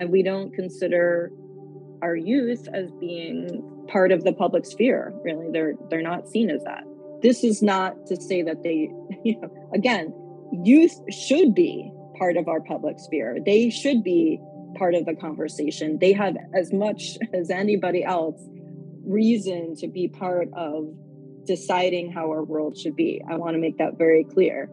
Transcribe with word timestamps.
and 0.00 0.10
we 0.10 0.22
don't 0.22 0.52
consider 0.54 1.30
our 2.02 2.16
youth 2.16 2.66
as 2.72 2.90
being 2.92 3.86
part 3.88 4.10
of 4.10 4.24
the 4.24 4.32
public 4.32 4.64
sphere 4.64 5.12
really. 5.22 5.50
They're 5.52 5.74
they're 5.90 6.02
not 6.02 6.28
seen 6.28 6.50
as 6.50 6.64
that. 6.64 6.84
This 7.22 7.44
is 7.44 7.62
not 7.62 8.06
to 8.06 8.16
say 8.20 8.42
that 8.42 8.62
they 8.62 8.90
you 9.24 9.40
know 9.40 9.70
again 9.74 10.12
youth 10.64 10.98
should 11.12 11.54
be 11.54 11.92
part 12.18 12.36
of 12.36 12.48
our 12.48 12.60
public 12.60 12.98
sphere. 12.98 13.38
They 13.44 13.70
should 13.70 14.02
be 14.02 14.40
part 14.76 14.94
of 14.94 15.04
the 15.04 15.14
conversation. 15.14 15.98
They 16.00 16.12
have 16.12 16.36
as 16.54 16.72
much 16.72 17.18
as 17.34 17.50
anybody 17.50 18.02
else 18.02 18.40
reason 19.04 19.76
to 19.76 19.88
be 19.88 20.08
part 20.08 20.48
of 20.54 20.94
deciding 21.44 22.12
how 22.12 22.30
our 22.30 22.44
world 22.44 22.76
should 22.76 22.96
be. 22.96 23.22
I 23.28 23.36
want 23.36 23.54
to 23.54 23.58
make 23.58 23.78
that 23.78 23.98
very 23.98 24.24
clear 24.24 24.70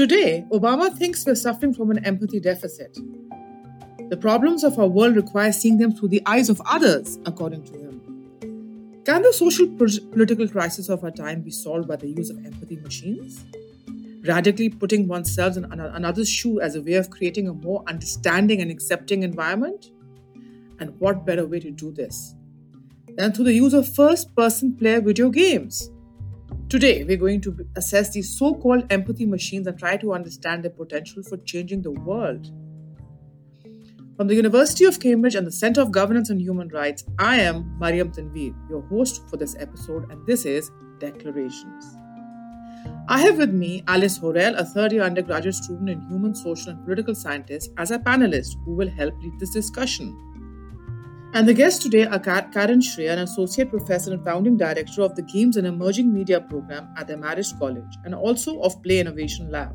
Today, 0.00 0.46
Obama 0.50 0.90
thinks 0.96 1.26
we're 1.26 1.34
suffering 1.34 1.74
from 1.74 1.90
an 1.90 2.02
empathy 2.06 2.40
deficit. 2.40 2.96
The 4.08 4.16
problems 4.16 4.64
of 4.64 4.78
our 4.78 4.86
world 4.86 5.14
require 5.14 5.52
seeing 5.52 5.76
them 5.76 5.92
through 5.92 6.08
the 6.08 6.22
eyes 6.24 6.48
of 6.48 6.58
others, 6.64 7.18
according 7.26 7.64
to 7.64 7.72
him. 7.74 9.02
Can 9.04 9.20
the 9.20 9.30
social 9.34 9.66
political 9.66 10.48
crisis 10.48 10.88
of 10.88 11.04
our 11.04 11.10
time 11.10 11.42
be 11.42 11.50
solved 11.50 11.86
by 11.86 11.96
the 11.96 12.08
use 12.08 12.30
of 12.30 12.38
empathy 12.46 12.76
machines? 12.76 13.44
Radically 14.26 14.70
putting 14.70 15.06
oneself 15.06 15.58
in 15.58 15.70
another's 15.70 16.30
shoe 16.30 16.62
as 16.62 16.76
a 16.76 16.80
way 16.80 16.94
of 16.94 17.10
creating 17.10 17.46
a 17.46 17.52
more 17.52 17.84
understanding 17.86 18.62
and 18.62 18.70
accepting 18.70 19.22
environment? 19.22 19.90
And 20.78 20.98
what 20.98 21.26
better 21.26 21.46
way 21.46 21.60
to 21.60 21.70
do 21.70 21.92
this 21.92 22.34
than 23.18 23.32
through 23.32 23.44
the 23.44 23.52
use 23.52 23.74
of 23.74 23.94
first 23.94 24.34
person 24.34 24.74
player 24.76 25.02
video 25.02 25.28
games? 25.28 25.90
Today, 26.70 27.02
we're 27.02 27.16
going 27.16 27.40
to 27.40 27.66
assess 27.74 28.10
these 28.10 28.38
so 28.38 28.54
called 28.54 28.86
empathy 28.92 29.26
machines 29.26 29.66
and 29.66 29.76
try 29.76 29.96
to 29.96 30.14
understand 30.14 30.62
their 30.62 30.70
potential 30.70 31.20
for 31.20 31.36
changing 31.38 31.82
the 31.82 31.90
world. 31.90 32.46
From 34.16 34.28
the 34.28 34.36
University 34.36 34.84
of 34.84 35.00
Cambridge 35.00 35.34
and 35.34 35.44
the 35.44 35.50
Center 35.50 35.80
of 35.80 35.90
Governance 35.90 36.30
and 36.30 36.40
Human 36.40 36.68
Rights, 36.68 37.02
I 37.18 37.40
am 37.40 37.76
Mariam 37.80 38.12
Tanveer, 38.12 38.54
your 38.70 38.82
host 38.82 39.28
for 39.28 39.36
this 39.36 39.56
episode, 39.58 40.12
and 40.12 40.24
this 40.28 40.44
is 40.44 40.70
Declarations. 41.00 41.96
I 43.08 43.18
have 43.18 43.38
with 43.38 43.52
me 43.52 43.82
Alice 43.88 44.20
Horel, 44.20 44.56
a 44.56 44.64
third 44.64 44.92
year 44.92 45.02
undergraduate 45.02 45.56
student 45.56 45.90
in 45.90 46.00
human, 46.02 46.36
social, 46.36 46.70
and 46.70 46.84
political 46.84 47.16
sciences, 47.16 47.68
as 47.78 47.90
a 47.90 47.98
panelist 47.98 48.54
who 48.64 48.76
will 48.76 48.90
help 48.90 49.20
lead 49.20 49.40
this 49.40 49.50
discussion. 49.50 50.16
And 51.32 51.46
the 51.46 51.54
guests 51.54 51.80
today 51.80 52.06
are 52.06 52.18
Karen 52.18 52.80
Schrier, 52.80 53.12
an 53.12 53.20
associate 53.20 53.70
professor 53.70 54.12
and 54.12 54.24
founding 54.24 54.56
director 54.56 55.02
of 55.02 55.14
the 55.14 55.22
Games 55.22 55.56
and 55.56 55.64
Emerging 55.64 56.12
Media 56.12 56.40
program 56.40 56.92
at 56.98 57.06
the 57.06 57.14
Marist 57.14 57.56
College, 57.60 57.96
and 58.04 58.16
also 58.16 58.60
of 58.62 58.82
Play 58.82 58.98
Innovation 58.98 59.48
Lab. 59.48 59.72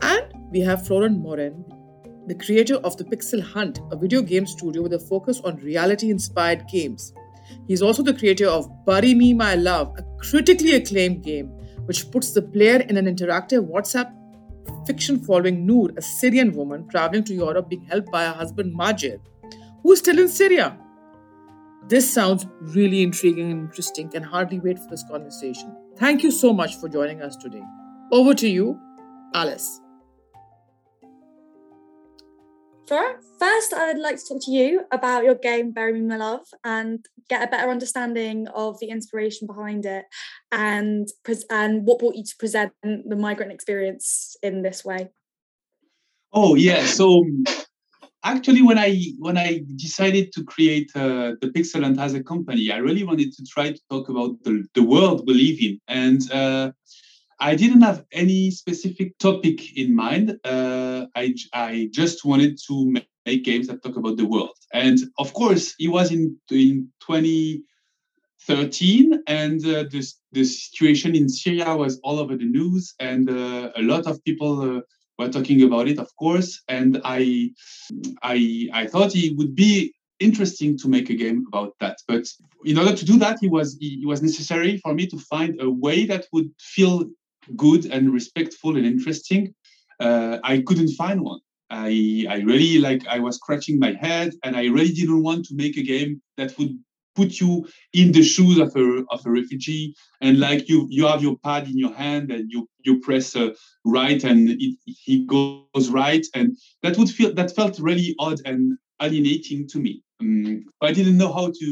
And 0.00 0.32
we 0.52 0.60
have 0.60 0.86
Florent 0.86 1.18
Maurin, 1.18 1.64
the 2.28 2.36
creator 2.36 2.76
of 2.76 2.96
the 2.96 3.02
Pixel 3.02 3.42
Hunt, 3.42 3.80
a 3.90 3.96
video 3.96 4.22
game 4.22 4.46
studio 4.46 4.80
with 4.80 4.92
a 4.92 5.00
focus 5.00 5.40
on 5.40 5.56
reality 5.56 6.08
inspired 6.08 6.68
games. 6.68 7.12
He's 7.66 7.82
also 7.82 8.04
the 8.04 8.14
creator 8.14 8.46
of 8.46 8.70
Bury 8.86 9.14
Me 9.14 9.34
My 9.34 9.56
Love, 9.56 9.92
a 9.98 10.04
critically 10.20 10.76
acclaimed 10.76 11.24
game 11.24 11.48
which 11.86 12.12
puts 12.12 12.32
the 12.32 12.42
player 12.42 12.82
in 12.82 12.96
an 12.96 13.06
interactive 13.06 13.68
WhatsApp 13.68 14.14
fiction 14.86 15.18
following 15.18 15.66
Nour, 15.66 15.90
a 15.96 16.02
Syrian 16.02 16.52
woman 16.52 16.86
traveling 16.88 17.24
to 17.24 17.34
Europe 17.34 17.68
being 17.68 17.86
helped 17.86 18.12
by 18.12 18.26
her 18.26 18.34
husband 18.34 18.72
Majid 18.76 19.20
who's 19.82 19.98
still 20.00 20.18
in 20.18 20.28
Syria. 20.28 20.76
This 21.88 22.12
sounds 22.12 22.46
really 22.60 23.02
intriguing 23.02 23.50
and 23.50 23.60
interesting. 23.62 24.10
Can 24.10 24.22
hardly 24.22 24.60
wait 24.60 24.78
for 24.78 24.90
this 24.90 25.04
conversation. 25.10 25.74
Thank 25.96 26.22
you 26.22 26.30
so 26.30 26.52
much 26.52 26.76
for 26.76 26.88
joining 26.88 27.22
us 27.22 27.36
today. 27.36 27.62
Over 28.12 28.34
to 28.34 28.48
you, 28.48 28.78
Alice. 29.34 29.80
First, 33.38 33.74
I 33.74 33.92
would 33.92 34.00
like 34.00 34.16
to 34.16 34.24
talk 34.26 34.42
to 34.44 34.50
you 34.50 34.82
about 34.90 35.22
your 35.22 35.34
game, 35.34 35.72
Bury 35.72 35.92
Me 35.92 36.00
My 36.00 36.16
Love, 36.16 36.46
and 36.64 37.04
get 37.28 37.46
a 37.46 37.50
better 37.50 37.70
understanding 37.70 38.48
of 38.48 38.78
the 38.80 38.86
inspiration 38.88 39.46
behind 39.46 39.84
it 39.84 40.06
and, 40.50 41.06
and 41.50 41.86
what 41.86 41.98
brought 41.98 42.16
you 42.16 42.24
to 42.24 42.36
present 42.38 42.72
the 42.82 43.16
migrant 43.16 43.52
experience 43.52 44.36
in 44.42 44.62
this 44.62 44.84
way. 44.84 45.10
Oh, 46.32 46.54
yeah. 46.54 46.86
So 46.86 47.24
actually 48.24 48.62
when 48.62 48.78
i 48.78 48.96
when 49.18 49.36
i 49.36 49.62
decided 49.76 50.32
to 50.32 50.42
create 50.44 50.90
uh, 50.94 51.34
the 51.40 51.50
Pixel 51.54 51.84
Hunt 51.84 52.00
as 52.00 52.14
a 52.14 52.22
company 52.22 52.70
i 52.70 52.78
really 52.78 53.04
wanted 53.04 53.34
to 53.34 53.44
try 53.44 53.72
to 53.72 53.80
talk 53.90 54.08
about 54.08 54.42
the, 54.44 54.64
the 54.74 54.82
world 54.82 55.24
we 55.26 55.34
live 55.34 55.58
in. 55.60 55.78
And 55.88 56.32
uh, 56.32 56.72
i 57.40 57.54
didn't 57.54 57.82
have 57.82 58.04
any 58.12 58.50
specific 58.50 59.16
topic 59.18 59.76
in 59.76 59.94
mind. 59.94 60.40
Uh, 60.44 61.06
I, 61.14 61.34
I 61.52 61.88
just 61.92 62.24
wanted 62.24 62.58
to 62.66 62.90
make 62.90 63.44
games 63.44 63.68
that 63.68 63.80
talk 63.82 63.96
about 63.96 64.16
the 64.16 64.26
world. 64.26 64.56
And 64.72 64.98
of 65.18 65.32
course 65.34 65.74
it 65.78 65.88
was 65.88 66.10
in, 66.10 66.36
in 66.50 66.88
2013 67.06 69.22
and 69.26 69.64
uh, 69.64 69.84
the, 69.92 70.04
the 70.32 70.44
situation 70.44 71.14
in 71.14 71.28
syria 71.28 71.76
was 71.76 72.00
all 72.02 72.18
over 72.18 72.36
the 72.36 72.44
news 72.44 72.94
and 72.98 73.30
uh, 73.30 73.70
a 73.76 73.82
lot 73.82 74.06
of 74.06 74.24
people 74.24 74.62
uh, 74.62 74.80
were 75.18 75.28
talking 75.28 75.62
about 75.62 75.88
it, 75.88 75.98
of 75.98 76.14
course, 76.16 76.62
and 76.68 77.00
I, 77.04 77.50
I, 78.22 78.68
I 78.72 78.86
thought 78.86 79.14
it 79.14 79.36
would 79.36 79.54
be 79.54 79.92
interesting 80.20 80.76
to 80.78 80.88
make 80.88 81.10
a 81.10 81.14
game 81.14 81.44
about 81.48 81.74
that. 81.80 81.98
But 82.06 82.26
in 82.64 82.78
order 82.78 82.94
to 82.94 83.04
do 83.04 83.18
that, 83.18 83.38
it 83.42 83.50
was 83.50 83.76
it 83.80 84.06
was 84.06 84.22
necessary 84.22 84.78
for 84.78 84.94
me 84.94 85.06
to 85.08 85.18
find 85.18 85.60
a 85.60 85.70
way 85.70 86.06
that 86.06 86.26
would 86.32 86.50
feel 86.58 87.04
good 87.56 87.86
and 87.86 88.12
respectful 88.12 88.76
and 88.76 88.86
interesting. 88.86 89.54
Uh, 90.00 90.38
I 90.44 90.62
couldn't 90.62 90.94
find 90.94 91.20
one. 91.20 91.40
I 91.70 92.26
I 92.28 92.38
really 92.40 92.78
like 92.78 93.06
I 93.06 93.18
was 93.18 93.36
scratching 93.36 93.78
my 93.78 93.92
head, 93.92 94.32
and 94.42 94.56
I 94.56 94.66
really 94.66 94.92
didn't 94.92 95.22
want 95.22 95.44
to 95.46 95.54
make 95.54 95.76
a 95.76 95.82
game 95.82 96.22
that 96.36 96.56
would 96.58 96.78
put 97.18 97.40
you 97.40 97.66
in 97.92 98.12
the 98.12 98.22
shoes 98.22 98.58
of 98.64 98.70
a 98.76 98.86
of 99.14 99.20
a 99.26 99.30
refugee. 99.30 99.94
And 100.24 100.34
like 100.46 100.68
you 100.70 100.86
you 100.96 101.06
have 101.06 101.22
your 101.26 101.36
pad 101.46 101.62
in 101.72 101.78
your 101.84 101.94
hand 102.04 102.30
and 102.30 102.44
you 102.52 102.60
you 102.86 103.00
press 103.00 103.36
uh, 103.36 103.50
right 103.84 104.22
and 104.30 104.40
it, 104.64 104.72
he 105.06 105.26
goes 105.26 105.86
right. 106.00 106.24
And 106.34 106.56
that 106.82 106.96
would 106.98 107.10
feel 107.16 107.34
that 107.34 107.54
felt 107.54 107.78
really 107.78 108.14
odd 108.18 108.40
and 108.44 108.78
alienating 109.00 109.68
to 109.72 109.78
me. 109.86 110.02
Um, 110.20 110.64
i 110.82 110.92
didn't 110.92 111.18
know 111.22 111.32
how 111.38 111.46
to 111.60 111.68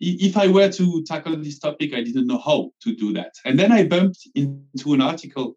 if 0.00 0.36
i 0.36 0.46
were 0.56 0.70
to 0.80 0.86
tackle 1.10 1.34
this 1.36 1.58
topic 1.58 1.94
i 1.94 2.02
didn't 2.08 2.26
know 2.26 2.42
how 2.48 2.70
to 2.84 2.94
do 2.94 3.08
that. 3.18 3.32
And 3.46 3.58
then 3.58 3.72
i 3.72 3.82
bumped 3.94 4.22
into 4.34 4.92
an 4.94 5.00
article 5.00 5.56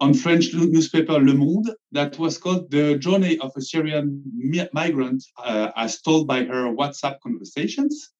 on 0.00 0.12
French 0.12 0.52
newspaper 0.52 1.18
Le 1.18 1.34
Monde 1.34 1.70
that 1.92 2.18
was 2.18 2.38
called 2.38 2.70
The 2.70 2.98
Journey 2.98 3.38
of 3.38 3.52
a 3.56 3.60
Syrian 3.60 4.22
Migrant 4.72 5.24
uh, 5.42 5.70
as 5.76 6.02
told 6.02 6.26
by 6.26 6.44
her 6.44 6.74
WhatsApp 6.74 7.20
conversations. 7.22 8.10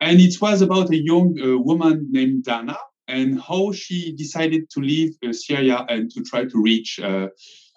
And 0.00 0.20
it 0.20 0.40
was 0.40 0.62
about 0.62 0.90
a 0.90 0.96
young 0.96 1.38
uh, 1.40 1.58
woman 1.58 2.08
named 2.10 2.44
Dana 2.44 2.76
and 3.06 3.40
how 3.40 3.72
she 3.72 4.12
decided 4.12 4.70
to 4.70 4.80
leave 4.80 5.14
uh, 5.26 5.32
Syria 5.32 5.84
and 5.88 6.10
to 6.12 6.22
try 6.22 6.44
to 6.44 6.62
reach 6.62 6.98
uh, 6.98 7.28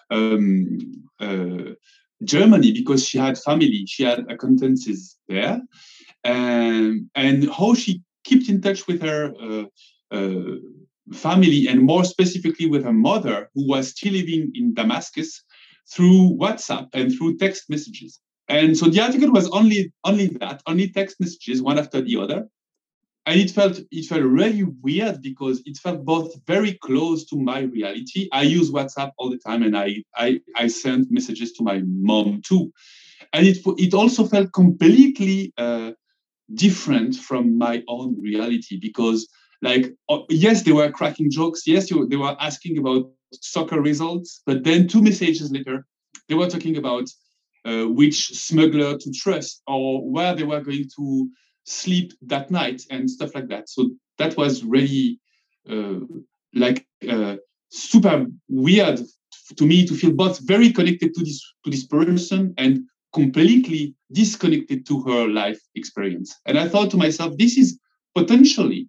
um, 0.10 0.80
uh, 1.20 1.74
Germany 2.24 2.72
because 2.72 3.06
she 3.08 3.18
had 3.18 3.38
family, 3.38 3.86
she 3.88 4.04
had 4.04 4.26
acquaintances 4.32 5.18
there, 5.28 5.62
um, 6.24 7.10
and 7.16 7.50
how 7.52 7.74
she 7.74 8.02
kept 8.24 8.50
in 8.50 8.62
touch 8.62 8.88
with 8.88 9.02
her 9.02 9.34
uh, 10.12 10.56
family 11.14 11.68
and 11.68 11.82
more 11.82 12.04
specifically 12.04 12.68
with 12.68 12.84
her 12.84 12.94
mother, 12.94 13.50
who 13.54 13.68
was 13.68 13.90
still 13.90 14.14
living 14.14 14.52
in 14.56 14.74
Damascus, 14.74 15.44
through 15.90 16.38
WhatsApp 16.40 16.90
and 16.94 17.12
through 17.12 17.38
text 17.38 17.70
messages. 17.70 18.20
And 18.50 18.78
so 18.78 18.88
the 18.88 19.02
article 19.02 19.32
was 19.32 19.50
only 19.50 19.94
only 20.04 20.28
that, 20.40 20.62
only 20.68 20.90
text 20.90 21.18
messages, 21.20 21.62
one 21.62 21.80
after 21.80 22.02
the 22.02 22.18
other. 22.18 22.48
And 23.26 23.40
it 23.40 23.52
felt 23.52 23.80
it 23.92 24.06
felt 24.06 24.24
really 24.24 24.64
weird 24.82 25.22
because 25.22 25.62
it 25.66 25.78
felt 25.78 26.06
both 26.06 26.34
very 26.46 26.74
close 26.82 27.26
to 27.26 27.36
my 27.36 27.62
reality. 27.62 28.30
I 28.32 28.44
use 28.44 28.72
WhatsApp 28.72 29.12
all 29.18 29.30
the 29.30 29.38
time, 29.38 29.64
and 29.64 29.78
I 29.78 30.04
I, 30.16 30.40
I 30.56 30.68
send 30.68 31.08
messages 31.10 31.52
to 31.54 31.64
my 31.64 31.82
mom 31.86 32.42
too. 32.46 32.72
And 33.34 33.46
it 33.46 33.58
it 33.78 33.94
also 33.94 34.26
felt 34.26 34.54
completely 34.54 35.54
uh, 35.58 35.92
different 36.54 37.16
from 37.16 37.58
my 37.58 37.84
own 37.90 38.16
reality 38.22 38.80
because 38.80 39.28
like 39.62 39.94
oh, 40.10 40.26
yes 40.30 40.64
they 40.64 40.72
were 40.72 40.92
cracking 40.92 41.30
jokes. 41.32 41.68
Yes 41.68 41.90
they 41.90 42.16
were 42.16 42.36
asking 42.40 42.78
about 42.78 43.10
soccer 43.34 43.82
results. 43.82 44.42
But 44.46 44.64
then 44.64 44.88
two 44.88 45.02
messages 45.02 45.52
later 45.52 45.86
they 46.28 46.36
were 46.36 46.50
talking 46.50 46.78
about 46.78 47.08
uh, 47.66 47.86
which 47.86 48.30
smuggler 48.30 48.98
to 48.98 49.12
trust 49.12 49.62
or 49.68 50.10
where 50.10 50.36
they 50.36 50.44
were 50.44 50.62
going 50.62 50.90
to 50.98 51.30
sleep 51.66 52.14
that 52.22 52.50
night 52.50 52.82
and 52.90 53.10
stuff 53.10 53.36
like 53.36 53.50
that. 53.50 53.70
So 53.70 53.90
that 54.18 54.38
was 54.38 54.64
really 54.64 55.20
uh, 55.70 56.00
like 56.54 56.86
uh, 57.10 57.36
super 57.70 58.26
weird 58.48 59.02
to 59.58 59.66
me 59.66 59.86
to 59.86 59.94
feel 59.94 60.12
both 60.12 60.40
very 60.48 60.72
connected 60.72 61.14
to 61.14 61.24
this 61.24 61.42
to 61.64 61.70
this 61.70 61.86
person 61.86 62.54
and 62.58 62.84
completely 63.14 63.96
disconnected 64.12 64.86
to 64.88 65.02
her 65.04 65.28
life 65.28 65.60
experience. 65.76 66.36
And 66.46 66.60
i 66.60 66.68
thought 66.68 66.92
to 66.92 66.98
myself 66.98 67.38
this 67.38 67.58
is 67.58 67.80
potentially 68.16 68.88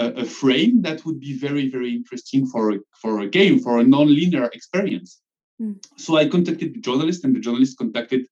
a, 0.00 0.22
a, 0.22 0.24
frame 0.24 0.82
that 0.82 1.04
would 1.04 1.20
be 1.20 1.38
very, 1.38 1.68
very 1.68 1.90
interesting 1.94 2.46
for 2.46 2.72
a, 2.72 2.78
for 3.02 3.20
a 3.20 3.28
game, 3.28 3.58
for 3.58 3.78
a 3.78 3.84
non-linear 3.84 4.46
experience. 4.52 5.20
Mm. 5.60 5.76
So 5.96 6.16
I 6.16 6.28
contacted 6.28 6.74
the 6.74 6.80
journalist, 6.80 7.24
and 7.24 7.34
the 7.34 7.40
journalist 7.40 7.78
contacted 7.78 8.22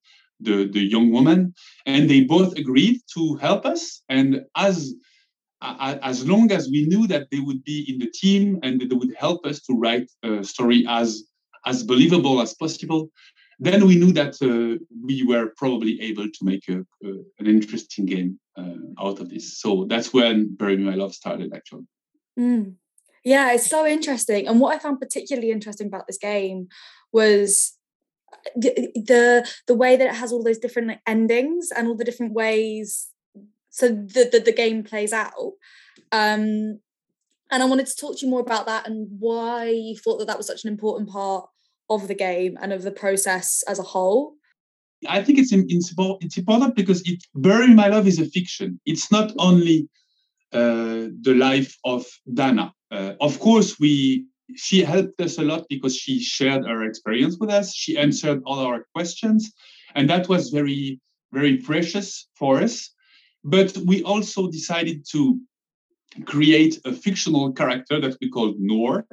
the, 0.41 0.69
the 0.69 0.81
young 0.81 1.11
woman, 1.11 1.55
and 1.87 2.09
they 2.09 2.23
both 2.23 2.57
agreed 2.57 3.01
to 3.15 3.37
help 3.37 3.67
us. 3.67 4.03
And 4.09 4.43
as 4.57 4.95
as 5.61 6.25
long 6.25 6.53
as 6.53 6.69
we 6.71 6.87
knew 6.87 7.09
that 7.09 7.27
they 7.33 7.41
would 7.41 7.65
be 7.65 7.85
in 7.91 7.99
the 7.99 8.11
team 8.13 8.61
and 8.63 8.81
they 8.81 8.95
would 8.95 9.13
help 9.19 9.45
us 9.45 9.61
to 9.63 9.73
write 9.75 10.09
a 10.23 10.45
story 10.45 10.87
as 10.89 11.25
as 11.67 11.83
believable 11.83 12.41
as 12.41 12.55
possible, 12.55 13.11
then 13.59 13.87
we 13.87 13.97
knew 13.97 14.13
that 14.13 14.41
uh, 14.41 14.83
we 15.05 15.25
were 15.25 15.53
probably 15.57 16.01
able 16.01 16.29
to 16.29 16.45
make 16.45 16.69
a, 16.69 16.79
a, 17.05 17.09
an 17.39 17.47
interesting 17.47 18.07
game 18.07 18.39
uh, 18.57 19.03
out 19.03 19.21
of 19.21 19.31
this. 19.31 19.59
So 19.61 19.87
that's 19.89 20.13
when 20.13 20.55
Bury 20.55 20.77
My 20.77 20.95
Love 20.95 21.15
started, 21.15 21.53
actually. 21.55 21.87
Mm. 22.39 22.75
Yeah, 23.25 23.53
it's 23.53 23.69
so 23.69 23.85
interesting. 23.85 24.47
And 24.47 24.61
what 24.61 24.75
I 24.75 24.79
found 24.79 25.01
particularly 25.01 25.51
interesting 25.51 25.89
about 25.89 26.07
this 26.07 26.19
game 26.19 26.69
was 27.13 27.79
the, 28.55 28.93
the 28.95 29.51
the 29.67 29.75
way 29.75 29.97
that 29.97 30.09
it 30.09 30.15
has 30.15 30.33
all 30.33 30.43
those 30.43 30.59
different 30.59 30.89
like, 30.89 31.01
endings 31.07 31.71
and 31.75 31.89
all 31.89 31.97
the 31.97 32.05
different 32.05 32.33
ways 32.33 33.09
so 33.71 33.89
the, 33.89 34.29
the, 34.31 34.43
the 34.45 34.53
game 34.53 34.83
plays 34.83 35.13
out 35.13 35.53
um 36.13 36.79
and 37.51 37.63
i 37.63 37.65
wanted 37.65 37.87
to 37.87 37.97
talk 37.97 38.17
to 38.17 38.25
you 38.25 38.31
more 38.31 38.41
about 38.41 38.67
that 38.67 38.87
and 38.87 39.07
why 39.19 39.69
you 39.69 39.97
thought 39.97 40.19
that 40.19 40.27
that 40.27 40.37
was 40.37 40.47
such 40.47 40.65
an 40.65 40.71
important 40.71 41.09
part 41.09 41.49
of 41.91 42.09
the 42.09 42.15
game 42.15 42.57
and 42.61 42.73
of 42.73 42.83
the 42.83 42.91
process 42.91 43.63
as 43.69 43.79
a 43.79 43.83
whole 43.83 44.35
i 45.09 45.23
think 45.23 45.39
it's 45.39 45.53
it's, 45.53 46.37
important 46.39 46.75
because 46.75 47.01
it 47.09 47.23
bury 47.35 47.69
my 47.69 47.89
love 47.89 48.07
is 48.07 48.19
a 48.19 48.27
fiction 48.27 48.81
it's 48.87 49.11
not 49.13 49.33
only 49.39 49.89
uh, 50.53 51.09
the 51.23 51.35
life 51.35 51.77
of 51.85 52.07
dana 52.35 52.73
uh, 52.91 53.13
of 53.21 53.39
course 53.41 53.79
we 53.79 54.27
she 54.57 54.83
helped 54.83 55.21
us 55.21 55.39
a 55.39 55.43
lot 55.43 55.67
because 55.69 55.97
she 55.97 56.21
shared 56.21 56.67
her 56.67 56.85
experience 56.85 57.37
with 57.39 57.51
us. 57.51 57.75
She 57.75 57.99
answered 57.99 58.43
all 58.47 58.61
our 58.61 58.87
questions, 58.95 59.53
and 59.95 60.09
that 60.09 60.29
was 60.29 60.51
very, 60.51 61.01
very 61.33 61.59
precious 61.59 62.29
for 62.35 62.61
us. 62.61 62.91
But 63.45 63.77
we 63.79 64.03
also 64.03 64.51
decided 64.51 65.05
to 65.13 65.39
create 66.25 66.81
a 66.85 66.93
fictional 66.93 67.53
character 67.53 68.01
that 68.01 68.17
we 68.21 68.31
called 68.31 68.57
Nour. 68.59 69.07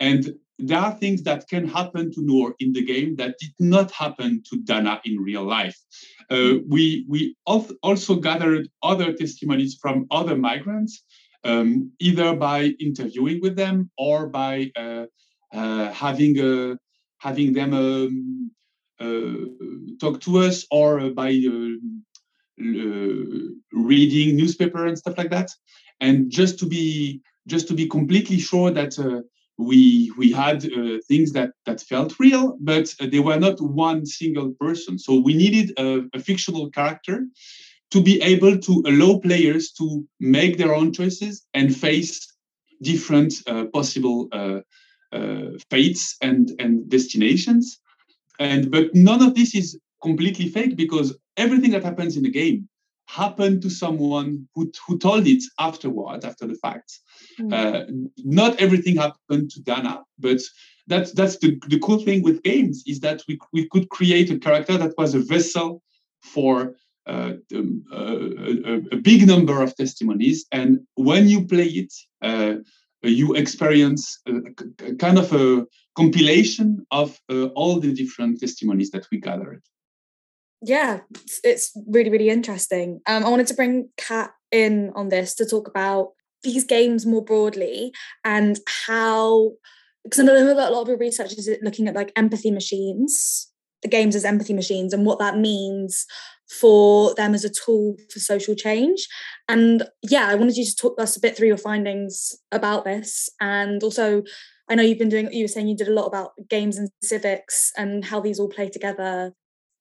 And 0.00 0.34
there 0.58 0.78
are 0.78 0.92
things 0.92 1.22
that 1.22 1.48
can 1.48 1.66
happen 1.68 2.12
to 2.12 2.20
Nour 2.22 2.54
in 2.58 2.72
the 2.72 2.84
game 2.84 3.16
that 3.16 3.36
did 3.38 3.52
not 3.60 3.90
happen 3.92 4.42
to 4.50 4.58
Dana 4.62 5.00
in 5.04 5.18
real 5.18 5.44
life. 5.44 5.78
Uh, 6.30 6.54
we 6.66 7.04
we 7.08 7.36
also 7.46 8.16
gathered 8.16 8.68
other 8.82 9.12
testimonies 9.12 9.78
from 9.80 10.06
other 10.10 10.36
migrants 10.36 11.04
um, 11.44 11.92
either 12.00 12.34
by 12.34 12.74
interviewing 12.80 13.40
with 13.40 13.56
them 13.56 13.90
or 13.96 14.26
by 14.28 14.70
uh, 14.76 15.06
uh, 15.52 15.92
having 15.92 16.38
a, 16.38 16.72
uh, 16.72 16.76
having 17.18 17.52
them 17.52 17.72
um, 17.74 18.50
uh, 19.00 19.96
talk 20.00 20.20
to 20.20 20.38
us 20.38 20.66
or 20.70 21.10
by 21.10 21.30
uh, 21.30 21.76
reading 23.72 24.36
newspaper 24.36 24.86
and 24.86 24.98
stuff 24.98 25.16
like 25.16 25.30
that. 25.30 25.50
And 26.00 26.30
just 26.30 26.58
to 26.60 26.66
be 26.66 27.22
just 27.46 27.66
to 27.68 27.74
be 27.74 27.88
completely 27.88 28.38
sure 28.38 28.70
that 28.70 28.98
we 29.58 30.12
we 30.16 30.30
had 30.30 30.64
uh, 30.64 30.98
things 31.08 31.32
that 31.32 31.50
that 31.66 31.80
felt 31.80 32.14
real, 32.20 32.56
but 32.60 32.94
uh, 33.00 33.06
they 33.10 33.18
were 33.18 33.38
not 33.38 33.60
one 33.60 34.06
single 34.06 34.52
person. 34.60 34.98
So 34.98 35.18
we 35.18 35.34
needed 35.34 35.72
a, 35.78 36.02
a, 36.14 36.20
fictional 36.20 36.70
character 36.70 37.26
to 37.90 38.00
be 38.00 38.22
able 38.22 38.58
to 38.58 38.82
allow 38.86 39.18
players 39.18 39.72
to 39.72 40.06
make 40.20 40.58
their 40.58 40.74
own 40.74 40.92
choices 40.92 41.44
and 41.54 41.74
face 41.74 42.32
different 42.82 43.34
uh, 43.48 43.64
possible 43.72 44.28
uh, 44.30 44.60
uh, 45.12 45.50
fates 45.70 46.16
and, 46.22 46.52
and 46.60 46.88
destinations. 46.88 47.80
And 48.38 48.70
but 48.70 48.94
none 48.94 49.22
of 49.22 49.34
this 49.34 49.54
is 49.54 49.76
completely 50.02 50.48
fake 50.48 50.76
because 50.76 51.16
everything 51.36 51.72
that 51.72 51.82
happens 51.82 52.16
in 52.16 52.22
the 52.22 52.30
game 52.30 52.68
happened 53.08 53.62
to 53.62 53.70
someone 53.70 54.46
who, 54.54 54.70
who 54.86 54.98
told 54.98 55.26
it 55.26 55.42
afterward, 55.58 56.24
after 56.24 56.46
the 56.46 56.54
fact. 56.54 57.00
Mm. 57.40 58.10
not 58.24 58.60
everything 58.60 58.96
happened 58.96 59.50
to 59.50 59.62
Dana, 59.62 60.02
but 60.18 60.40
that's 60.86 61.12
that's 61.12 61.38
the, 61.38 61.58
the 61.68 61.78
cool 61.78 61.98
thing 61.98 62.22
with 62.22 62.42
games 62.42 62.82
is 62.86 63.00
that 63.00 63.22
we, 63.28 63.38
we 63.52 63.68
could 63.68 63.88
create 63.88 64.30
a 64.30 64.38
character 64.38 64.76
that 64.76 64.94
was 64.98 65.14
a 65.14 65.20
vessel 65.20 65.82
for 66.20 66.74
uh, 67.06 67.34
um, 67.54 67.82
uh, 67.90 68.18
a, 68.72 68.74
a, 68.92 68.96
big 68.96 69.26
number 69.26 69.62
of 69.62 69.74
testimonies. 69.74 70.44
And 70.52 70.80
when 70.94 71.26
you 71.26 71.46
play 71.46 71.64
it, 71.64 71.92
uh, 72.20 72.56
you 73.02 73.34
experience 73.34 74.20
a, 74.26 74.34
a, 74.84 74.94
kind 74.96 75.18
of 75.18 75.32
a 75.32 75.66
compilation 75.96 76.84
of 76.90 77.18
all 77.54 77.80
the 77.80 77.94
different 77.94 78.40
testimonies 78.40 78.90
that 78.90 79.06
we 79.10 79.20
gathered. 79.20 79.62
Yeah, 80.62 81.00
it's, 81.44 81.72
really, 81.88 82.10
really 82.10 82.30
interesting. 82.30 83.00
Um, 83.06 83.24
I 83.24 83.28
wanted 83.28 83.46
to 83.48 83.54
bring 83.54 83.90
Kat 83.96 84.30
in 84.50 84.92
on 84.96 85.08
this 85.08 85.34
to 85.36 85.46
talk 85.46 85.68
about 85.68 86.10
these 86.42 86.64
games 86.64 87.06
more 87.06 87.24
broadly 87.24 87.92
and 88.24 88.58
how 88.86 89.52
because 90.04 90.20
I 90.20 90.22
know 90.24 90.54
that 90.54 90.70
a 90.70 90.72
lot 90.72 90.82
of 90.82 90.88
your 90.88 90.96
research 90.96 91.32
is 91.32 91.50
looking 91.62 91.86
at 91.86 91.94
like 91.94 92.12
empathy 92.16 92.50
machines, 92.50 93.50
the 93.82 93.88
games 93.88 94.16
as 94.16 94.24
empathy 94.24 94.54
machines, 94.54 94.92
and 94.94 95.04
what 95.04 95.18
that 95.18 95.36
means 95.36 96.06
for 96.48 97.14
them 97.14 97.34
as 97.34 97.44
a 97.44 97.50
tool 97.50 97.96
for 98.10 98.18
social 98.18 98.54
change. 98.54 99.06
And 99.48 99.82
yeah, 100.02 100.28
I 100.28 100.34
wanted 100.34 100.56
you 100.56 100.64
to 100.64 100.76
talk 100.76 101.00
us 101.00 101.16
a 101.16 101.20
bit 101.20 101.36
through 101.36 101.48
your 101.48 101.58
findings 101.58 102.34
about 102.52 102.84
this. 102.84 103.28
And 103.40 103.82
also, 103.82 104.22
I 104.68 104.74
know 104.74 104.82
you've 104.82 104.98
been 104.98 105.10
doing, 105.10 105.30
you 105.32 105.44
were 105.44 105.48
saying 105.48 105.68
you 105.68 105.76
did 105.76 105.88
a 105.88 105.94
lot 105.94 106.06
about 106.06 106.30
games 106.48 106.78
and 106.78 106.88
civics 107.02 107.72
and 107.76 108.04
how 108.04 108.20
these 108.20 108.38
all 108.40 108.48
play 108.48 108.70
together. 108.70 109.32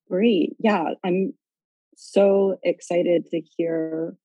Great. 0.10 0.56
Yeah, 0.60 0.92
I'm 1.04 1.34
so 1.96 2.58
excited 2.64 3.26
to 3.32 3.42
hear 3.58 4.16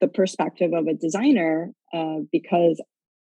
the 0.00 0.08
perspective 0.08 0.72
of 0.72 0.86
a 0.86 0.94
designer 0.94 1.72
uh, 1.92 2.18
because 2.30 2.80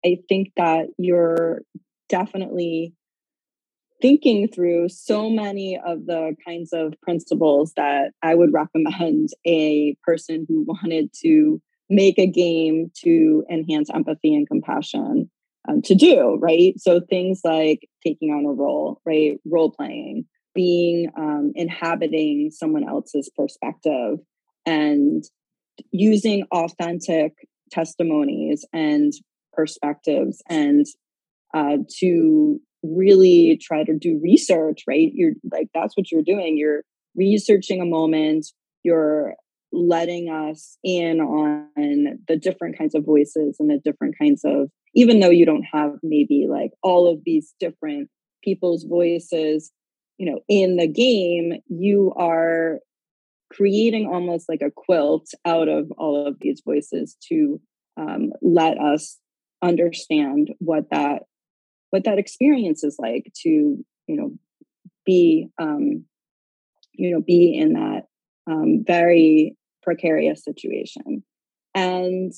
I 0.06 0.20
think 0.28 0.52
that 0.58 0.88
you're 0.98 1.62
definitely 2.10 2.94
thinking 4.02 4.48
through 4.48 4.90
so 4.90 5.30
many 5.30 5.78
of 5.78 6.06
the 6.06 6.36
kinds 6.46 6.72
of 6.74 6.94
principles 7.02 7.74
that 7.76 8.12
I 8.22 8.36
would 8.36 8.54
recommend 8.54 9.30
a 9.46 9.96
person 10.04 10.46
who 10.48 10.64
wanted 10.68 11.12
to 11.24 11.62
make 11.90 12.20
a 12.20 12.28
game 12.28 12.92
to 13.04 13.44
enhance 13.52 13.90
empathy 13.90 14.36
and 14.36 14.48
compassion 14.48 15.30
um, 15.68 15.82
to 15.84 15.96
do, 15.96 16.38
right? 16.40 16.80
So 16.80 17.02
things 17.02 17.42
like 17.44 17.88
taking 18.06 18.30
on 18.30 18.46
a 18.46 18.54
role, 18.54 19.02
right? 19.06 19.40
Role 19.46 19.72
playing, 19.72 20.26
being 20.54 21.10
um, 21.18 21.52
inhabiting 21.56 22.52
someone 22.52 22.88
else's 22.88 23.30
perspective 23.36 24.20
and 24.66 25.24
using 25.92 26.44
authentic 26.52 27.34
testimonies 27.72 28.66
and 28.74 29.14
perspectives 29.54 30.42
and 30.50 30.86
uh, 31.54 31.78
to 32.00 32.60
really 32.84 33.60
try 33.62 33.84
to 33.84 33.98
do 33.98 34.20
research, 34.24 34.84
right? 34.88 35.12
You're 35.14 35.34
like, 35.52 35.68
that's 35.74 35.96
what 35.98 36.12
you're 36.12 36.24
doing. 36.24 36.58
You're 36.58 36.84
researching 37.16 37.82
a 37.82 37.86
moment, 37.86 38.48
you're 38.84 39.36
letting 39.72 40.30
us 40.30 40.78
in 40.84 41.20
on 41.20 42.20
the 42.28 42.36
different 42.36 42.78
kinds 42.78 42.96
of 42.96 43.06
voices 43.06 43.58
and 43.60 43.70
the 43.70 43.80
different 43.84 44.16
kinds 44.20 44.42
of, 44.44 44.70
even 44.96 45.20
though 45.20 45.30
you 45.30 45.46
don't 45.46 45.66
have 45.72 45.94
maybe 46.02 46.48
like 46.50 46.72
all 46.82 47.12
of 47.12 47.20
these 47.24 47.54
different 47.60 48.10
people's 48.44 48.84
voices, 48.84 49.72
you 50.20 50.30
know, 50.30 50.42
in 50.50 50.76
the 50.76 50.88
game, 50.88 51.54
you 51.70 52.14
are 52.16 52.80
creating 53.52 54.06
almost 54.06 54.48
like 54.48 54.62
a 54.62 54.70
quilt 54.70 55.28
out 55.46 55.68
of 55.68 55.92
all 55.98 56.28
of 56.28 56.36
these 56.40 56.62
voices 56.64 57.18
to 57.30 57.60
um, 57.98 58.32
let 58.42 58.78
us 58.80 59.18
understand 59.64 60.52
what 60.60 60.90
that 60.92 61.24
what 61.90 62.04
that 62.04 62.20
experience 62.20 62.84
is 62.84 62.96
like 63.00 63.32
to 63.36 63.50
you 63.50 64.16
know 64.16 64.32
be 65.06 65.48
um, 65.60 66.06
you 66.94 67.12
know 67.12 67.22
be 67.22 67.58
in 67.58 67.74
that 67.74 68.04
um, 68.46 68.84
very 68.86 69.58
precarious 69.82 70.44
situation. 70.44 71.24
And 71.74 72.34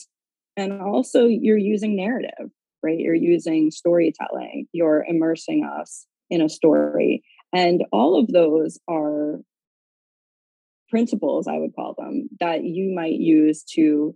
and 0.55 0.81
also 0.81 1.25
you're 1.25 1.57
using 1.57 1.95
narrative 1.95 2.51
right? 2.83 2.97
You're 2.97 3.13
using 3.13 3.71
storytelling. 3.71 4.67
You're 4.73 5.05
immersing 5.07 5.63
us 5.63 6.07
in 6.29 6.41
a 6.41 6.50
story 6.50 7.23
and 7.53 7.84
all 7.91 8.20
of 8.20 8.27
those 8.27 8.79
are 8.88 9.39
principles 10.89 11.48
i 11.48 11.58
would 11.58 11.75
call 11.75 11.96
them 11.98 12.29
that 12.39 12.63
you 12.63 12.93
might 12.93 13.13
use 13.13 13.63
to 13.63 14.15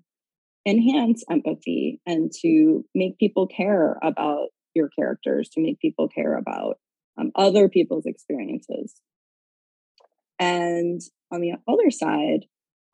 enhance 0.68 1.24
empathy 1.30 2.02
and 2.06 2.32
to 2.42 2.84
make 2.96 3.18
people 3.18 3.48
care 3.48 3.98
about 4.02 4.48
your 4.74 4.90
characters 4.90 5.48
to 5.50 5.62
make 5.62 5.80
people 5.80 6.08
care 6.10 6.36
about 6.38 6.78
um, 7.18 7.32
other 7.36 7.70
people's 7.70 8.06
experiences. 8.06 8.96
And 10.40 11.00
on 11.32 11.42
the 11.42 11.54
other 11.68 11.92
side, 11.92 12.46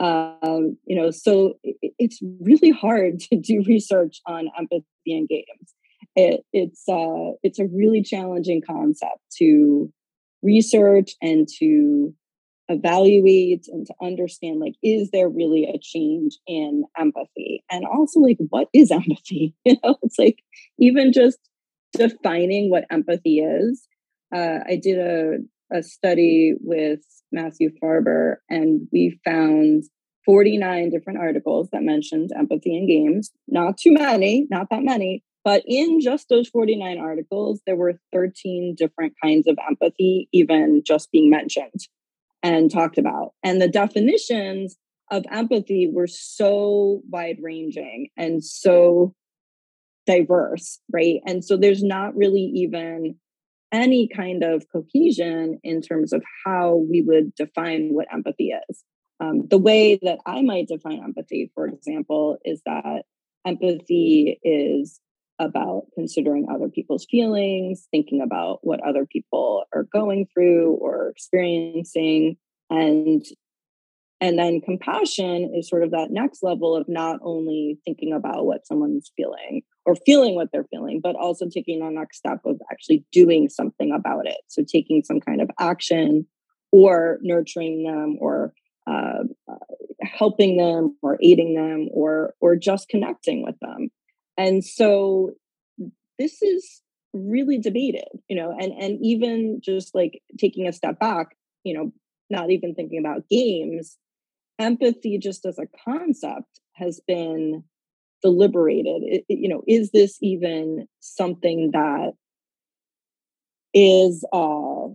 Um, 0.02 0.78
you 0.88 0.96
know, 0.96 1.12
so 1.12 1.60
it, 1.64 1.94
it's 2.00 2.20
really 2.42 2.72
hard 2.72 3.20
to 3.20 3.38
do 3.38 3.64
research 3.68 4.20
on 4.26 4.50
empathy 4.58 4.86
in 5.06 5.28
games. 5.28 5.76
It, 6.16 6.42
it's 6.52 6.84
uh, 6.90 7.38
it's 7.44 7.60
a 7.60 7.68
really 7.68 8.02
challenging 8.02 8.62
concept 8.66 9.22
to 9.38 9.94
research 10.44 11.12
and 11.22 11.48
to 11.60 12.14
evaluate 12.70 13.66
and 13.68 13.86
to 13.86 13.94
understand 14.02 14.60
like 14.60 14.76
is 14.82 15.10
there 15.12 15.28
really 15.28 15.66
a 15.66 15.78
change 15.82 16.38
in 16.48 16.84
empathy? 16.98 17.64
And 17.70 17.86
also 17.86 18.20
like 18.20 18.38
what 18.50 18.70
is 18.74 18.92
empathy? 18.92 19.56
You 19.66 19.78
know 19.84 19.98
it's 20.04 20.18
like 20.18 20.40
even 20.80 21.12
just 21.12 21.40
defining 21.94 22.70
what 22.70 22.86
empathy 22.90 23.40
is 23.40 23.86
uh, 24.34 24.60
i 24.68 24.80
did 24.82 24.98
a, 24.98 25.38
a 25.76 25.84
study 25.84 26.54
with 26.62 27.02
matthew 27.32 27.70
farber 27.82 28.36
and 28.50 28.88
we 28.92 29.20
found 29.26 29.84
49 30.26 30.90
different 30.90 31.20
articles 31.20 31.70
that 31.72 31.82
mentioned 31.82 32.30
empathy 32.38 32.78
in 32.78 32.88
games. 32.88 33.32
Not 33.48 33.78
too 33.78 33.92
many 33.92 34.48
not 34.50 34.68
that 34.70 34.84
many 34.84 35.24
but 35.44 35.64
in 35.66 36.00
just 36.00 36.30
those 36.30 36.48
49 36.50 37.00
articles 37.00 37.62
there 37.66 37.76
were 37.76 38.00
13 38.14 38.76
different 38.78 39.14
kinds 39.24 39.48
of 39.48 39.58
empathy 39.68 40.30
even 40.32 40.82
just 40.86 41.12
being 41.12 41.30
mentioned 41.30 41.88
and 42.44 42.72
talked 42.72 42.98
about. 42.98 43.34
And 43.44 43.62
the 43.62 43.68
definitions 43.68 44.78
of 45.12 45.26
empathy 45.30 45.90
were 45.92 46.08
so 46.08 47.02
wide 47.10 47.38
ranging 47.42 48.10
and 48.18 48.44
so 48.44 49.14
diverse, 50.08 50.80
right? 50.92 51.20
And 51.26 51.44
so 51.44 51.58
there's 51.58 51.84
not 51.84 52.16
really 52.16 52.42
even 52.42 53.16
any 53.72 54.08
kind 54.08 54.44
of 54.44 54.66
cohesion 54.72 55.60
in 55.64 55.82
terms 55.82 56.12
of 56.14 56.24
how 56.46 56.76
we 56.90 57.02
would 57.02 57.34
define 57.36 57.94
what 57.94 58.08
empathy 58.12 58.54
is. 58.70 58.84
Um, 59.20 59.48
the 59.48 59.58
way 59.58 60.00
that 60.02 60.20
I 60.26 60.42
might 60.42 60.68
define 60.68 61.04
empathy, 61.04 61.52
for 61.54 61.68
example, 61.68 62.38
is 62.44 62.62
that 62.66 63.04
empathy 63.46 64.40
is 64.44 65.00
about 65.42 65.88
considering 65.96 66.48
other 66.54 66.70
people's 66.70 67.06
feelings, 67.10 67.88
thinking 67.92 68.22
about 68.22 68.60
what 68.62 68.80
other 68.88 69.06
people 69.06 69.64
are 69.74 69.84
going 69.92 70.28
through 70.34 70.78
or 70.80 71.10
experiencing. 71.10 72.38
And 72.70 73.26
and 74.22 74.38
then 74.38 74.62
compassion 74.62 75.52
is 75.56 75.68
sort 75.68 75.84
of 75.84 75.92
that 75.92 76.12
next 76.12 76.44
level 76.44 76.76
of 76.76 76.88
not 76.88 77.20
only 77.24 77.80
thinking 77.84 78.14
about 78.14 78.46
what 78.46 78.68
someone's 78.68 79.12
feeling 79.18 79.64
or 79.84 79.96
feeling 80.06 80.36
what 80.36 80.50
they're 80.54 80.68
feeling, 80.70 81.00
but 81.02 81.16
also 81.16 81.48
taking 81.50 81.80
the 81.80 81.90
next 81.90 82.18
step 82.18 82.40
of 82.46 82.62
actually 82.72 83.04
doing 83.12 83.50
something 83.50 83.92
about 83.92 84.28
it. 84.28 84.38
So 84.48 84.64
taking 84.64 85.02
some 85.04 85.20
kind 85.20 85.42
of 85.42 85.50
action 85.60 86.28
or 86.72 87.18
nurturing 87.24 87.84
them 87.84 88.18
or 88.20 88.54
uh, 88.88 89.24
uh, 89.52 89.56
helping 90.04 90.58
them 90.58 90.98
or 91.02 91.18
aiding 91.22 91.56
them 91.56 91.88
or 91.92 92.36
or 92.40 92.56
just 92.56 92.90
connecting 92.90 93.44
with 93.44 93.56
them 93.60 93.90
and 94.38 94.64
so 94.64 95.32
this 96.20 96.42
is 96.42 96.82
really 97.14 97.58
debated 97.58 98.08
you 98.30 98.36
know 98.36 98.56
and 98.58 98.72
and 98.74 99.00
even 99.02 99.60
just 99.64 99.94
like 99.94 100.22
taking 100.40 100.68
a 100.68 100.74
step 100.74 101.00
back 101.00 101.36
you 101.64 101.74
know 101.74 101.92
not 102.30 102.50
even 102.50 102.74
thinking 102.74 103.00
about 103.00 103.28
games 103.30 103.98
empathy 104.60 105.18
just 105.18 105.46
as 105.46 105.60
a 105.60 105.68
concept 105.84 106.60
has 106.74 107.02
been 107.08 107.64
deliberated. 108.22 109.02
It, 109.04 109.26
it, 109.28 109.40
you 109.40 109.50
know 109.50 109.64
is 109.68 109.92
this 109.92 110.18
even 110.22 110.88
something 111.00 111.72
that 111.74 112.14
is 113.74 114.24
uh 114.32 114.88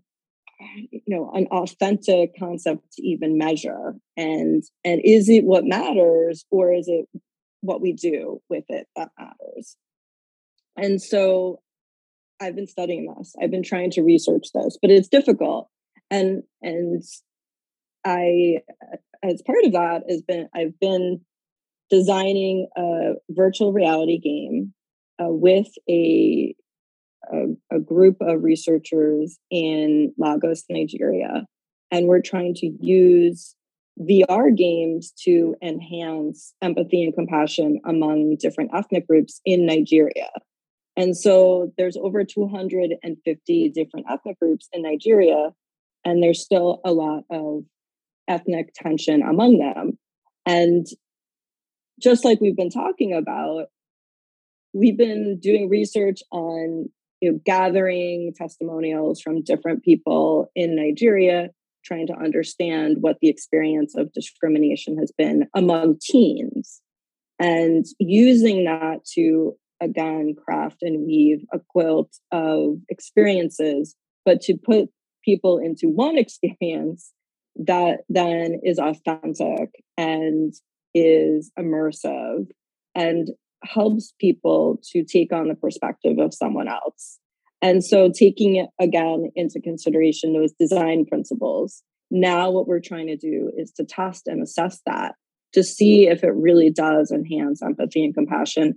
you 0.91 1.03
know 1.07 1.31
an 1.35 1.47
authentic 1.51 2.39
concept 2.39 2.93
to 2.93 3.03
even 3.03 3.37
measure? 3.37 3.95
And 4.17 4.63
and 4.85 5.01
is 5.05 5.29
it 5.29 5.45
what 5.45 5.65
matters 5.65 6.45
or 6.51 6.73
is 6.73 6.89
it 6.89 7.07
what 7.61 7.81
we 7.81 7.93
do 7.93 8.41
with 8.49 8.65
it 8.69 8.87
that 8.97 9.11
matters. 9.19 9.77
And 10.77 11.01
so 11.01 11.61
I've 12.41 12.55
been 12.55 12.67
studying 12.67 13.13
this. 13.17 13.35
I've 13.41 13.51
been 13.51 13.63
trying 13.63 13.91
to 13.93 14.03
research 14.03 14.49
this, 14.55 14.79
but 14.81 14.91
it's 14.91 15.09
difficult. 15.09 15.69
And 16.11 16.43
and 16.63 17.03
I 18.05 18.59
as 19.23 19.43
part 19.43 19.65
of 19.65 19.73
that 19.73 20.03
has 20.09 20.23
been 20.23 20.49
I've 20.55 20.79
been 20.79 21.21
designing 21.91 22.69
a 22.77 23.15
virtual 23.31 23.73
reality 23.73 24.19
game 24.19 24.75
uh, 25.21 25.29
with 25.29 25.69
a, 25.89 26.55
a, 27.33 27.77
a 27.77 27.81
group 27.81 28.17
of 28.21 28.43
researchers 28.43 29.39
in 29.51 30.13
Lagos, 30.19 30.65
Nigeria, 30.69 31.47
and 31.91 32.07
we're 32.07 32.23
trying 32.23 32.55
to 32.55 32.73
use 32.81 33.55
VR 34.01 34.55
games 34.55 35.13
to 35.25 35.55
enhance 35.63 36.55
empathy 36.61 37.05
and 37.05 37.15
compassion 37.15 37.81
among 37.85 38.37
different 38.39 38.71
ethnic 38.75 39.07
groups 39.07 39.41
in 39.45 39.65
Nigeria. 39.65 40.29
And 40.97 41.17
so 41.17 41.73
there's 41.77 41.97
over 41.97 42.25
250 42.25 43.69
different 43.71 44.07
ethnic 44.11 44.39
groups 44.39 44.69
in 44.73 44.83
Nigeria, 44.83 45.51
and 46.05 46.23
there's 46.23 46.43
still 46.43 46.81
a 46.85 46.93
lot 46.93 47.25
of 47.31 47.65
ethnic 48.29 48.73
tension 48.75 49.23
among 49.23 49.59
them. 49.59 49.99
And 50.47 50.87
just 52.01 52.25
like 52.25 52.41
we've 52.41 52.57
been 52.57 52.71
talking 52.71 53.15
about, 53.15 53.67
we've 54.73 54.97
been 54.97 55.39
doing 55.41 55.69
research 55.69 56.21
on 56.31 56.91
you 57.21 57.33
know, 57.33 57.41
gathering 57.45 58.33
testimonials 58.37 59.21
from 59.21 59.43
different 59.43 59.83
people 59.83 60.51
in 60.55 60.77
Nigeria 60.77 61.51
trying 61.87 62.07
to 62.09 62.17
understand 62.17 62.99
what 63.01 63.19
the 63.21 63.29
experience 63.29 63.95
of 63.97 64.13
discrimination 64.13 64.99
has 64.99 65.13
been 65.17 65.47
among 65.55 65.99
teens. 66.03 66.81
And 67.39 67.85
using 67.99 68.65
that 68.65 69.05
to 69.15 69.57
again 69.81 70.35
craft 70.35 70.79
and 70.83 71.07
weave 71.07 71.45
a 71.53 71.59
quilt 71.69 72.11
of 72.33 72.79
experiences 72.89 73.95
but 74.25 74.41
to 74.41 74.57
put 74.57 74.89
people 75.25 75.59
into 75.59 75.89
one 75.89 76.17
experience 76.19 77.13
that 77.57 78.01
then 78.09 78.61
is 78.63 78.79
authentic 78.79 79.71
and 79.97 80.55
is 80.95 81.51
immersive 81.59 82.47
and 82.95 83.29
helps 83.65 84.15
people 84.19 84.79
to 84.93 85.05
take 85.05 85.33
on 85.33 85.49
the 85.49 85.55
perspective 85.55 86.19
of 86.19 86.33
someone 86.33 86.69
else 86.69 87.19
and 87.63 87.85
so, 87.85 88.11
taking 88.11 88.57
it 88.57 88.69
again 88.81 89.31
into 89.35 89.61
consideration 89.61 90.33
those 90.33 90.53
design 90.59 91.07
principles, 91.07 91.83
now 92.11 92.51
what 92.51 92.67
we're 92.67 92.81
trying 92.81 93.07
to 93.07 93.17
do 93.17 93.51
is 93.57 93.73
to 93.73 93.85
test 93.85 94.27
and 94.27 94.43
assess 94.43 94.81
that 94.87 95.15
to 95.53 95.63
see 95.63 96.07
if 96.07 96.23
it 96.23 96.35
really 96.35 96.71
does 96.71 97.11
enhance 97.11 97.63
empathy 97.63 98.05
and 98.05 98.15
compassion 98.15 98.75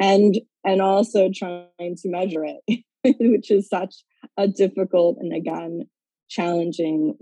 and 0.00 0.36
and 0.64 0.80
also 0.80 1.30
trying 1.32 1.68
to 1.78 2.08
measure 2.08 2.44
it 2.44 2.84
which 3.20 3.50
is 3.50 3.68
such 3.68 3.94
a 4.36 4.48
difficult 4.48 5.18
and 5.20 5.32
again 5.32 5.82
challenging 6.28 7.14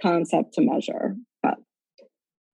concept 0.00 0.54
to 0.54 0.60
measure. 0.62 1.16
But 1.42 1.56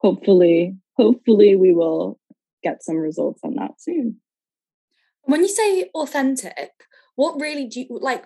hopefully 0.00 0.76
hopefully 0.96 1.56
we 1.56 1.72
will 1.72 2.18
get 2.62 2.82
some 2.82 2.96
results 2.96 3.40
on 3.44 3.54
that 3.54 3.72
soon. 3.80 4.20
When 5.22 5.42
you 5.42 5.48
say 5.48 5.90
authentic 5.94 6.70
what 7.18 7.40
really 7.40 7.66
do 7.66 7.80
you 7.80 7.86
like 7.90 8.24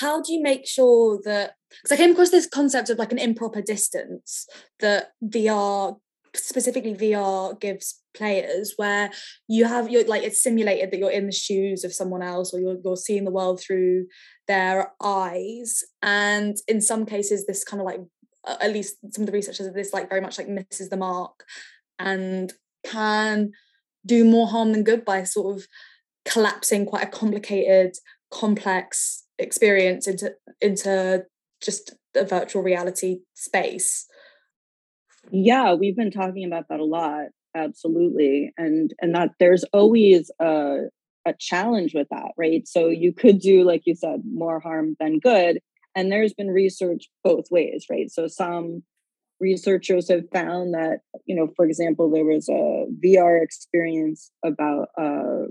how 0.00 0.22
do 0.22 0.32
you 0.32 0.42
make 0.42 0.66
sure 0.66 1.20
that 1.24 1.54
because 1.70 1.92
i 1.92 1.96
came 1.96 2.12
across 2.12 2.30
this 2.30 2.46
concept 2.46 2.88
of 2.88 2.98
like 2.98 3.12
an 3.12 3.18
improper 3.18 3.60
distance 3.60 4.46
that 4.80 5.12
vr 5.22 5.96
specifically 6.34 6.94
vr 6.94 7.58
gives 7.60 8.02
players 8.14 8.74
where 8.76 9.10
you 9.46 9.64
have 9.64 9.90
you're 9.90 10.04
like 10.04 10.22
it's 10.22 10.42
simulated 10.42 10.90
that 10.90 10.98
you're 10.98 11.10
in 11.10 11.26
the 11.26 11.32
shoes 11.32 11.84
of 11.84 11.92
someone 11.92 12.22
else 12.22 12.52
or 12.52 12.60
you're, 12.60 12.76
you're 12.84 12.96
seeing 12.96 13.24
the 13.24 13.30
world 13.30 13.60
through 13.60 14.06
their 14.48 14.92
eyes. 15.02 15.84
And 16.02 16.56
in 16.66 16.80
some 16.80 17.06
cases 17.06 17.46
this 17.46 17.64
kind 17.64 17.80
of 17.80 17.86
like 17.86 18.00
at 18.46 18.72
least 18.72 18.96
some 19.14 19.22
of 19.22 19.26
the 19.26 19.32
researchers 19.32 19.66
of 19.66 19.74
this 19.74 19.92
like 19.92 20.08
very 20.08 20.20
much 20.20 20.38
like 20.38 20.48
misses 20.48 20.88
the 20.88 20.96
mark 20.96 21.44
and 21.98 22.52
can 22.84 23.52
do 24.06 24.24
more 24.24 24.48
harm 24.48 24.72
than 24.72 24.84
good 24.84 25.04
by 25.04 25.22
sort 25.22 25.56
of 25.56 25.66
collapsing 26.28 26.86
quite 26.86 27.04
a 27.04 27.10
complicated, 27.10 27.96
complex 28.30 29.24
experience 29.38 30.06
into 30.06 30.34
into 30.60 31.24
just 31.62 31.94
a 32.14 32.24
virtual 32.24 32.62
reality 32.62 33.20
space. 33.34 34.06
Yeah, 35.30 35.74
we've 35.74 35.96
been 35.96 36.10
talking 36.10 36.44
about 36.44 36.68
that 36.68 36.80
a 36.80 36.84
lot. 36.84 37.26
Absolutely. 37.54 38.52
And 38.56 38.92
and 39.00 39.14
that 39.14 39.30
there's 39.38 39.64
always 39.72 40.30
a 40.40 40.88
a 41.26 41.34
challenge 41.38 41.94
with 41.94 42.08
that, 42.10 42.32
right? 42.36 42.66
So 42.66 42.88
you 42.88 43.12
could 43.12 43.40
do 43.40 43.64
like 43.64 43.82
you 43.84 43.94
said 43.94 44.22
more 44.24 44.60
harm 44.60 44.96
than 45.00 45.18
good 45.18 45.58
and 45.94 46.12
there's 46.12 46.32
been 46.32 46.48
research 46.48 47.08
both 47.24 47.46
ways, 47.50 47.86
right? 47.90 48.10
So 48.10 48.28
some 48.28 48.84
researchers 49.40 50.08
have 50.08 50.24
found 50.32 50.74
that 50.74 51.00
you 51.26 51.34
know 51.34 51.48
for 51.54 51.64
example 51.64 52.10
there 52.10 52.24
was 52.24 52.48
a 52.48 52.86
vr 53.04 53.40
experience 53.40 54.32
about 54.44 54.88
uh, 54.98 55.46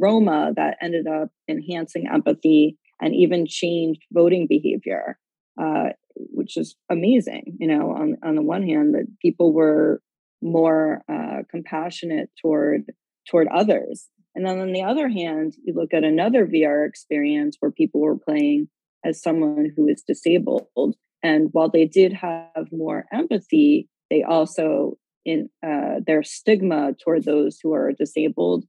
Roma 0.00 0.52
that 0.56 0.76
ended 0.80 1.06
up 1.06 1.28
enhancing 1.48 2.06
empathy 2.12 2.78
and 3.00 3.14
even 3.14 3.46
changed 3.46 4.02
voting 4.12 4.46
behavior 4.48 5.18
uh, 5.60 5.90
which 6.14 6.56
is 6.56 6.76
amazing. 6.90 7.56
You 7.58 7.68
know, 7.68 7.90
on 7.90 8.16
on 8.22 8.34
the 8.34 8.42
one 8.42 8.62
hand, 8.62 8.94
that 8.94 9.06
people 9.20 9.52
were 9.52 10.00
more 10.42 11.02
uh, 11.10 11.42
compassionate 11.50 12.30
toward 12.40 12.84
toward 13.28 13.48
others, 13.48 14.08
and 14.34 14.46
then 14.46 14.58
on 14.60 14.72
the 14.72 14.82
other 14.82 15.08
hand, 15.08 15.54
you 15.64 15.74
look 15.74 15.92
at 15.92 16.04
another 16.04 16.46
VR 16.46 16.86
experience 16.86 17.56
where 17.60 17.70
people 17.70 18.00
were 18.00 18.18
playing 18.18 18.68
as 19.04 19.22
someone 19.22 19.70
who 19.76 19.88
is 19.88 20.02
disabled, 20.06 20.96
and 21.22 21.48
while 21.52 21.70
they 21.70 21.86
did 21.86 22.12
have 22.12 22.72
more 22.72 23.06
empathy, 23.12 23.88
they 24.10 24.22
also 24.22 24.98
in 25.24 25.48
uh, 25.66 26.00
their 26.06 26.22
stigma 26.22 26.92
toward 27.02 27.24
those 27.24 27.58
who 27.60 27.72
are 27.72 27.92
disabled 27.92 28.64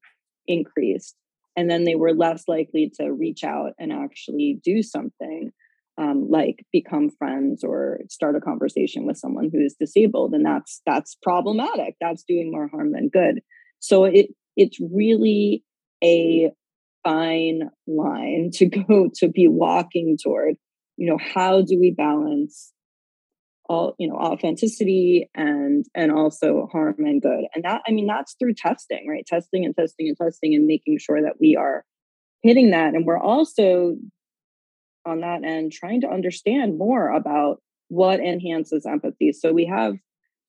increased 0.47 1.15
and 1.57 1.69
then 1.69 1.83
they 1.83 1.95
were 1.95 2.13
less 2.13 2.43
likely 2.47 2.91
to 2.99 3.11
reach 3.11 3.43
out 3.43 3.73
and 3.79 3.91
actually 3.91 4.59
do 4.63 4.83
something 4.83 5.51
um, 5.97 6.29
like 6.29 6.63
become 6.71 7.09
friends 7.09 7.63
or 7.63 7.99
start 8.09 8.35
a 8.35 8.41
conversation 8.41 9.05
with 9.05 9.17
someone 9.17 9.49
who 9.51 9.59
is 9.59 9.75
disabled 9.79 10.33
and 10.33 10.45
that's 10.45 10.81
that's 10.85 11.17
problematic. 11.23 11.95
That's 11.99 12.23
doing 12.23 12.51
more 12.51 12.67
harm 12.67 12.91
than 12.91 13.09
good. 13.09 13.41
So 13.79 14.05
it 14.05 14.27
it's 14.55 14.79
really 14.79 15.63
a 16.03 16.51
fine 17.03 17.69
line 17.87 18.51
to 18.53 18.67
go 18.67 19.09
to 19.15 19.27
be 19.27 19.47
walking 19.47 20.17
toward 20.21 20.55
you 20.97 21.09
know 21.09 21.17
how 21.17 21.61
do 21.61 21.79
we 21.79 21.91
balance 21.91 22.71
all 23.69 23.95
you 23.97 24.07
know 24.07 24.15
authenticity 24.15 25.29
and 25.35 25.85
and 25.95 26.11
also 26.11 26.67
harm 26.71 26.95
and 26.99 27.21
good. 27.21 27.45
And 27.53 27.63
that 27.63 27.81
i 27.87 27.91
mean 27.91 28.07
that's 28.07 28.35
through 28.39 28.53
testing 28.55 29.07
right? 29.09 29.25
Testing 29.25 29.65
and 29.65 29.75
testing 29.75 30.07
and 30.07 30.17
testing 30.17 30.55
and 30.55 30.65
making 30.65 30.99
sure 30.99 31.21
that 31.21 31.35
we 31.39 31.55
are 31.55 31.83
hitting 32.43 32.71
that. 32.71 32.93
And 32.93 33.05
we're 33.05 33.19
also 33.19 33.95
on 35.05 35.21
that 35.21 35.43
end 35.43 35.71
trying 35.71 36.01
to 36.01 36.07
understand 36.07 36.77
more 36.77 37.09
about 37.09 37.61
what 37.89 38.19
enhances 38.19 38.85
empathy. 38.85 39.31
So 39.31 39.53
we 39.53 39.65
have 39.65 39.95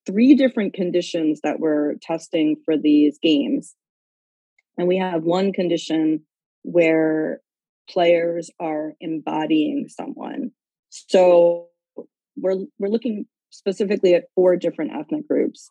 three 0.07 0.35
different 0.35 0.75
conditions 0.75 1.41
that 1.43 1.61
we're 1.61 1.95
testing 2.03 2.57
for 2.65 2.77
these 2.77 3.19
games. 3.23 3.75
And 4.77 4.89
we 4.89 4.97
have 4.99 5.23
one 5.23 5.53
condition 5.53 6.23
where 6.63 7.41
players 7.89 8.51
are 8.61 8.95
embodying 9.01 9.89
someone. 9.89 10.51
So 10.91 11.68
we're 12.41 12.65
we're 12.79 12.89
looking 12.89 13.27
specifically 13.51 14.15
at 14.15 14.25
four 14.35 14.57
different 14.57 14.93
ethnic 14.95 15.27
groups 15.27 15.71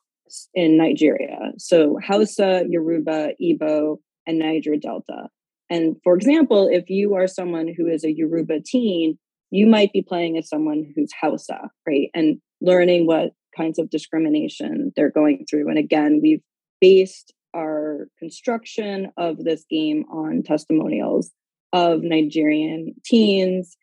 in 0.53 0.77
Nigeria. 0.77 1.51
So 1.57 1.97
Hausa, 2.05 2.63
Yoruba, 2.67 3.31
Igbo, 3.41 3.97
and 4.25 4.39
Niger 4.39 4.75
Delta. 4.75 5.29
And 5.69 5.97
for 6.03 6.15
example, 6.15 6.69
if 6.71 6.89
you 6.89 7.15
are 7.15 7.27
someone 7.27 7.73
who 7.75 7.87
is 7.87 8.03
a 8.03 8.11
Yoruba 8.11 8.61
teen, 8.65 9.17
you 9.51 9.67
might 9.67 9.93
be 9.93 10.01
playing 10.01 10.37
as 10.37 10.49
someone 10.49 10.93
who's 10.95 11.11
Hausa, 11.19 11.69
right? 11.85 12.09
And 12.13 12.39
learning 12.61 13.05
what 13.05 13.31
kinds 13.55 13.79
of 13.79 13.89
discrimination 13.89 14.91
they're 14.95 15.11
going 15.11 15.45
through. 15.49 15.69
And 15.69 15.77
again, 15.77 16.19
we've 16.21 16.41
based 16.79 17.33
our 17.55 18.07
construction 18.19 19.11
of 19.17 19.43
this 19.43 19.65
game 19.69 20.05
on 20.11 20.43
testimonials 20.43 21.31
of 21.73 22.01
Nigerian 22.01 22.95
teens 23.05 23.75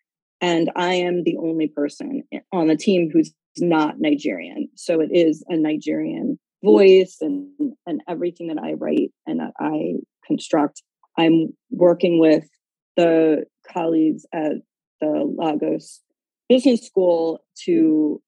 and 0.45 0.71
I 0.77 0.93
am 0.93 1.23
the 1.25 1.39
only 1.39 1.69
person 1.69 2.23
on 2.53 2.67
the 2.67 2.77
team 2.77 3.09
who's 3.11 3.33
not 3.57 3.99
Nigerian. 3.99 4.69
So 4.75 5.01
it 5.01 5.09
is 5.11 5.43
a 5.49 5.57
Nigerian 5.57 6.39
voice 6.63 7.17
and, 7.23 7.49
and 7.87 8.03
everything 8.07 8.49
that 8.49 8.59
I 8.59 8.75
write 8.75 9.11
and 9.27 9.41
that 9.41 9.53
I 9.59 9.95
construct. 10.27 10.83
I'm 11.17 11.55
working 11.71 12.19
with 12.19 12.45
the 12.95 13.45
colleagues 13.73 14.27
at 14.35 14.57
the 15.01 15.35
Lagos 15.35 16.03
Business 16.51 16.87
School 16.87 17.43
to 17.65 18.21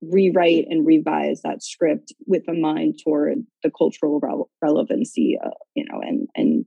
rewrite 0.00 0.66
and 0.68 0.84
revise 0.84 1.42
that 1.42 1.62
script 1.62 2.12
with 2.26 2.42
a 2.48 2.52
mind 2.52 2.98
toward 3.04 3.44
the 3.62 3.70
cultural 3.70 4.18
re- 4.20 4.44
relevancy, 4.60 5.38
uh, 5.40 5.50
you 5.76 5.84
know, 5.84 6.00
and 6.00 6.26
and 6.34 6.64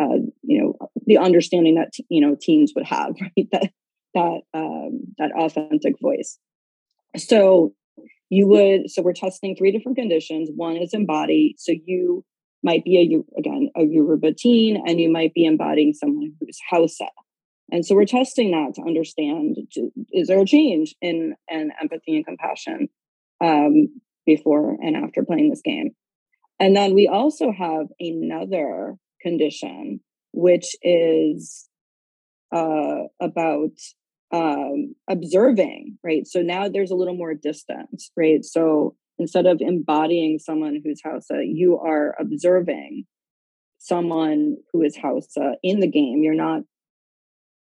uh, 0.00 0.22
you 0.44 0.62
know 0.62 0.88
the 1.06 1.18
understanding 1.18 1.74
that 1.74 1.90
you 2.08 2.20
know 2.20 2.36
teens 2.40 2.72
would 2.76 2.86
have, 2.86 3.14
right? 3.20 3.48
That 3.50 3.72
that 4.14 4.40
um, 4.54 5.00
that 5.18 5.32
authentic 5.38 5.94
voice. 6.00 6.38
So 7.16 7.74
you 8.30 8.46
would 8.48 8.90
so 8.90 9.02
we're 9.02 9.12
testing 9.12 9.56
three 9.56 9.72
different 9.72 9.96
conditions. 9.96 10.50
One 10.54 10.76
is 10.76 10.92
embody. 10.92 11.54
So 11.58 11.72
you 11.84 12.24
might 12.62 12.84
be 12.84 12.98
a 12.98 13.38
again 13.38 13.70
a 13.76 13.84
Yoruba 13.84 14.34
teen, 14.34 14.82
and 14.86 15.00
you 15.00 15.10
might 15.10 15.34
be 15.34 15.44
embodying 15.44 15.94
someone 15.94 16.32
who's 16.40 16.58
Hausa. 16.70 17.08
And 17.70 17.84
so 17.84 17.94
we're 17.94 18.06
testing 18.06 18.50
that 18.52 18.74
to 18.76 18.82
understand 18.82 19.56
is 20.12 20.28
there 20.28 20.40
a 20.40 20.46
change 20.46 20.94
in 21.00 21.34
in 21.50 21.70
empathy 21.80 22.16
and 22.16 22.26
compassion 22.26 22.88
um, 23.40 23.88
before 24.26 24.76
and 24.82 24.96
after 24.96 25.24
playing 25.24 25.50
this 25.50 25.62
game. 25.62 25.90
And 26.60 26.76
then 26.76 26.94
we 26.94 27.06
also 27.06 27.52
have 27.52 27.86
another 28.00 28.96
condition, 29.22 30.00
which 30.32 30.74
is 30.82 31.68
uh, 32.54 33.02
about 33.20 33.70
um, 34.32 34.94
observing, 35.08 35.98
right? 36.04 36.26
So 36.26 36.42
now 36.42 36.68
there's 36.68 36.90
a 36.90 36.96
little 36.96 37.16
more 37.16 37.34
distance, 37.34 38.10
right? 38.16 38.44
So 38.44 38.94
instead 39.18 39.46
of 39.46 39.58
embodying 39.60 40.38
someone 40.38 40.80
who's 40.84 41.00
Hausa, 41.04 41.42
you 41.44 41.78
are 41.78 42.14
observing 42.20 43.04
someone 43.78 44.56
who 44.72 44.82
is 44.82 44.96
Hausa 44.96 45.54
in 45.62 45.80
the 45.80 45.90
game. 45.90 46.22
You're 46.22 46.34
not 46.34 46.62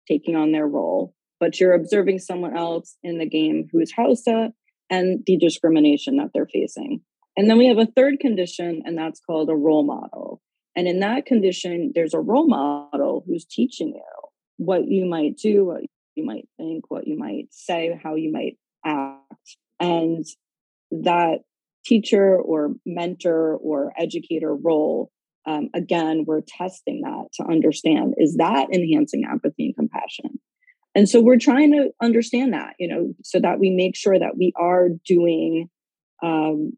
taking 0.07 0.35
on 0.35 0.51
their 0.51 0.67
role, 0.67 1.13
but 1.39 1.59
you're 1.59 1.73
observing 1.73 2.19
someone 2.19 2.57
else 2.57 2.97
in 3.03 3.17
the 3.17 3.29
game 3.29 3.67
who 3.71 3.79
is 3.79 3.91
Hausa 3.91 4.51
and 4.89 5.19
the 5.25 5.37
discrimination 5.37 6.17
that 6.17 6.29
they're 6.33 6.47
facing. 6.51 7.01
And 7.35 7.49
then 7.49 7.57
we 7.57 7.67
have 7.67 7.77
a 7.77 7.85
third 7.85 8.19
condition, 8.19 8.81
and 8.85 8.97
that's 8.97 9.19
called 9.19 9.49
a 9.49 9.55
role 9.55 9.85
model. 9.85 10.41
And 10.75 10.87
in 10.87 10.99
that 11.01 11.25
condition, 11.25 11.91
there's 11.93 12.13
a 12.13 12.19
role 12.19 12.47
model 12.47 13.23
who's 13.25 13.45
teaching 13.45 13.93
you 13.95 14.01
what 14.57 14.87
you 14.87 15.05
might 15.05 15.37
do, 15.37 15.65
what 15.65 15.81
you 16.17 16.25
might 16.25 16.47
think, 16.57 16.89
what 16.89 17.07
you 17.07 17.17
might 17.17 17.47
say, 17.51 17.99
how 18.03 18.15
you 18.15 18.31
might 18.31 18.57
act. 18.85 19.57
And 19.79 20.25
that 20.91 21.39
teacher 21.85 22.35
or 22.35 22.73
mentor 22.85 23.55
or 23.55 23.93
educator 23.97 24.53
role, 24.53 25.11
um, 25.45 25.69
again, 25.73 26.25
we're 26.27 26.41
testing 26.41 27.01
that 27.01 27.27
to 27.35 27.43
understand 27.49 28.15
is 28.17 28.35
that 28.37 28.67
enhancing 28.73 29.23
empathy 29.29 29.67
and 29.67 29.75
compassion? 29.75 30.39
And 30.95 31.07
so 31.07 31.21
we're 31.21 31.37
trying 31.37 31.71
to 31.73 31.91
understand 32.01 32.53
that, 32.53 32.73
you 32.79 32.87
know, 32.87 33.13
so 33.23 33.39
that 33.39 33.59
we 33.59 33.69
make 33.69 33.95
sure 33.95 34.17
that 34.17 34.35
we 34.35 34.51
are 34.59 34.89
doing 35.05 35.69
um, 36.23 36.71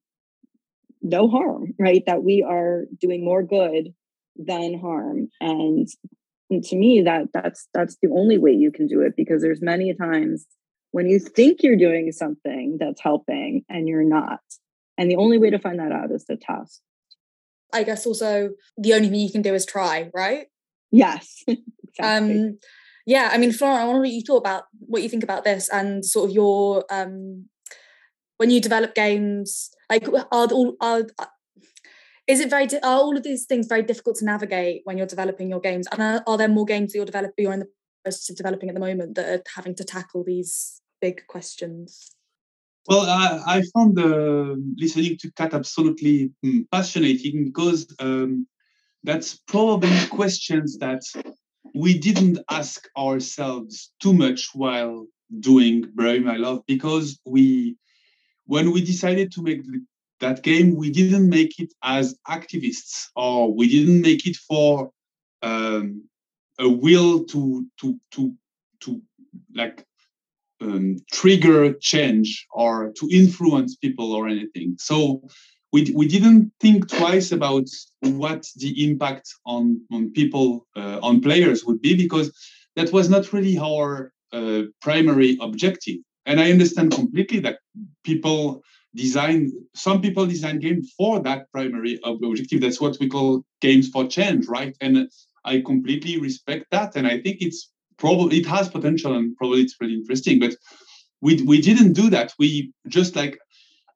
no 1.01 1.29
harm, 1.29 1.73
right? 1.79 2.03
That 2.05 2.21
we 2.23 2.45
are 2.47 2.83
doing 2.99 3.23
more 3.23 3.43
good 3.43 3.93
than 4.35 4.77
harm. 4.79 5.29
And 5.39 5.87
and 6.49 6.63
to 6.63 6.75
me 6.75 7.01
that 7.03 7.27
that's 7.33 7.67
that's 7.73 7.97
the 8.01 8.09
only 8.09 8.37
way 8.37 8.51
you 8.51 8.71
can 8.71 8.87
do 8.87 9.01
it 9.01 9.13
because 9.15 9.41
there's 9.41 9.61
many 9.61 9.93
times 9.93 10.45
when 10.91 11.07
you 11.07 11.19
think 11.19 11.61
you're 11.61 11.77
doing 11.77 12.11
something 12.11 12.77
that's 12.79 13.01
helping 13.01 13.63
and 13.69 13.87
you're 13.87 14.03
not. 14.03 14.39
And 14.97 15.09
the 15.09 15.17
only 15.17 15.37
way 15.37 15.49
to 15.51 15.59
find 15.59 15.79
that 15.79 15.91
out 15.91 16.11
is 16.11 16.25
to 16.25 16.35
test. 16.35 16.81
I 17.71 17.83
guess 17.83 18.05
also 18.05 18.49
the 18.77 18.93
only 18.93 19.09
thing 19.09 19.19
you 19.19 19.31
can 19.31 19.43
do 19.43 19.53
is 19.53 19.65
try 19.65 20.09
right? 20.13 20.47
Yes 20.91 21.43
exactly. 21.47 21.61
um 21.99 22.57
yeah 23.05 23.29
i 23.31 23.37
mean 23.37 23.51
florent 23.51 23.79
i 23.79 23.85
want 23.85 23.97
to 23.97 23.99
what 23.99 24.09
you 24.09 24.21
thought 24.21 24.37
about 24.37 24.63
what 24.79 25.03
you 25.03 25.09
think 25.09 25.23
about 25.23 25.43
this 25.43 25.69
and 25.69 26.03
sort 26.03 26.29
of 26.29 26.35
your 26.35 26.83
um 26.89 27.45
when 28.37 28.49
you 28.49 28.59
develop 28.59 28.95
games 28.95 29.69
like 29.89 30.07
are 30.07 30.25
all 30.31 30.75
are 30.81 31.03
is 32.29 32.39
it 32.39 32.49
very 32.49 32.67
are 32.83 32.99
all 32.99 33.17
of 33.17 33.23
these 33.23 33.45
things 33.45 33.65
very 33.65 33.81
difficult 33.81 34.15
to 34.17 34.25
navigate 34.25 34.81
when 34.83 34.97
you're 34.97 35.07
developing 35.07 35.49
your 35.49 35.59
games? 35.59 35.87
And 35.91 35.99
are, 36.01 36.23
are 36.27 36.37
there 36.37 36.47
more 36.47 36.63
games 36.63 36.91
that 36.91 36.99
you're 36.99 37.05
developing 37.05 37.43
you're 37.43 37.53
in 37.53 37.61
the 37.61 37.69
process 38.03 38.29
of 38.29 38.35
developing 38.35 38.69
at 38.69 38.75
the 38.75 38.79
moment 38.79 39.15
that 39.15 39.27
are 39.27 39.43
having 39.55 39.73
to 39.75 39.83
tackle 39.83 40.23
these 40.23 40.79
big 41.01 41.25
questions? 41.27 42.11
Well 42.87 43.01
i, 43.01 43.57
I 43.57 43.63
found 43.73 43.99
uh, 43.99 44.55
listening 44.77 45.17
to 45.21 45.31
kat 45.31 45.53
absolutely 45.53 46.31
mm, 46.45 46.65
fascinating 46.71 47.45
because 47.45 47.87
um, 47.99 48.47
that's 49.03 49.39
probably 49.47 49.99
questions 50.11 50.77
that 50.77 51.01
we 51.73 51.97
didn't 51.97 52.39
ask 52.49 52.87
ourselves 52.97 53.91
too 53.99 54.13
much 54.13 54.49
while 54.53 55.07
doing 55.39 55.85
bury 55.95 56.19
my 56.19 56.37
love 56.37 56.59
because 56.67 57.19
we 57.25 57.75
when 58.45 58.71
we 58.71 58.81
decided 58.81 59.31
to 59.31 59.41
make 59.43 59.63
the 59.63 59.81
that 60.19 60.43
game 60.43 60.75
we 60.75 60.89
didn't 60.89 61.29
make 61.29 61.59
it 61.59 61.73
as 61.83 62.15
activists 62.27 63.07
or 63.15 63.53
we 63.53 63.67
didn't 63.69 64.01
make 64.01 64.27
it 64.27 64.35
for 64.35 64.91
um, 65.41 66.03
a 66.59 66.67
will 66.67 67.23
to 67.25 67.65
to 67.79 67.99
to 68.11 68.33
to 68.81 69.01
like 69.55 69.85
um, 70.61 70.97
trigger 71.11 71.73
change 71.73 72.45
or 72.51 72.91
to 72.99 73.09
influence 73.11 73.75
people 73.75 74.11
or 74.13 74.27
anything. 74.27 74.75
So 74.77 75.21
we, 75.71 75.91
we 75.95 76.07
didn't 76.07 76.51
think 76.59 76.89
twice 76.89 77.31
about 77.31 77.67
what 78.01 78.45
the 78.57 78.89
impact 78.89 79.29
on 79.45 79.81
on 79.91 80.11
people 80.11 80.67
uh, 80.75 80.99
on 81.01 81.21
players 81.21 81.63
would 81.65 81.81
be 81.81 81.95
because 81.95 82.31
that 82.75 82.91
was 82.91 83.09
not 83.09 83.31
really 83.33 83.57
our 83.57 84.11
uh, 84.33 84.63
primary 84.81 85.37
objective. 85.41 85.97
And 86.25 86.39
I 86.39 86.51
understand 86.51 86.91
completely 86.91 87.39
that 87.39 87.59
people 88.03 88.63
design 88.95 89.51
some 89.75 90.01
people 90.01 90.25
design 90.25 90.59
games 90.59 90.93
for 90.97 91.19
that 91.21 91.51
primary 91.51 91.99
objective. 92.03 92.61
That's 92.61 92.81
what 92.81 92.97
we 92.99 93.07
call 93.07 93.43
games 93.61 93.89
for 93.89 94.07
change, 94.07 94.47
right? 94.47 94.75
And 94.81 95.09
I 95.45 95.61
completely 95.61 96.19
respect 96.19 96.65
that, 96.71 96.95
and 96.95 97.07
I 97.07 97.19
think 97.19 97.37
it's 97.41 97.71
probably 97.97 98.37
it 98.37 98.45
has 98.47 98.69
potential 98.69 99.15
and 99.15 99.35
probably 99.37 99.61
it's 99.61 99.75
really 99.79 99.95
interesting. 99.95 100.39
But 100.39 100.55
we 101.21 101.41
we 101.43 101.61
didn't 101.61 101.93
do 101.93 102.09
that. 102.09 102.33
We 102.39 102.73
just 102.87 103.15
like 103.15 103.37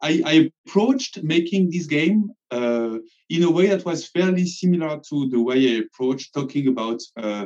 I, 0.02 0.22
I 0.26 0.52
approached 0.68 1.24
making 1.24 1.72
this 1.72 1.86
game 1.86 2.30
uh, 2.52 2.98
in 3.30 3.44
a 3.44 3.50
way 3.50 3.68
that 3.68 3.86
was 3.86 4.08
fairly 4.08 4.46
similar 4.46 5.00
to 5.10 5.30
the 5.30 5.42
way 5.42 5.76
I 5.76 5.84
approached 5.86 6.34
talking 6.34 6.68
about 6.68 7.02
uh, 7.18 7.46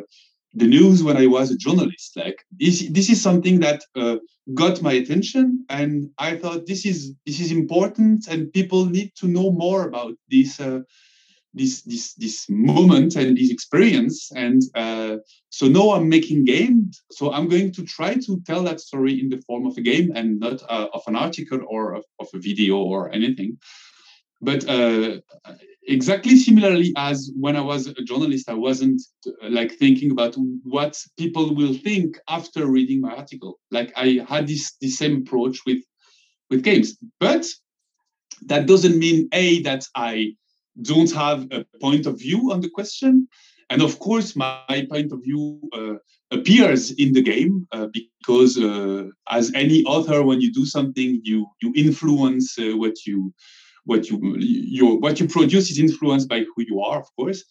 the 0.57 0.67
news 0.67 1.03
when 1.03 1.17
I 1.17 1.27
was 1.27 1.51
a 1.51 1.57
journalist. 1.57 2.17
Like 2.17 2.43
this, 2.51 2.87
this 2.89 3.09
is 3.09 3.21
something 3.21 3.59
that 3.61 3.83
uh, 3.95 4.17
got 4.53 4.81
my 4.81 4.93
attention, 4.93 5.65
and 5.69 6.09
I 6.17 6.35
thought 6.35 6.65
this 6.65 6.85
is 6.85 7.13
this 7.25 7.39
is 7.39 7.51
important, 7.51 8.27
and 8.27 8.51
people 8.53 8.85
need 8.85 9.11
to 9.17 9.27
know 9.27 9.51
more 9.51 9.87
about 9.87 10.13
this 10.29 10.59
uh, 10.59 10.81
this 11.57 11.81
this 11.81 12.13
this 12.13 12.45
moment 12.49 13.15
and 13.15 13.37
this 13.37 13.49
experience 13.49 14.31
and 14.35 14.61
uh, 14.75 15.17
so 15.49 15.67
now 15.67 15.91
i'm 15.91 16.07
making 16.07 16.45
game 16.45 16.89
so 17.11 17.31
i'm 17.31 17.47
going 17.47 17.71
to 17.71 17.83
try 17.83 18.13
to 18.13 18.39
tell 18.45 18.63
that 18.63 18.79
story 18.79 19.19
in 19.19 19.29
the 19.29 19.41
form 19.47 19.65
of 19.65 19.75
a 19.77 19.81
game 19.81 20.11
and 20.15 20.39
not 20.39 20.61
uh, 20.69 20.87
of 20.93 21.01
an 21.07 21.15
article 21.15 21.59
or 21.67 21.95
of, 21.95 22.05
of, 22.19 22.27
a 22.33 22.39
video 22.39 22.77
or 22.77 23.11
anything 23.11 23.57
but 24.41 24.67
uh, 24.69 25.17
exactly 25.87 26.35
similarly 26.35 26.93
as 26.97 27.31
when 27.39 27.55
i 27.55 27.61
was 27.61 27.87
a 27.87 28.03
journalist 28.03 28.49
i 28.49 28.53
wasn't 28.53 29.01
uh, 29.27 29.49
like 29.49 29.71
thinking 29.73 30.11
about 30.11 30.35
what 30.63 31.01
people 31.17 31.55
will 31.55 31.73
think 31.73 32.17
after 32.29 32.67
reading 32.67 33.01
my 33.01 33.15
article 33.15 33.59
like 33.71 33.91
i 33.95 34.19
had 34.27 34.47
this 34.47 34.75
the 34.81 34.89
same 34.89 35.17
approach 35.17 35.59
with 35.65 35.81
with 36.49 36.63
games 36.63 36.97
but 37.19 37.45
that 38.45 38.67
doesn't 38.67 38.99
mean 38.99 39.27
a 39.31 39.61
that 39.63 39.83
i 39.95 40.33
don't 40.81 41.11
have 41.11 41.47
a 41.51 41.65
point 41.81 42.05
of 42.05 42.19
view 42.19 42.51
on 42.51 42.61
the 42.61 42.69
question. 42.69 43.27
And 43.69 43.81
of 43.81 43.99
course, 43.99 44.35
my 44.35 44.87
point 44.89 45.11
of 45.11 45.23
view 45.23 45.59
uh, 45.73 45.95
appears 46.31 46.91
in 46.91 47.13
the 47.13 47.21
game 47.21 47.67
uh, 47.71 47.87
because, 47.91 48.57
uh, 48.57 49.05
as 49.29 49.51
any 49.53 49.83
author, 49.83 50.23
when 50.23 50.39
you 50.39 50.53
do 50.53 50.65
something, 50.65 51.19
you 51.23 51.47
you 51.61 51.73
influence 51.75 52.57
uh, 52.57 52.77
what 52.77 53.05
you 53.05 53.33
what 53.87 54.09
you 54.09 54.97
what 55.01 55.19
you 55.19 55.27
produce 55.27 55.71
is 55.71 55.79
influenced 55.79 56.29
by 56.29 56.39
who 56.39 56.63
you 56.67 56.81
are, 56.81 56.99
of 56.99 57.07
course. 57.15 57.43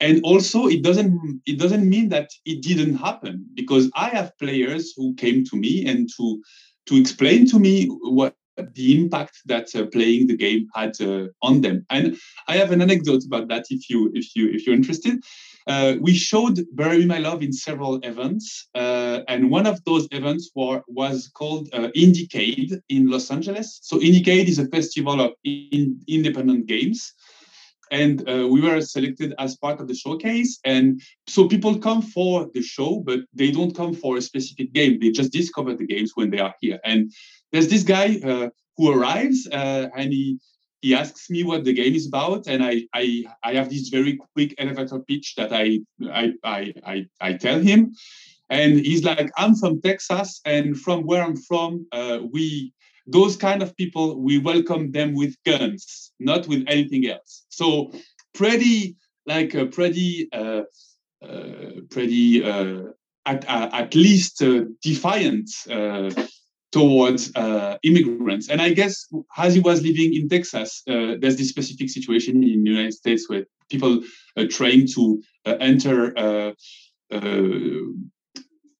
And 0.00 0.20
also, 0.24 0.66
it 0.66 0.82
doesn't 0.82 1.42
it 1.46 1.58
doesn't 1.58 1.88
mean 1.88 2.08
that 2.08 2.28
it 2.44 2.62
didn't 2.62 2.96
happen 2.96 3.46
because 3.54 3.90
I 3.94 4.08
have 4.08 4.36
players 4.38 4.92
who 4.96 5.14
came 5.14 5.44
to 5.44 5.56
me 5.56 5.86
and 5.86 6.08
to 6.16 6.42
to 6.86 6.96
explain 6.96 7.46
to 7.50 7.58
me 7.58 7.86
what 8.18 8.34
the 8.74 9.00
impact 9.00 9.38
that 9.46 9.68
uh, 9.74 9.86
playing 9.86 10.26
the 10.26 10.36
game 10.36 10.66
had 10.74 10.92
uh, 11.00 11.26
on 11.42 11.60
them. 11.60 11.86
And 11.90 12.16
I 12.48 12.56
have 12.56 12.70
an 12.72 12.82
anecdote 12.82 13.24
about 13.24 13.48
that 13.48 13.66
if 13.70 13.88
you 13.88 14.10
if 14.14 14.34
you 14.34 14.50
if 14.50 14.66
you're 14.66 14.74
interested. 14.74 15.22
Uh, 15.66 15.94
we 16.00 16.14
showed 16.14 16.60
Bury 16.72 17.06
My 17.06 17.18
Love 17.18 17.42
in 17.42 17.52
several 17.52 17.96
events, 18.02 18.68
uh, 18.74 19.20
and 19.28 19.50
one 19.50 19.66
of 19.66 19.82
those 19.84 20.08
events 20.10 20.50
were, 20.54 20.82
was 20.88 21.30
called 21.34 21.68
uh, 21.72 21.88
Indiecade 21.96 22.80
in 22.88 23.10
Los 23.10 23.30
Angeles. 23.30 23.78
So 23.82 23.98
Indiecade 23.98 24.48
is 24.48 24.58
a 24.58 24.66
festival 24.68 25.20
of 25.20 25.32
in, 25.44 26.00
independent 26.08 26.66
games. 26.66 27.12
And 27.90 28.26
uh, 28.26 28.48
we 28.48 28.62
were 28.62 28.80
selected 28.80 29.34
as 29.38 29.54
part 29.58 29.78
of 29.78 29.86
the 29.86 29.94
showcase. 29.94 30.58
And 30.64 31.02
so 31.26 31.46
people 31.46 31.78
come 31.78 32.00
for 32.00 32.48
the 32.54 32.62
show, 32.62 33.00
but 33.04 33.20
they 33.34 33.50
don't 33.50 33.76
come 33.76 33.92
for 33.92 34.16
a 34.16 34.22
specific 34.22 34.72
game. 34.72 34.98
They 34.98 35.10
just 35.10 35.30
discover 35.30 35.74
the 35.74 35.86
games 35.86 36.12
when 36.14 36.30
they 36.30 36.38
are 36.38 36.54
here. 36.62 36.80
And 36.84 37.12
there's 37.52 37.68
this 37.68 37.82
guy 37.82 38.18
uh, 38.24 38.48
who 38.78 38.90
arrives 38.90 39.46
uh, 39.52 39.88
and 39.94 40.10
he 40.10 40.38
he 40.82 40.94
asks 40.94 41.30
me 41.30 41.44
what 41.44 41.64
the 41.64 41.72
game 41.72 41.94
is 41.94 42.06
about 42.06 42.46
and 42.46 42.62
I, 42.62 42.82
I 42.92 43.24
i 43.42 43.54
have 43.54 43.70
this 43.70 43.88
very 43.88 44.18
quick 44.34 44.54
elevator 44.58 44.98
pitch 44.98 45.34
that 45.36 45.52
i 45.52 45.78
i 46.22 46.32
i 46.44 46.74
i, 46.84 47.06
I 47.20 47.32
tell 47.34 47.60
him. 47.60 47.94
And 48.50 48.72
he's 48.78 49.02
like 49.02 49.30
i'm 49.38 49.54
from 49.54 49.80
texas 49.80 50.40
and 50.44 50.78
from 50.78 51.04
where 51.06 51.22
i'm 51.22 51.36
from 51.36 51.86
uh, 51.92 52.18
we 52.30 52.74
those 53.06 53.36
kind 53.36 53.62
of 53.62 53.76
people 53.76 54.20
we 54.20 54.38
welcome 54.38 54.92
them 54.92 55.14
with 55.14 55.34
guns 55.44 56.12
not 56.20 56.46
with 56.48 56.64
anything 56.68 57.06
else. 57.06 57.44
So 57.48 57.92
pretty 58.34 58.96
like 59.26 59.54
a 59.54 59.66
pretty 59.66 60.28
uh, 60.32 60.62
uh, 61.22 61.80
pretty 61.90 62.44
uh, 62.44 62.82
at, 63.24 63.48
uh, 63.48 63.70
at 63.72 63.94
least 63.94 64.42
uh, 64.42 64.64
defiant 64.82 65.48
uh, 65.70 66.10
towards 66.72 67.34
uh, 67.36 67.76
immigrants. 67.84 68.48
And 68.48 68.60
I 68.60 68.72
guess 68.72 69.06
as 69.36 69.54
he 69.54 69.60
was 69.60 69.82
living 69.82 70.14
in 70.14 70.28
Texas, 70.28 70.82
uh, 70.88 71.14
there's 71.20 71.36
this 71.36 71.50
specific 71.50 71.90
situation 71.90 72.42
in 72.42 72.64
the 72.64 72.70
United 72.70 72.94
States 72.94 73.28
where 73.28 73.44
people 73.70 74.00
are 74.38 74.46
trying 74.46 74.86
to 74.94 75.22
uh, 75.46 75.56
enter 75.60 76.18
uh, 76.18 76.52
uh, 77.12 77.82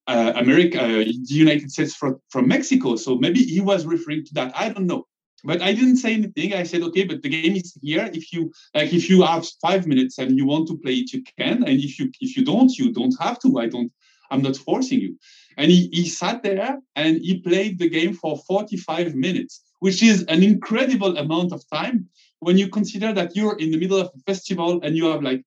uh, 0.06 0.32
America, 0.36 0.78
the 0.78 1.34
United 1.46 1.70
States 1.70 1.94
from, 1.94 2.20
from 2.30 2.48
Mexico. 2.48 2.96
So 2.96 3.16
maybe 3.18 3.42
he 3.42 3.60
was 3.60 3.84
referring 3.86 4.24
to 4.26 4.34
that. 4.34 4.52
I 4.56 4.70
don't 4.70 4.86
know. 4.86 5.06
But 5.44 5.60
I 5.60 5.72
didn't 5.72 5.96
say 5.96 6.14
anything. 6.14 6.54
I 6.54 6.62
said, 6.62 6.82
okay, 6.82 7.04
but 7.04 7.22
the 7.22 7.28
game 7.28 7.56
is 7.56 7.76
here. 7.82 8.08
If 8.12 8.32
you 8.32 8.52
like, 8.74 8.92
if 8.92 9.10
you 9.10 9.22
have 9.22 9.44
five 9.60 9.86
minutes 9.86 10.18
and 10.18 10.38
you 10.38 10.46
want 10.46 10.68
to 10.68 10.78
play 10.78 10.94
it, 10.94 11.12
you 11.12 11.22
can. 11.36 11.64
And 11.64 11.80
if 11.80 11.98
you 11.98 12.12
if 12.20 12.36
you 12.36 12.44
don't, 12.44 12.70
you 12.78 12.92
don't 12.92 13.14
have 13.20 13.40
to. 13.40 13.58
I 13.58 13.66
don't. 13.66 13.90
I'm 14.32 14.42
not 14.42 14.56
forcing 14.56 15.00
you. 15.00 15.16
And 15.56 15.70
he, 15.70 15.88
he 15.92 16.08
sat 16.08 16.42
there 16.42 16.78
and 16.96 17.18
he 17.18 17.40
played 17.40 17.78
the 17.78 17.88
game 17.88 18.14
for 18.14 18.38
45 18.38 19.14
minutes, 19.14 19.62
which 19.80 20.02
is 20.02 20.24
an 20.24 20.42
incredible 20.42 21.16
amount 21.18 21.52
of 21.52 21.62
time 21.70 22.08
when 22.40 22.56
you 22.58 22.68
consider 22.68 23.12
that 23.12 23.36
you're 23.36 23.58
in 23.58 23.70
the 23.70 23.78
middle 23.78 24.00
of 24.00 24.10
a 24.16 24.18
festival 24.26 24.80
and 24.82 24.96
you 24.96 25.06
have 25.06 25.22
like 25.22 25.44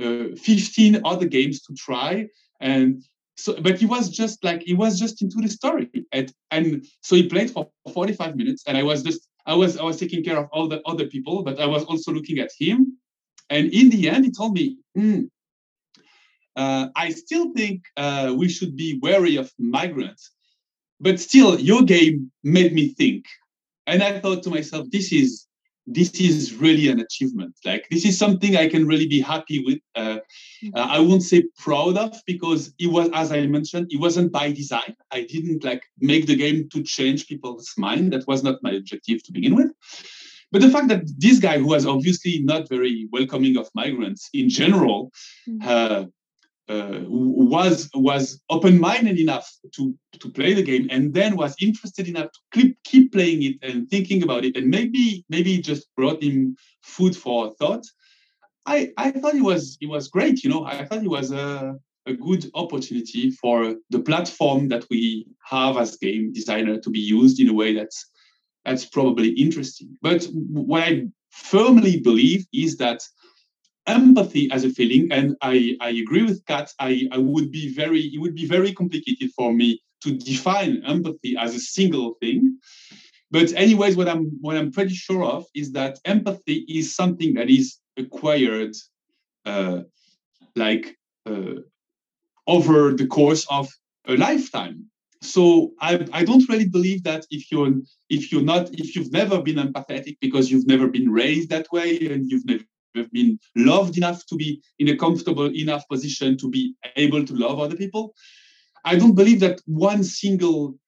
uh, 0.00 0.36
15 0.36 1.00
other 1.04 1.26
games 1.26 1.62
to 1.62 1.74
try. 1.74 2.28
And 2.60 3.02
so, 3.36 3.58
but 3.60 3.78
he 3.78 3.86
was 3.86 4.10
just 4.10 4.44
like, 4.44 4.62
he 4.62 4.74
was 4.74 5.00
just 5.00 5.22
into 5.22 5.38
the 5.40 5.48
story. 5.48 5.90
And, 6.12 6.32
and 6.50 6.86
so 7.00 7.16
he 7.16 7.28
played 7.28 7.50
for 7.50 7.68
45 7.92 8.36
minutes 8.36 8.64
and 8.66 8.76
I 8.76 8.82
was 8.82 9.02
just, 9.02 9.28
I 9.46 9.54
was, 9.54 9.78
I 9.78 9.84
was 9.84 9.96
taking 9.96 10.22
care 10.22 10.38
of 10.38 10.48
all 10.52 10.68
the 10.68 10.82
other 10.86 11.06
people, 11.06 11.42
but 11.42 11.58
I 11.58 11.66
was 11.66 11.84
also 11.84 12.12
looking 12.12 12.38
at 12.38 12.50
him. 12.58 12.98
And 13.48 13.72
in 13.72 13.90
the 13.90 14.10
end, 14.10 14.24
he 14.24 14.30
told 14.30 14.52
me, 14.54 14.76
mm, 14.96 15.30
uh, 16.56 16.88
I 16.96 17.10
still 17.10 17.52
think 17.52 17.82
uh, 17.96 18.34
we 18.36 18.48
should 18.48 18.76
be 18.76 18.98
wary 19.02 19.36
of 19.36 19.52
migrants. 19.58 20.30
But 20.98 21.20
still, 21.20 21.60
your 21.60 21.82
game 21.82 22.32
made 22.42 22.72
me 22.72 22.88
think, 22.88 23.26
and 23.86 24.02
I 24.02 24.18
thought 24.18 24.42
to 24.44 24.50
myself, 24.50 24.86
this 24.90 25.12
is 25.12 25.46
this 25.86 26.10
is 26.20 26.54
really 26.54 26.88
an 26.88 27.00
achievement. 27.00 27.54
Like 27.64 27.86
this 27.90 28.04
is 28.04 28.18
something 28.18 28.56
I 28.56 28.68
can 28.68 28.86
really 28.86 29.06
be 29.06 29.20
happy 29.20 29.62
with. 29.64 29.78
Uh, 29.94 30.18
uh, 30.74 30.80
I 30.80 30.98
won't 30.98 31.22
say 31.22 31.44
proud 31.58 31.96
of 31.96 32.16
because 32.26 32.74
it 32.78 32.88
was, 32.88 33.08
as 33.12 33.30
I 33.30 33.46
mentioned, 33.46 33.92
it 33.92 34.00
wasn't 34.00 34.32
by 34.32 34.50
design. 34.50 34.96
I 35.12 35.22
didn't 35.22 35.62
like 35.62 35.82
make 36.00 36.26
the 36.26 36.34
game 36.34 36.68
to 36.70 36.82
change 36.82 37.28
people's 37.28 37.72
mind. 37.76 38.12
That 38.12 38.26
was 38.26 38.42
not 38.42 38.62
my 38.62 38.72
objective 38.72 39.22
to 39.24 39.32
begin 39.32 39.54
with. 39.54 39.70
But 40.50 40.62
the 40.62 40.70
fact 40.70 40.88
that 40.88 41.04
this 41.18 41.38
guy, 41.38 41.58
who 41.58 41.66
was 41.66 41.86
obviously 41.86 42.40
not 42.42 42.68
very 42.68 43.08
welcoming 43.12 43.56
of 43.56 43.68
migrants 43.74 44.28
in 44.32 44.48
general, 44.48 45.12
mm. 45.48 45.64
uh, 45.64 46.06
uh, 46.68 47.00
was 47.08 47.88
was 47.94 48.40
open-minded 48.50 49.18
enough 49.18 49.50
to 49.72 49.94
to 50.18 50.30
play 50.30 50.52
the 50.52 50.62
game 50.62 50.88
and 50.90 51.14
then 51.14 51.36
was 51.36 51.54
interested 51.60 52.08
enough 52.08 52.30
to 52.32 52.40
keep 52.52 52.82
keep 52.82 53.12
playing 53.12 53.42
it 53.42 53.56
and 53.62 53.88
thinking 53.88 54.22
about 54.22 54.44
it 54.44 54.56
and 54.56 54.68
maybe 54.68 55.24
maybe 55.28 55.58
just 55.58 55.94
brought 55.96 56.22
him 56.22 56.56
food 56.82 57.16
for 57.16 57.54
thought. 57.54 57.84
I 58.66 58.90
i 58.96 59.12
thought 59.12 59.34
it 59.34 59.44
was 59.44 59.78
it 59.80 59.86
was 59.86 60.08
great 60.08 60.42
you 60.42 60.50
know. 60.50 60.64
I 60.64 60.84
thought 60.84 61.04
it 61.04 61.10
was 61.10 61.30
a 61.30 61.76
a 62.06 62.14
good 62.14 62.50
opportunity 62.54 63.30
for 63.30 63.76
the 63.90 64.00
platform 64.00 64.68
that 64.68 64.86
we 64.90 65.26
have 65.44 65.76
as 65.76 65.96
game 65.96 66.32
designer 66.32 66.78
to 66.78 66.90
be 66.90 67.00
used 67.00 67.40
in 67.40 67.48
a 67.48 67.54
way 67.54 67.74
that's 67.74 68.10
that's 68.64 68.84
probably 68.84 69.28
interesting. 69.30 69.96
But 70.02 70.24
what 70.32 70.82
i 70.82 71.06
firmly 71.30 72.00
believe 72.00 72.46
is 72.52 72.76
that 72.78 73.02
empathy 73.86 74.50
as 74.50 74.64
a 74.64 74.70
feeling, 74.70 75.08
and 75.10 75.36
I, 75.42 75.76
I 75.80 75.90
agree 75.90 76.22
with 76.22 76.44
Kat, 76.46 76.72
I, 76.78 77.08
I 77.12 77.18
would 77.18 77.50
be 77.50 77.74
very, 77.74 78.00
it 78.00 78.20
would 78.20 78.34
be 78.34 78.46
very 78.46 78.72
complicated 78.72 79.30
for 79.36 79.52
me 79.52 79.82
to 80.02 80.16
define 80.16 80.82
empathy 80.84 81.36
as 81.38 81.54
a 81.54 81.60
single 81.60 82.14
thing. 82.20 82.58
But 83.30 83.52
anyways, 83.54 83.96
what 83.96 84.08
I'm 84.08 84.30
what 84.40 84.56
I'm 84.56 84.70
pretty 84.70 84.94
sure 84.94 85.24
of 85.24 85.46
is 85.54 85.72
that 85.72 85.98
empathy 86.04 86.64
is 86.68 86.94
something 86.94 87.34
that 87.34 87.50
is 87.50 87.78
acquired 87.96 88.74
uh, 89.44 89.80
like 90.54 90.96
uh, 91.26 91.56
over 92.46 92.92
the 92.92 93.06
course 93.06 93.46
of 93.50 93.68
a 94.06 94.16
lifetime. 94.16 94.86
So 95.22 95.72
I, 95.80 96.06
I 96.12 96.24
don't 96.24 96.48
really 96.48 96.68
believe 96.68 97.02
that 97.04 97.26
if 97.30 97.50
you're 97.50 97.72
if 98.08 98.30
you're 98.30 98.42
not 98.42 98.70
if 98.72 98.94
you've 98.94 99.12
never 99.12 99.42
been 99.42 99.56
empathetic 99.56 100.18
because 100.20 100.50
you've 100.50 100.66
never 100.66 100.86
been 100.86 101.10
raised 101.10 101.50
that 101.50 101.66
way 101.72 101.98
and 102.06 102.30
you've 102.30 102.46
never 102.46 102.64
have 102.96 103.10
been 103.12 103.38
loved 103.54 103.96
enough 103.96 104.24
to 104.26 104.36
be 104.36 104.62
in 104.78 104.88
a 104.88 104.96
comfortable 104.96 105.50
enough 105.54 105.88
position 105.88 106.36
to 106.38 106.48
be 106.48 106.74
able 106.96 107.24
to 107.24 107.34
love 107.34 107.58
other 107.60 107.76
people. 107.76 108.14
I 108.84 108.96
don't 108.96 109.14
believe 109.14 109.40
that 109.40 109.60
one 109.66 110.04
single 110.04 110.78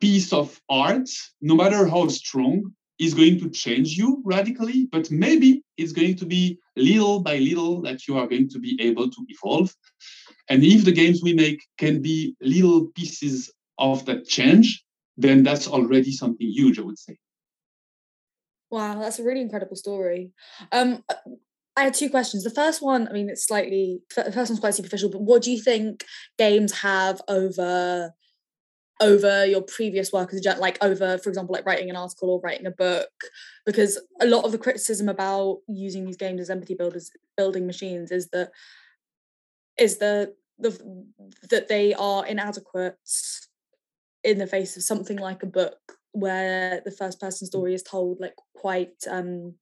piece 0.00 0.32
of 0.32 0.60
art, 0.68 1.08
no 1.40 1.54
matter 1.54 1.86
how 1.86 2.08
strong, 2.08 2.72
is 2.98 3.14
going 3.14 3.40
to 3.40 3.48
change 3.48 3.96
you 3.96 4.22
radically, 4.24 4.86
but 4.92 5.10
maybe 5.10 5.62
it's 5.78 5.92
going 5.92 6.14
to 6.16 6.26
be 6.26 6.58
little 6.76 7.20
by 7.20 7.38
little 7.38 7.80
that 7.80 8.06
you 8.06 8.16
are 8.18 8.26
going 8.26 8.48
to 8.50 8.58
be 8.58 8.78
able 8.80 9.10
to 9.10 9.26
evolve. 9.28 9.74
And 10.50 10.62
if 10.62 10.84
the 10.84 10.92
games 10.92 11.22
we 11.22 11.32
make 11.32 11.62
can 11.78 12.02
be 12.02 12.36
little 12.42 12.88
pieces 12.88 13.50
of 13.78 14.04
that 14.04 14.26
change, 14.26 14.84
then 15.16 15.42
that's 15.42 15.66
already 15.66 16.12
something 16.12 16.46
huge, 16.46 16.78
I 16.78 16.82
would 16.82 16.98
say. 16.98 17.16
Wow, 18.70 19.00
that's 19.00 19.18
a 19.18 19.24
really 19.24 19.40
incredible 19.40 19.76
story. 19.76 20.30
Um, 20.70 21.02
I 21.76 21.84
had 21.84 21.94
two 21.94 22.10
questions. 22.10 22.44
The 22.44 22.50
first 22.50 22.82
one, 22.82 23.08
I 23.08 23.12
mean, 23.12 23.30
it's 23.30 23.46
slightly, 23.46 24.00
the 24.16 24.32
first 24.32 24.50
one's 24.50 24.60
quite 24.60 24.74
superficial, 24.74 25.10
but 25.10 25.22
what 25.22 25.42
do 25.42 25.52
you 25.52 25.60
think 25.60 26.04
games 26.36 26.72
have 26.80 27.22
over 27.28 28.12
over 29.00 29.46
your 29.46 29.62
previous 29.62 30.12
work 30.12 30.32
as 30.32 30.44
a 30.44 30.54
like 30.56 30.76
over 30.82 31.16
for 31.18 31.30
example 31.30 31.54
like 31.54 31.64
writing 31.64 31.88
an 31.88 31.96
article 31.96 32.30
or 32.30 32.40
writing 32.40 32.66
a 32.66 32.70
book 32.70 33.10
because 33.64 33.98
a 34.20 34.26
lot 34.26 34.44
of 34.44 34.52
the 34.52 34.58
criticism 34.58 35.08
about 35.08 35.60
using 35.66 36.04
these 36.04 36.18
games 36.18 36.40
as 36.40 36.50
empathy 36.50 36.74
builders 36.74 37.10
building 37.36 37.66
machines 37.66 38.10
is 38.10 38.28
that 38.28 38.50
is 39.78 39.96
the 39.98 40.34
the 40.58 41.06
that 41.48 41.68
they 41.68 41.94
are 41.94 42.26
inadequate 42.26 42.98
in 44.22 44.36
the 44.36 44.46
face 44.46 44.76
of 44.76 44.82
something 44.82 45.16
like 45.16 45.42
a 45.42 45.46
book 45.46 45.78
where 46.12 46.82
the 46.84 46.90
first 46.90 47.18
person 47.18 47.46
story 47.46 47.72
is 47.72 47.82
told 47.82 48.20
like 48.20 48.34
quite 48.54 48.92
um 49.08 49.54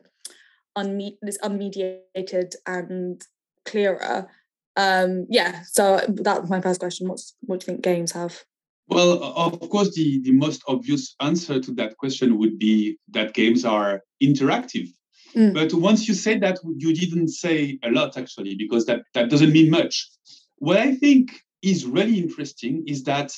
unme- 0.78 1.18
this 1.22 1.38
unmediated 1.38 2.54
and 2.66 3.22
clearer 3.64 4.30
um 4.76 5.26
yeah 5.28 5.62
so 5.64 6.00
that 6.08 6.40
was 6.40 6.50
my 6.50 6.60
first 6.60 6.80
question 6.80 7.08
what's 7.08 7.34
what 7.40 7.60
do 7.60 7.64
you 7.64 7.66
think 7.66 7.82
games 7.82 8.12
have 8.12 8.44
well, 8.88 9.22
of 9.22 9.68
course, 9.68 9.94
the, 9.94 10.20
the 10.22 10.32
most 10.32 10.62
obvious 10.66 11.14
answer 11.20 11.60
to 11.60 11.72
that 11.72 11.98
question 11.98 12.38
would 12.38 12.58
be 12.58 12.98
that 13.10 13.34
games 13.34 13.64
are 13.66 14.02
interactive. 14.22 14.88
Mm. 15.36 15.52
But 15.52 15.74
once 15.74 16.08
you 16.08 16.14
say 16.14 16.38
that, 16.38 16.58
you 16.64 16.94
didn't 16.94 17.28
say 17.28 17.78
a 17.84 17.90
lot 17.90 18.16
actually, 18.16 18.54
because 18.54 18.86
that, 18.86 19.02
that 19.12 19.28
doesn't 19.28 19.52
mean 19.52 19.70
much. 19.70 20.08
What 20.56 20.78
I 20.78 20.94
think 20.94 21.32
is 21.60 21.84
really 21.84 22.18
interesting 22.18 22.84
is 22.86 23.04
that, 23.04 23.32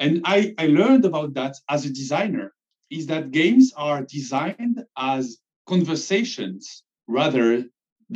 and 0.00 0.22
I, 0.24 0.54
I 0.58 0.66
learned 0.66 1.04
about 1.04 1.34
that 1.34 1.54
as 1.68 1.84
a 1.84 1.90
designer, 1.90 2.52
is 2.90 3.06
that 3.06 3.30
games 3.30 3.72
are 3.76 4.02
designed 4.02 4.82
as 4.98 5.38
conversations 5.70 6.82
rather 7.06 7.64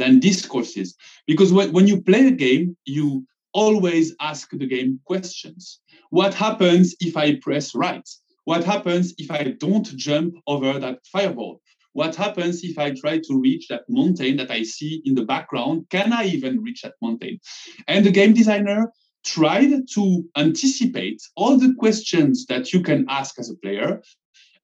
than 0.00 0.20
discourses. 0.20 0.96
Because 1.26 1.52
when, 1.52 1.72
when 1.72 1.86
you 1.86 2.02
play 2.02 2.26
a 2.26 2.38
game, 2.46 2.76
you 2.84 3.24
always 3.52 4.06
ask 4.20 4.50
the 4.50 4.66
game 4.66 5.00
questions. 5.04 5.80
What 6.10 6.34
happens 6.34 6.94
if 7.00 7.16
I 7.16 7.36
press 7.46 7.74
right? 7.74 8.08
What 8.44 8.64
happens 8.64 9.14
if 9.16 9.30
I 9.30 9.42
don't 9.64 9.86
jump 9.96 10.34
over 10.46 10.78
that 10.78 10.98
fireball? 11.12 11.60
What 11.92 12.16
happens 12.16 12.64
if 12.64 12.76
I 12.76 12.90
try 12.90 13.18
to 13.18 13.40
reach 13.40 13.68
that 13.68 13.84
mountain 13.88 14.36
that 14.38 14.50
I 14.50 14.64
see 14.64 15.00
in 15.04 15.14
the 15.14 15.24
background? 15.24 15.86
Can 15.90 16.12
I 16.12 16.24
even 16.24 16.60
reach 16.60 16.82
that 16.82 16.94
mountain? 17.00 17.38
And 17.86 18.04
the 18.04 18.10
game 18.10 18.34
designer 18.34 18.92
tried 19.24 19.72
to 19.94 20.04
anticipate 20.36 21.22
all 21.36 21.56
the 21.56 21.72
questions 21.78 22.46
that 22.46 22.72
you 22.72 22.80
can 22.82 23.06
ask 23.08 23.38
as 23.38 23.48
a 23.48 23.56
player 23.62 24.02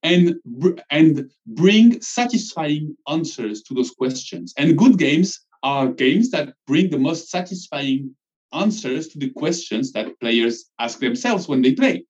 and, 0.03 0.35
and 0.91 1.31
bring 1.47 2.01
satisfying 2.01 2.97
answers 3.09 3.63
to 3.63 3.75
those 3.75 3.91
questions. 3.91 4.55
And 4.57 4.79
good 4.79 4.99
games 4.99 5.41
are 5.63 5.89
games 5.89 6.31
that 6.31 6.55
bring 6.67 6.91
the 6.91 6.99
most 6.99 7.31
satisfying 7.31 8.15
answers 8.53 9.09
to 9.09 9.19
the 9.19 9.31
questions 9.31 9.93
that 9.93 10.19
players 10.21 10.65
ask 10.79 10.99
themselves 10.99 11.49
when 11.49 11.63
they 11.63 11.75
play. 11.75 12.05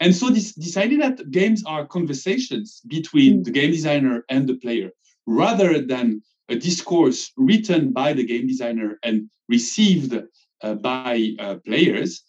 And 0.00 0.14
so 0.14 0.28
this 0.28 0.54
decided 0.54 1.00
that 1.00 1.30
games 1.30 1.62
are 1.66 1.86
conversations 1.86 2.80
between 2.88 3.42
the 3.42 3.50
game 3.50 3.70
designer 3.70 4.24
and 4.28 4.48
the 4.48 4.56
player, 4.56 4.90
rather 5.26 5.80
than 5.80 6.22
a 6.48 6.56
discourse 6.56 7.30
written 7.36 7.92
by 7.92 8.12
the 8.12 8.24
game 8.24 8.46
designer 8.46 8.98
and 9.02 9.30
received 9.48 10.20
uh, 10.62 10.74
by 10.74 11.34
uh, 11.38 11.56
players. 11.64 12.22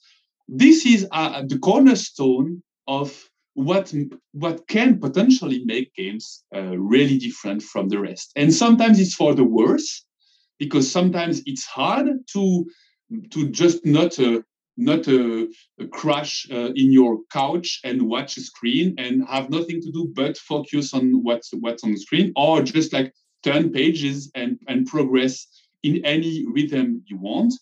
This 0.48 0.86
is 0.86 1.08
uh, 1.12 1.44
the 1.48 1.58
cornerstone 1.58 2.62
of 2.88 3.30
what 3.56 3.94
what 4.34 4.68
can 4.68 5.00
potentially 5.00 5.64
make 5.66 5.94
games 5.96 6.44
uh, 6.56 6.78
really 6.78 7.18
different 7.18 7.64
from 7.64 7.90
the 7.90 8.00
rest. 8.00 8.32
And 8.36 8.54
sometimes 8.54 9.00
it's 9.00 9.16
for 9.16 9.34
the 9.34 9.46
worse, 9.46 10.06
because 10.60 10.92
sometimes 10.92 11.42
it's 11.46 11.66
hard 11.66 12.08
to 12.34 12.66
to 13.32 13.50
just 13.50 13.86
not 13.86 14.20
uh, 14.20 14.42
not 14.78 15.08
uh, 15.08 15.46
crash 15.92 16.48
uh, 16.52 16.72
in 16.76 16.92
your 16.92 17.20
couch 17.32 17.80
and 17.84 18.10
watch 18.10 18.38
a 18.38 18.42
screen 18.42 18.94
and 18.98 19.26
have 19.28 19.50
nothing 19.50 19.82
to 19.82 19.92
do 19.92 20.12
but 20.14 20.38
focus 20.38 20.94
on 20.94 21.24
what's 21.24 21.52
what's 21.62 21.84
on 21.84 21.92
the 21.92 21.98
screen 21.98 22.34
or 22.36 22.62
just 22.62 22.92
like 22.92 23.14
turn 23.42 23.72
pages 23.72 24.30
and 24.36 24.60
and 24.68 24.86
progress 24.86 25.48
in 25.84 26.04
any 26.04 26.46
rhythm 26.48 27.02
you 27.06 27.18
want 27.18 27.54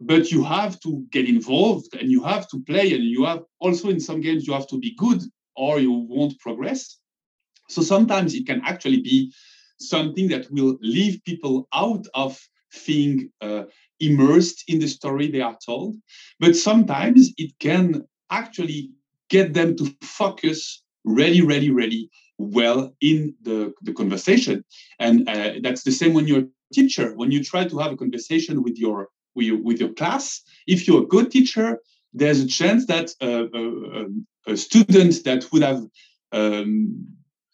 but 0.00 0.30
you 0.30 0.44
have 0.44 0.78
to 0.80 1.04
get 1.10 1.28
involved 1.28 1.94
and 1.94 2.10
you 2.10 2.22
have 2.22 2.48
to 2.48 2.62
play 2.64 2.92
and 2.92 3.04
you 3.04 3.24
have 3.24 3.42
also 3.60 3.88
in 3.88 4.00
some 4.00 4.20
games 4.20 4.46
you 4.46 4.52
have 4.52 4.66
to 4.66 4.78
be 4.78 4.94
good 4.96 5.22
or 5.56 5.78
you 5.78 5.90
won't 5.92 6.38
progress 6.38 6.98
so 7.68 7.82
sometimes 7.82 8.34
it 8.34 8.46
can 8.46 8.62
actually 8.64 9.00
be 9.00 9.32
something 9.78 10.28
that 10.28 10.50
will 10.50 10.78
leave 10.80 11.22
people 11.24 11.68
out 11.74 12.06
of 12.14 12.38
being 12.86 13.30
uh, 13.40 13.64
immersed 14.00 14.64
in 14.68 14.78
the 14.78 14.86
story 14.86 15.30
they 15.30 15.40
are 15.40 15.56
told, 15.64 15.96
but 16.38 16.54
sometimes 16.54 17.32
it 17.38 17.52
can 17.58 18.04
actually 18.30 18.90
get 19.28 19.54
them 19.54 19.76
to 19.76 19.94
focus 20.02 20.82
really, 21.04 21.40
really, 21.40 21.70
really 21.70 22.10
well 22.38 22.94
in 23.00 23.34
the, 23.42 23.72
the 23.82 23.92
conversation. 23.92 24.64
And 24.98 25.28
uh, 25.28 25.52
that's 25.62 25.84
the 25.84 25.92
same 25.92 26.12
when 26.12 26.26
you're 26.26 26.40
a 26.40 26.74
teacher. 26.74 27.14
When 27.14 27.30
you 27.30 27.42
try 27.42 27.66
to 27.66 27.78
have 27.78 27.92
a 27.92 27.96
conversation 27.96 28.62
with 28.62 28.76
your 28.76 29.08
with 29.36 29.46
your, 29.46 29.62
with 29.62 29.78
your 29.78 29.92
class, 29.92 30.40
if 30.66 30.88
you're 30.88 31.02
a 31.02 31.06
good 31.06 31.30
teacher, 31.30 31.78
there's 32.12 32.40
a 32.40 32.46
chance 32.46 32.86
that 32.86 33.10
uh, 33.22 33.46
a, 33.54 34.52
a, 34.52 34.56
student 34.56 35.22
that 35.24 35.46
would 35.52 35.62
have 35.62 35.84
um, 36.32 37.06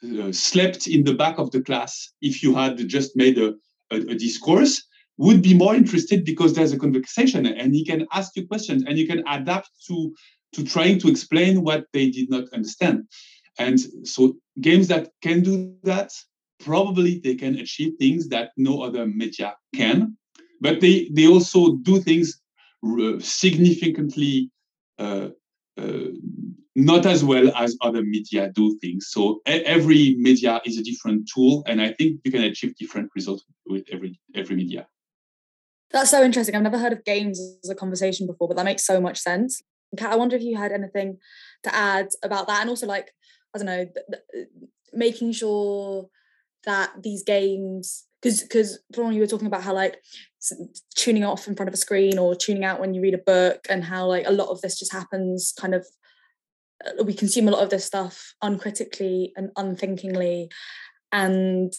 uh, 0.04 0.32
slept 0.32 0.86
in 0.86 1.04
the 1.04 1.14
back 1.14 1.38
of 1.38 1.50
the 1.50 1.60
class 1.60 2.12
if 2.22 2.42
you 2.42 2.54
had 2.54 2.76
just 2.88 3.16
made 3.16 3.38
a, 3.38 3.54
a, 3.90 3.96
a 3.96 4.14
discourse 4.14 4.86
would 5.18 5.42
be 5.42 5.54
more 5.54 5.74
interested 5.74 6.24
because 6.24 6.54
there's 6.54 6.72
a 6.72 6.78
conversation 6.78 7.44
and 7.46 7.74
he 7.74 7.84
can 7.84 8.06
ask 8.12 8.34
you 8.36 8.46
questions 8.46 8.82
and 8.86 8.98
you 8.98 9.06
can 9.06 9.22
adapt 9.28 9.70
to 9.86 10.14
to 10.54 10.64
trying 10.64 10.98
to 10.98 11.08
explain 11.08 11.62
what 11.62 11.86
they 11.94 12.10
did 12.10 12.28
not 12.28 12.44
understand. 12.52 13.04
And 13.58 13.80
so 14.06 14.34
games 14.60 14.88
that 14.88 15.10
can 15.22 15.42
do 15.42 15.74
that 15.82 16.12
probably 16.60 17.20
they 17.20 17.34
can 17.34 17.56
achieve 17.58 17.94
things 17.98 18.28
that 18.28 18.50
no 18.56 18.82
other 18.82 19.06
media 19.06 19.54
can 19.74 20.16
but 20.62 20.80
they 20.80 21.10
they 21.12 21.26
also 21.26 21.76
do 21.88 22.00
things 22.00 22.40
uh, 22.86 23.18
significantly 23.18 24.50
uh, 24.98 25.28
uh, 25.76 26.08
not 26.74 27.04
as 27.04 27.22
well 27.24 27.52
as 27.56 27.76
other 27.82 28.02
media 28.02 28.50
do 28.54 28.78
things. 28.80 29.08
So 29.10 29.42
every 29.46 30.16
media 30.18 30.60
is 30.64 30.78
a 30.78 30.82
different 30.82 31.28
tool, 31.32 31.62
and 31.66 31.82
I 31.82 31.92
think 31.92 32.20
you 32.24 32.32
can 32.32 32.44
achieve 32.44 32.76
different 32.76 33.10
results 33.14 33.44
with 33.66 33.84
every 33.92 34.18
every 34.34 34.56
media. 34.56 34.86
That's 35.90 36.10
so 36.10 36.22
interesting. 36.22 36.54
I've 36.54 36.62
never 36.62 36.78
heard 36.78 36.94
of 36.94 37.04
games 37.04 37.38
as 37.62 37.68
a 37.68 37.74
conversation 37.74 38.26
before, 38.26 38.48
but 38.48 38.56
that 38.56 38.64
makes 38.64 38.86
so 38.86 39.00
much 39.00 39.18
sense. 39.18 39.62
Kat, 39.98 40.12
I 40.12 40.16
wonder 40.16 40.36
if 40.36 40.42
you 40.42 40.56
had 40.56 40.72
anything 40.72 41.18
to 41.64 41.74
add 41.74 42.08
about 42.22 42.46
that, 42.46 42.60
and 42.62 42.70
also 42.70 42.86
like 42.86 43.10
I 43.54 43.58
don't 43.58 43.66
know, 43.66 43.84
th- 43.84 44.06
th- 44.32 44.48
making 44.94 45.32
sure 45.32 46.08
that 46.64 47.02
these 47.02 47.22
games, 47.22 48.06
because 48.22 48.42
because 48.42 48.78
from 48.94 49.12
you 49.12 49.20
were 49.20 49.26
talking 49.26 49.46
about 49.46 49.62
how 49.62 49.74
like 49.74 50.00
tuning 50.94 51.24
off 51.24 51.48
in 51.48 51.56
front 51.56 51.68
of 51.68 51.74
a 51.74 51.78
screen 51.78 52.18
or 52.18 52.34
tuning 52.34 52.64
out 52.64 52.80
when 52.80 52.94
you 52.94 53.02
read 53.02 53.14
a 53.14 53.18
book, 53.18 53.66
and 53.68 53.84
how 53.84 54.06
like 54.06 54.26
a 54.26 54.32
lot 54.32 54.48
of 54.48 54.60
this 54.60 54.78
just 54.78 54.92
happens 54.92 55.52
kind 55.58 55.74
of 55.74 55.86
uh, 56.86 57.02
we 57.04 57.14
consume 57.14 57.48
a 57.48 57.50
lot 57.50 57.62
of 57.62 57.70
this 57.70 57.84
stuff 57.84 58.34
uncritically 58.42 59.32
and 59.36 59.50
unthinkingly. 59.56 60.50
And 61.10 61.72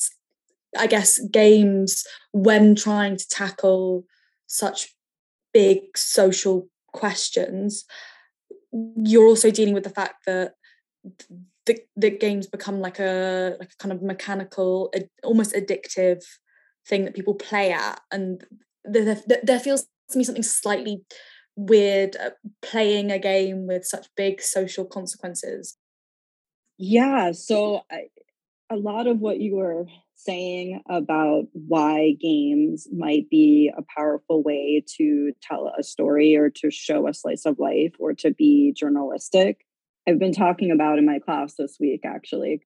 I 0.77 0.88
guess 0.88 1.19
games 1.27 2.06
when 2.32 2.75
trying 2.75 3.17
to 3.17 3.27
tackle 3.27 4.06
such 4.47 4.95
big 5.53 5.97
social 5.97 6.67
questions, 6.91 7.86
you're 8.71 9.27
also 9.27 9.51
dealing 9.51 9.73
with 9.73 9.84
the 9.84 9.89
fact 9.89 10.25
that 10.25 10.53
the, 11.65 11.80
the 11.95 12.10
games 12.10 12.47
become 12.47 12.80
like 12.80 12.99
a 12.99 13.56
like 13.60 13.71
a 13.71 13.78
kind 13.78 13.93
of 13.93 14.02
mechanical, 14.02 14.91
almost 15.23 15.54
addictive 15.54 16.23
thing 16.88 17.06
that 17.06 17.15
people 17.15 17.36
play 17.36 17.71
at, 17.71 18.02
and 18.12 18.43
there, 18.84 19.15
there, 19.28 19.39
there 19.43 19.60
feels 19.60 19.86
to 20.12 20.17
me 20.17 20.23
something 20.23 20.43
slightly 20.43 21.04
weird 21.56 22.15
uh, 22.17 22.32
playing 22.62 23.12
a 23.12 23.19
game 23.19 23.67
with 23.67 23.86
such 23.86 24.08
big 24.17 24.41
social 24.41 24.86
consequences. 24.86 25.78
Yeah, 26.78 27.32
so 27.32 27.84
mm-hmm. 27.91 27.95
I, 27.95 28.76
a 28.76 28.78
lot 28.78 29.08
of 29.08 29.19
what 29.19 29.39
you 29.39 29.56
were 29.56 29.86
saying 30.15 30.82
about 30.89 31.43
why 31.54 32.15
games 32.19 32.88
might 32.91 33.30
be 33.30 33.71
a 33.78 33.84
powerful 33.95 34.41
way 34.41 34.84
to 34.97 35.34
tell 35.41 35.71
a 35.78 35.84
story 35.84 36.36
or 36.36 36.49
to 36.49 36.71
show 36.71 37.08
a 37.08 37.13
slice 37.13 37.45
of 37.45 37.60
life 37.60 37.93
or 37.99 38.13
to 38.13 38.32
be 38.32 38.73
journalistic 38.76 39.65
I've 40.07 40.19
been 40.19 40.33
talking 40.33 40.71
about 40.71 40.97
in 40.99 41.05
my 41.05 41.19
class 41.19 41.55
this 41.57 41.77
week, 41.79 42.01
actually. 42.05 42.61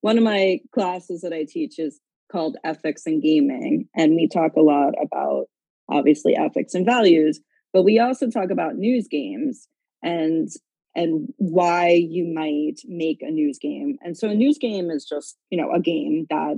One 0.00 0.18
of 0.18 0.24
my 0.24 0.60
classes 0.72 1.22
that 1.22 1.32
I 1.32 1.46
teach 1.48 1.78
is 1.78 2.00
called 2.30 2.56
Ethics 2.64 3.02
and 3.06 3.22
Gaming. 3.22 3.88
And 3.96 4.14
we 4.14 4.28
talk 4.28 4.52
a 4.56 4.62
lot 4.62 4.94
about 5.02 5.46
obviously 5.88 6.36
ethics 6.36 6.74
and 6.74 6.84
values, 6.84 7.40
but 7.72 7.84
we 7.84 7.98
also 7.98 8.28
talk 8.28 8.50
about 8.50 8.76
news 8.76 9.08
games 9.10 9.68
and 10.02 10.48
and 10.96 11.28
why 11.38 11.88
you 11.88 12.32
might 12.32 12.76
make 12.86 13.20
a 13.20 13.30
news 13.30 13.58
game. 13.60 13.96
And 14.02 14.16
so 14.16 14.28
a 14.28 14.34
news 14.34 14.58
game 14.58 14.92
is 14.92 15.04
just, 15.04 15.36
you 15.50 15.60
know, 15.60 15.72
a 15.72 15.80
game 15.80 16.26
that 16.30 16.56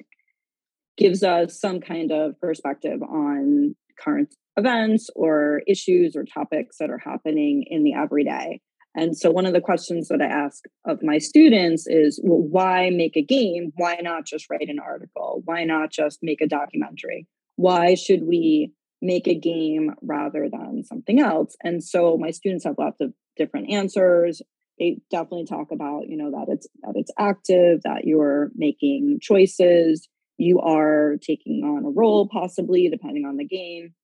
gives 0.98 1.22
us 1.22 1.58
some 1.58 1.80
kind 1.80 2.12
of 2.12 2.38
perspective 2.38 3.02
on 3.02 3.74
current 3.98 4.34
events 4.58 5.08
or 5.16 5.62
issues 5.66 6.16
or 6.16 6.24
topics 6.24 6.76
that 6.80 6.90
are 6.90 6.98
happening 6.98 7.64
in 7.66 7.82
the 7.82 7.94
everyday. 7.94 8.60
And 8.96 9.16
so, 9.16 9.30
one 9.30 9.44
of 9.44 9.52
the 9.52 9.60
questions 9.60 10.08
that 10.08 10.22
I 10.22 10.26
ask 10.26 10.64
of 10.86 11.02
my 11.02 11.18
students 11.18 11.86
is 11.86 12.18
well, 12.24 12.40
why 12.40 12.90
make 12.90 13.16
a 13.16 13.22
game? 13.22 13.72
Why 13.76 13.96
not 14.02 14.24
just 14.24 14.48
write 14.50 14.68
an 14.68 14.78
article? 14.78 15.42
Why 15.44 15.64
not 15.64 15.92
just 15.92 16.20
make 16.22 16.40
a 16.40 16.48
documentary? 16.48 17.26
Why 17.56 17.94
should 17.94 18.26
we 18.26 18.72
make 19.02 19.28
a 19.28 19.38
game 19.38 19.94
rather 20.02 20.48
than 20.50 20.82
something 20.82 21.20
else? 21.20 21.54
And 21.62 21.84
so, 21.84 22.16
my 22.16 22.30
students 22.30 22.64
have 22.64 22.76
lots 22.78 23.00
of 23.02 23.12
different 23.36 23.70
answers. 23.70 24.40
They 24.78 24.98
definitely 25.10 25.46
talk 25.46 25.68
about, 25.72 26.08
you 26.08 26.16
know, 26.16 26.30
that 26.30 26.46
it's 26.48 26.66
that 26.82 26.94
it's 26.96 27.12
active, 27.18 27.82
that 27.84 28.04
you're 28.04 28.50
making 28.56 29.18
choices, 29.20 30.08
you 30.38 30.58
are 30.60 31.16
taking 31.20 31.64
on 31.64 31.84
a 31.84 31.90
role, 31.90 32.28
possibly 32.28 32.88
depending 32.88 33.26
on 33.26 33.36
the 33.36 33.46
game, 33.46 33.94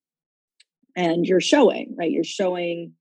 and 0.94 1.24
you're 1.24 1.40
showing, 1.40 1.94
right? 1.98 2.10
You're 2.10 2.24
showing 2.24 2.92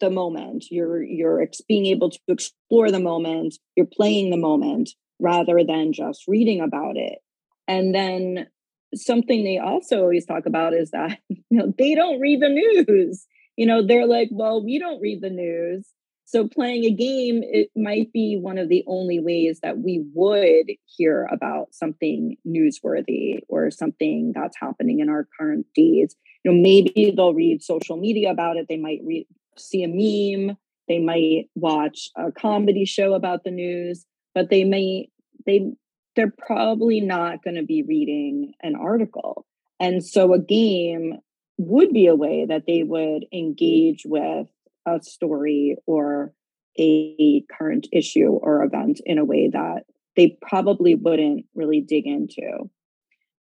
the 0.00 0.10
moment. 0.10 0.66
You're 0.70 1.02
you're 1.02 1.42
ex- 1.42 1.60
being 1.60 1.86
able 1.86 2.10
to 2.10 2.18
explore 2.28 2.90
the 2.90 3.00
moment. 3.00 3.56
You're 3.76 3.86
playing 3.86 4.30
the 4.30 4.36
moment 4.36 4.90
rather 5.20 5.64
than 5.64 5.92
just 5.92 6.24
reading 6.28 6.60
about 6.60 6.96
it. 6.96 7.18
And 7.66 7.94
then 7.94 8.46
something 8.94 9.44
they 9.44 9.58
also 9.58 10.00
always 10.00 10.24
talk 10.24 10.46
about 10.46 10.74
is 10.74 10.90
that 10.92 11.18
you 11.28 11.42
know 11.50 11.72
they 11.78 11.94
don't 11.94 12.20
read 12.20 12.40
the 12.40 12.48
news. 12.48 13.26
You 13.56 13.66
know 13.66 13.86
they're 13.86 14.06
like 14.06 14.28
well 14.30 14.64
we 14.64 14.78
don't 14.78 15.00
read 15.00 15.20
the 15.20 15.30
news. 15.30 15.86
So 16.24 16.46
playing 16.46 16.84
a 16.84 16.90
game 16.90 17.40
it 17.42 17.70
might 17.74 18.12
be 18.12 18.38
one 18.40 18.58
of 18.58 18.68
the 18.68 18.84
only 18.86 19.18
ways 19.18 19.60
that 19.62 19.78
we 19.78 20.04
would 20.14 20.66
hear 20.84 21.26
about 21.32 21.68
something 21.72 22.36
newsworthy 22.46 23.40
or 23.48 23.70
something 23.70 24.32
that's 24.34 24.58
happening 24.60 25.00
in 25.00 25.08
our 25.08 25.26
current 25.38 25.66
days. 25.74 26.14
You 26.44 26.52
know 26.52 26.62
maybe 26.62 27.12
they'll 27.16 27.34
read 27.34 27.62
social 27.62 27.96
media 27.96 28.30
about 28.30 28.56
it. 28.56 28.66
They 28.68 28.76
might 28.76 29.00
read 29.04 29.26
see 29.58 29.82
a 29.82 29.88
meme, 29.88 30.56
they 30.88 30.98
might 30.98 31.48
watch 31.54 32.10
a 32.16 32.32
comedy 32.32 32.84
show 32.84 33.14
about 33.14 33.44
the 33.44 33.50
news, 33.50 34.06
but 34.34 34.50
they 34.50 34.64
may 34.64 35.08
they 35.46 35.70
they're 36.16 36.32
probably 36.36 37.00
not 37.00 37.44
going 37.44 37.56
to 37.56 37.62
be 37.62 37.82
reading 37.82 38.52
an 38.62 38.74
article. 38.74 39.46
And 39.78 40.04
so 40.04 40.32
a 40.32 40.38
game 40.40 41.18
would 41.58 41.92
be 41.92 42.06
a 42.06 42.16
way 42.16 42.44
that 42.48 42.64
they 42.66 42.82
would 42.82 43.26
engage 43.32 44.02
with 44.04 44.48
a 44.86 45.00
story 45.02 45.76
or 45.86 46.32
a 46.78 47.44
current 47.56 47.86
issue 47.92 48.30
or 48.30 48.64
event 48.64 49.00
in 49.04 49.18
a 49.18 49.24
way 49.24 49.48
that 49.52 49.84
they 50.16 50.36
probably 50.42 50.94
wouldn't 50.94 51.46
really 51.54 51.80
dig 51.80 52.06
into. 52.06 52.68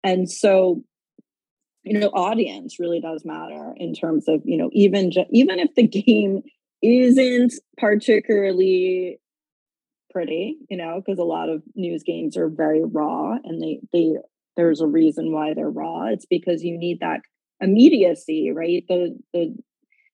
And 0.03 0.31
so 0.31 0.83
you 1.87 1.99
know 1.99 2.09
audience 2.09 2.79
really 2.79 3.01
does 3.01 3.25
matter 3.25 3.73
in 3.77 3.95
terms 3.95 4.29
of 4.29 4.43
you 4.45 4.57
know 4.57 4.69
even 4.73 5.11
ju- 5.11 5.25
even 5.31 5.59
if 5.59 5.75
the 5.75 5.87
game 5.87 6.43
isn't 6.83 7.55
particularly 7.79 9.19
pretty 10.11 10.59
you 10.69 10.77
know 10.77 11.01
because 11.05 11.19
a 11.19 11.25
lot 11.25 11.49
of 11.49 11.63
news 11.75 12.03
games 12.03 12.37
are 12.37 12.49
very 12.49 12.85
raw 12.85 13.33
and 13.45 13.63
they 13.63 13.81
they 13.93 14.17
there's 14.57 14.81
a 14.81 14.87
reason 14.87 15.33
why 15.33 15.53
they're 15.53 15.71
raw. 15.71 16.07
It's 16.07 16.25
because 16.25 16.63
you 16.63 16.79
need 16.79 17.01
that 17.01 17.21
immediacy 17.61 18.51
right? 18.55 18.85
The 18.89 19.19
the 19.33 19.55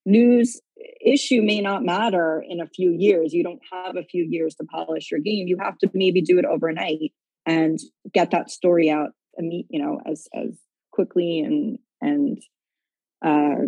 news 0.05 0.61
issue 1.01 1.43
may 1.43 1.61
not 1.61 1.85
matter 1.85 2.45
in 2.47 2.61
a 2.61 2.67
few 2.67 2.91
years. 2.91 3.33
You 3.33 3.45
don't 3.45 3.63
have 3.73 3.97
a 3.97 4.03
few 4.03 4.27
years 4.29 4.57
to 4.57 4.65
polish 4.65 5.13
your 5.13 5.21
game. 5.21 5.47
You 5.47 5.59
have 5.63 5.79
to 5.79 5.91
maybe 5.95 6.21
do 6.21 6.39
it 6.39 6.45
overnight 6.45 7.13
and 7.47 7.79
get 8.13 8.33
that 8.33 8.51
story 8.51 8.91
out 8.91 9.11
you 9.39 9.83
know 9.83 10.01
as 10.05 10.29
as 10.35 10.59
quickly 10.93 11.41
and 11.41 11.79
and 12.01 12.39
uh, 13.25 13.67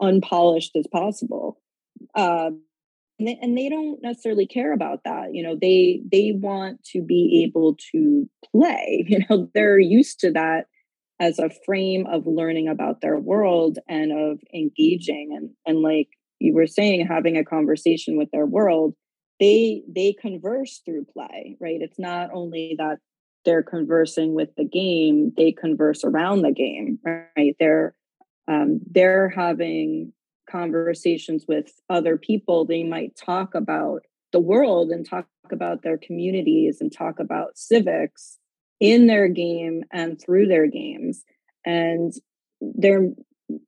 unpolished 0.00 0.72
as 0.76 0.86
possible. 0.92 1.60
Uh, 2.14 2.50
and, 3.18 3.26
they, 3.26 3.38
and 3.42 3.58
they 3.58 3.68
don't 3.68 4.00
necessarily 4.02 4.46
care 4.46 4.72
about 4.72 5.00
that. 5.04 5.34
You 5.34 5.42
know, 5.42 5.56
they 5.60 6.02
they 6.10 6.32
want 6.34 6.84
to 6.92 7.02
be 7.02 7.44
able 7.44 7.76
to 7.92 8.28
play. 8.52 9.04
You 9.08 9.20
know, 9.28 9.48
they're 9.54 9.78
used 9.78 10.20
to 10.20 10.32
that 10.32 10.66
as 11.20 11.38
a 11.38 11.50
frame 11.66 12.06
of 12.06 12.26
learning 12.26 12.68
about 12.68 13.00
their 13.00 13.18
world 13.18 13.78
and 13.88 14.12
of 14.12 14.40
engaging 14.54 15.30
and 15.36 15.50
and 15.66 15.82
like 15.82 16.08
you 16.38 16.54
were 16.54 16.66
saying 16.66 17.06
having 17.06 17.36
a 17.36 17.44
conversation 17.44 18.16
with 18.16 18.30
their 18.30 18.46
world 18.46 18.94
they 19.40 19.82
they 19.92 20.12
converse 20.12 20.80
through 20.84 21.04
play 21.12 21.56
right 21.60 21.80
it's 21.80 21.98
not 21.98 22.30
only 22.32 22.74
that 22.78 22.98
they're 23.48 23.62
conversing 23.62 24.34
with 24.34 24.54
the 24.58 24.64
game, 24.64 25.32
they 25.34 25.52
converse 25.52 26.04
around 26.04 26.42
the 26.42 26.52
game, 26.52 26.98
right? 27.02 27.56
They're 27.58 27.94
um, 28.46 28.80
they're 28.90 29.30
having 29.30 30.12
conversations 30.50 31.46
with 31.48 31.72
other 31.88 32.18
people. 32.18 32.66
They 32.66 32.84
might 32.84 33.16
talk 33.16 33.54
about 33.54 34.02
the 34.32 34.40
world 34.40 34.90
and 34.90 35.08
talk 35.08 35.26
about 35.50 35.82
their 35.82 35.96
communities 35.96 36.82
and 36.82 36.92
talk 36.92 37.20
about 37.20 37.56
civics 37.56 38.36
in 38.80 39.06
their 39.06 39.28
game 39.28 39.82
and 39.90 40.20
through 40.20 40.48
their 40.48 40.66
games. 40.66 41.24
And 41.64 42.12
they're 42.60 43.08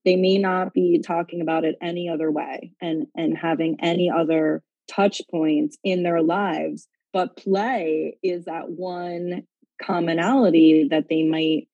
they 0.04 0.16
may 0.16 0.36
not 0.36 0.74
be 0.74 1.02
talking 1.02 1.40
about 1.40 1.64
it 1.64 1.76
any 1.80 2.10
other 2.10 2.30
way 2.30 2.72
and 2.82 3.06
and 3.16 3.34
having 3.34 3.78
any 3.80 4.10
other 4.10 4.62
touch 4.88 5.22
points 5.30 5.78
in 5.82 6.02
their 6.02 6.20
lives 6.20 6.86
but 7.12 7.36
play 7.36 8.18
is 8.22 8.44
that 8.44 8.70
one 8.70 9.42
commonality 9.84 10.88
that 10.90 11.06
they 11.08 11.22
might 11.22 11.68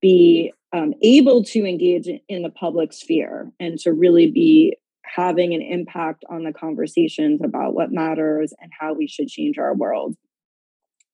be 0.00 0.52
um, 0.72 0.94
able 1.02 1.42
to 1.44 1.64
engage 1.64 2.08
in 2.28 2.42
the 2.42 2.50
public 2.50 2.92
sphere 2.92 3.50
and 3.58 3.78
to 3.80 3.92
really 3.92 4.30
be 4.30 4.76
having 5.02 5.54
an 5.54 5.62
impact 5.62 6.24
on 6.28 6.44
the 6.44 6.52
conversations 6.52 7.40
about 7.42 7.74
what 7.74 7.90
matters 7.90 8.52
and 8.60 8.70
how 8.78 8.92
we 8.92 9.08
should 9.08 9.28
change 9.28 9.58
our 9.58 9.74
world. 9.74 10.14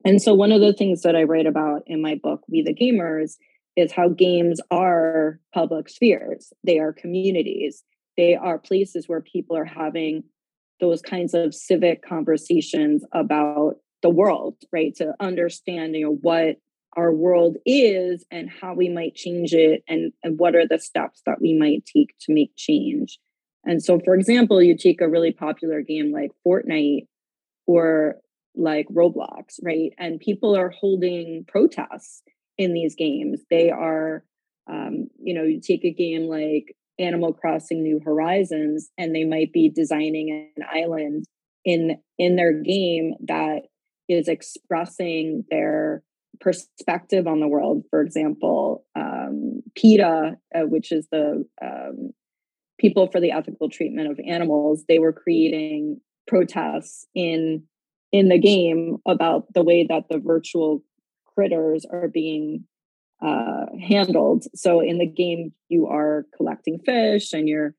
And 0.04 0.20
so, 0.20 0.34
one 0.34 0.52
of 0.52 0.60
the 0.60 0.72
things 0.72 1.02
that 1.02 1.16
I 1.16 1.22
write 1.22 1.46
about 1.46 1.82
in 1.86 2.02
my 2.02 2.16
book, 2.22 2.42
We 2.48 2.62
the 2.62 2.74
Gamers, 2.74 3.36
is 3.76 3.92
how 3.92 4.08
games 4.08 4.60
are 4.70 5.40
public 5.52 5.88
spheres. 5.88 6.52
They 6.64 6.78
are 6.78 6.92
communities, 6.92 7.84
they 8.16 8.34
are 8.34 8.58
places 8.58 9.08
where 9.08 9.20
people 9.20 9.56
are 9.56 9.64
having 9.64 10.24
those 10.80 11.00
kinds 11.00 11.34
of 11.34 11.54
civic 11.54 12.06
conversations 12.06 13.04
about 13.12 13.76
the 14.04 14.10
world, 14.10 14.54
right? 14.70 14.94
To 14.96 15.14
understand, 15.18 15.96
you 15.96 16.04
know, 16.04 16.18
what 16.20 16.56
our 16.94 17.10
world 17.10 17.56
is 17.64 18.22
and 18.30 18.50
how 18.50 18.74
we 18.74 18.90
might 18.90 19.14
change 19.14 19.54
it 19.54 19.82
and, 19.88 20.12
and 20.22 20.38
what 20.38 20.54
are 20.54 20.68
the 20.68 20.78
steps 20.78 21.22
that 21.24 21.40
we 21.40 21.54
might 21.54 21.84
take 21.86 22.14
to 22.20 22.34
make 22.34 22.52
change. 22.54 23.18
And 23.64 23.82
so, 23.82 23.98
for 24.04 24.14
example, 24.14 24.62
you 24.62 24.76
take 24.76 25.00
a 25.00 25.08
really 25.08 25.32
popular 25.32 25.80
game 25.80 26.12
like 26.12 26.32
Fortnite 26.46 27.06
or 27.66 28.16
like 28.54 28.86
Roblox, 28.88 29.58
right? 29.62 29.92
And 29.98 30.20
people 30.20 30.54
are 30.54 30.68
holding 30.68 31.46
protests 31.48 32.22
in 32.58 32.74
these 32.74 32.94
games. 32.94 33.40
They 33.50 33.70
are, 33.70 34.22
um, 34.70 35.08
you 35.18 35.32
know, 35.32 35.44
you 35.44 35.62
take 35.62 35.84
a 35.86 35.94
game 35.94 36.24
like 36.28 36.76
Animal 36.98 37.32
Crossing 37.32 37.82
New 37.82 38.00
Horizons, 38.04 38.90
and 38.98 39.14
they 39.14 39.24
might 39.24 39.50
be 39.50 39.70
designing 39.70 40.52
an 40.56 40.64
island 40.70 41.24
in 41.64 41.96
in 42.18 42.36
their 42.36 42.52
game 42.52 43.14
that 43.26 43.62
is 44.08 44.28
expressing 44.28 45.44
their 45.50 46.02
perspective 46.40 47.26
on 47.26 47.40
the 47.40 47.48
world. 47.48 47.84
For 47.90 48.00
example, 48.00 48.84
um, 48.96 49.62
PETA, 49.76 50.36
uh, 50.54 50.60
which 50.60 50.92
is 50.92 51.06
the 51.10 51.44
um, 51.62 52.10
People 52.78 53.06
for 53.06 53.20
the 53.20 53.30
Ethical 53.30 53.70
Treatment 53.70 54.10
of 54.10 54.18
Animals, 54.26 54.84
they 54.88 54.98
were 54.98 55.12
creating 55.12 56.00
protests 56.26 57.06
in 57.14 57.62
in 58.10 58.28
the 58.28 58.38
game 58.38 58.98
about 59.06 59.52
the 59.54 59.62
way 59.62 59.86
that 59.88 60.04
the 60.08 60.18
virtual 60.18 60.82
critters 61.34 61.84
are 61.90 62.08
being 62.08 62.64
uh, 63.24 63.66
handled. 63.80 64.44
So 64.54 64.80
in 64.80 64.98
the 64.98 65.06
game, 65.06 65.52
you 65.68 65.86
are 65.86 66.26
collecting 66.36 66.78
fish 66.78 67.32
and 67.32 67.48
you're 67.48 67.74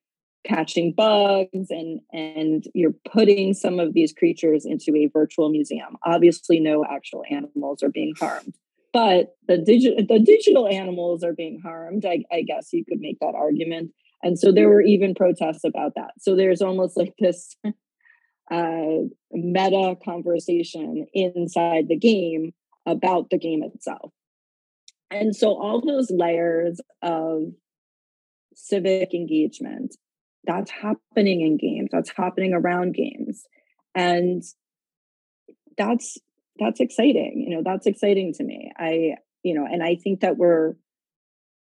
catching 0.46 0.94
bugs 0.94 1.70
and 1.70 2.00
and 2.14 2.66
you're 2.74 2.96
putting 3.12 3.54
some 3.54 3.80
of 3.80 3.94
these 3.94 4.14
creatures 4.14 4.66
into 4.66 4.96
a 4.96 5.08
virtual 5.08 5.50
museum. 5.50 5.98
Obviously 6.06 6.60
no 6.60 6.86
actual 6.86 7.24
animals 7.30 7.82
are 7.84 7.90
being 7.90 8.14
harmed 8.20 8.54
but 8.96 9.36
the 9.50 9.58
digital 9.58 10.06
the 10.08 10.20
digital 10.20 10.70
animals 10.70 11.22
are 11.22 11.34
being 11.34 11.60
harmed 11.62 12.06
I, 12.06 12.24
I 12.32 12.44
guess 12.44 12.70
you 12.72 12.86
could 12.86 13.02
make 13.02 13.20
that 13.20 13.36
argument. 13.36 13.92
And 14.24 14.40
so 14.40 14.54
there 14.54 14.70
were 14.70 14.82
even 14.82 15.14
protests 15.14 15.66
about 15.66 15.94
that. 15.98 16.12
So 16.20 16.36
there's 16.36 16.62
almost 16.62 16.96
like 16.96 17.14
this 17.20 17.58
uh, 18.52 19.04
meta 19.32 19.98
conversation 20.04 21.08
inside 21.14 21.90
the 21.90 21.98
game 21.98 22.54
about 22.86 23.30
the 23.30 23.38
game 23.38 23.64
itself. 23.64 24.14
And 25.12 25.36
so 25.36 25.50
all 25.50 25.82
those 25.86 26.10
layers 26.10 26.80
of 27.02 27.52
civic 28.56 29.14
engagement 29.14 29.96
that's 30.46 30.72
happening 30.72 31.42
in 31.42 31.58
games 31.58 31.90
that's 31.92 32.12
happening 32.16 32.54
around 32.54 32.94
games. 32.94 33.44
And 33.94 34.44
that's 35.78 36.18
that's 36.58 36.80
exciting 36.80 37.46
you 37.46 37.56
know 37.56 37.62
that's 37.66 37.86
exciting 37.86 38.34
to 38.34 38.44
me. 38.44 38.72
I 38.78 39.16
you 39.44 39.54
know 39.54 39.66
and 39.66 39.84
i 39.84 39.96
think 39.96 40.22
that 40.22 40.38
we're 40.38 40.74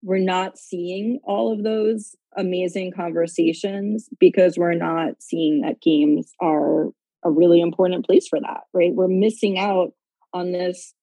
we're 0.02 0.18
not 0.18 0.58
seeing 0.58 1.20
all 1.24 1.52
of 1.52 1.62
those 1.62 2.14
amazing 2.36 2.92
conversations 2.94 4.08
because 4.18 4.58
we're 4.58 4.74
not 4.74 5.14
seeing 5.20 5.60
that 5.60 5.80
games 5.80 6.32
are 6.40 6.88
a 7.24 7.30
really 7.30 7.60
important 7.60 8.04
place 8.04 8.26
for 8.28 8.40
that 8.40 8.62
right? 8.74 8.92
We're 8.94 9.08
missing 9.08 9.58
out 9.58 9.92
on 10.34 10.52
this 10.52 10.94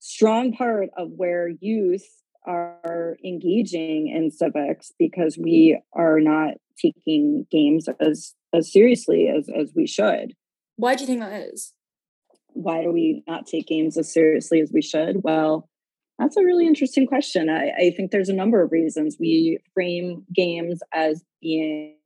strong 0.00 0.52
part 0.52 0.90
of 0.96 1.08
where 1.16 1.48
youth 1.60 2.06
are 2.48 3.16
engaging 3.24 4.08
in 4.08 4.30
civics 4.30 4.92
because 4.98 5.38
we 5.38 5.76
mm-hmm. 5.76 6.00
are 6.00 6.20
not 6.20 6.54
taking 6.80 7.46
games 7.50 7.88
as 8.00 8.34
as 8.54 8.72
seriously 8.72 9.28
as 9.28 9.48
as 9.54 9.72
we 9.76 9.86
should. 9.86 10.34
Why 10.76 10.94
do 10.94 11.02
you 11.02 11.06
think 11.06 11.20
that 11.20 11.48
is? 11.52 11.72
Why 12.54 12.82
do 12.82 12.92
we 12.92 13.22
not 13.26 13.46
take 13.46 13.66
games 13.66 13.96
as 13.96 14.12
seriously 14.12 14.60
as 14.60 14.70
we 14.72 14.82
should? 14.82 15.22
Well, 15.22 15.68
that's 16.18 16.36
a 16.36 16.44
really 16.44 16.66
interesting 16.66 17.06
question. 17.06 17.48
I, 17.48 17.70
I 17.78 17.90
think 17.96 18.10
there's 18.10 18.28
a 18.28 18.34
number 18.34 18.62
of 18.62 18.72
reasons. 18.72 19.16
We 19.20 19.58
frame 19.74 20.24
games 20.34 20.80
as 20.92 21.22
being 21.40 21.96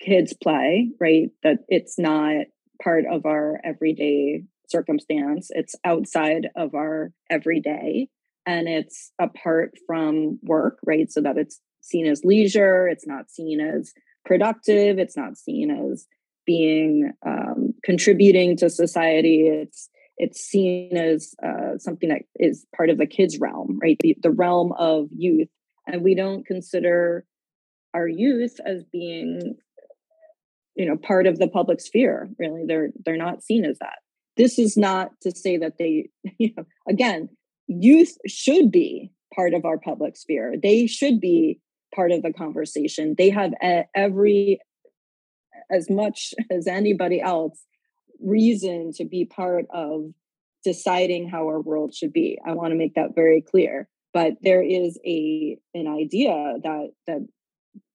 kids 0.00 0.34
play, 0.40 0.90
right? 1.00 1.30
That 1.42 1.58
it's 1.68 1.98
not 1.98 2.46
part 2.82 3.04
of 3.10 3.26
our 3.26 3.60
everyday 3.64 4.44
circumstance. 4.68 5.48
It's 5.50 5.74
outside 5.84 6.48
of 6.56 6.74
our 6.74 7.12
everyday 7.30 8.08
and 8.46 8.68
it's 8.68 9.12
apart 9.20 9.72
from 9.86 10.38
work, 10.42 10.78
right? 10.84 11.10
So 11.10 11.20
that 11.22 11.38
it's 11.38 11.60
seen 11.80 12.06
as 12.06 12.24
leisure, 12.24 12.88
it's 12.88 13.06
not 13.06 13.30
seen 13.30 13.60
as 13.60 13.92
productive, 14.24 14.98
it's 14.98 15.16
not 15.16 15.36
seen 15.36 15.70
as 15.70 16.06
being 16.46 17.12
um, 17.26 17.74
contributing 17.84 18.56
to 18.58 18.70
society. 18.70 19.48
It's 19.48 19.88
it's 20.18 20.40
seen 20.40 20.96
as 20.96 21.34
uh, 21.44 21.78
something 21.78 22.08
that 22.10 22.22
is 22.36 22.66
part 22.76 22.90
of 22.90 22.98
the 22.98 23.06
kids' 23.06 23.38
realm, 23.40 23.78
right? 23.82 23.96
The, 24.00 24.16
the 24.22 24.30
realm 24.30 24.72
of 24.78 25.08
youth, 25.16 25.48
and 25.86 26.02
we 26.02 26.14
don't 26.14 26.46
consider 26.46 27.24
our 27.94 28.06
youth 28.06 28.56
as 28.64 28.84
being, 28.84 29.56
you 30.76 30.86
know, 30.86 30.96
part 30.96 31.26
of 31.26 31.38
the 31.38 31.48
public 31.48 31.80
sphere. 31.80 32.28
Really, 32.38 32.64
they're 32.66 32.90
they're 33.04 33.16
not 33.16 33.42
seen 33.42 33.64
as 33.64 33.78
that. 33.78 33.98
This 34.36 34.58
is 34.58 34.76
not 34.76 35.10
to 35.22 35.30
say 35.30 35.58
that 35.58 35.78
they, 35.78 36.10
you 36.38 36.52
know, 36.56 36.64
again, 36.88 37.28
youth 37.78 38.16
should 38.26 38.70
be 38.70 39.10
part 39.34 39.54
of 39.54 39.64
our 39.64 39.78
public 39.78 40.16
sphere. 40.16 40.54
They 40.60 40.86
should 40.86 41.20
be 41.20 41.60
part 41.94 42.12
of 42.12 42.22
the 42.22 42.32
conversation. 42.32 43.14
They 43.16 43.30
have 43.30 43.52
every, 43.94 44.60
as 45.70 45.90
much 45.90 46.34
as 46.50 46.66
anybody 46.66 47.20
else, 47.20 47.64
reason 48.20 48.92
to 48.94 49.04
be 49.04 49.24
part 49.24 49.66
of 49.72 50.12
deciding 50.64 51.28
how 51.28 51.46
our 51.46 51.60
world 51.60 51.94
should 51.94 52.12
be. 52.12 52.38
I 52.46 52.52
want 52.52 52.70
to 52.70 52.76
make 52.76 52.94
that 52.94 53.14
very 53.14 53.42
clear. 53.42 53.88
But 54.14 54.34
there 54.42 54.62
is 54.62 54.98
a 55.06 55.56
an 55.74 55.86
idea 55.88 56.54
that 56.62 56.90
that 57.06 57.26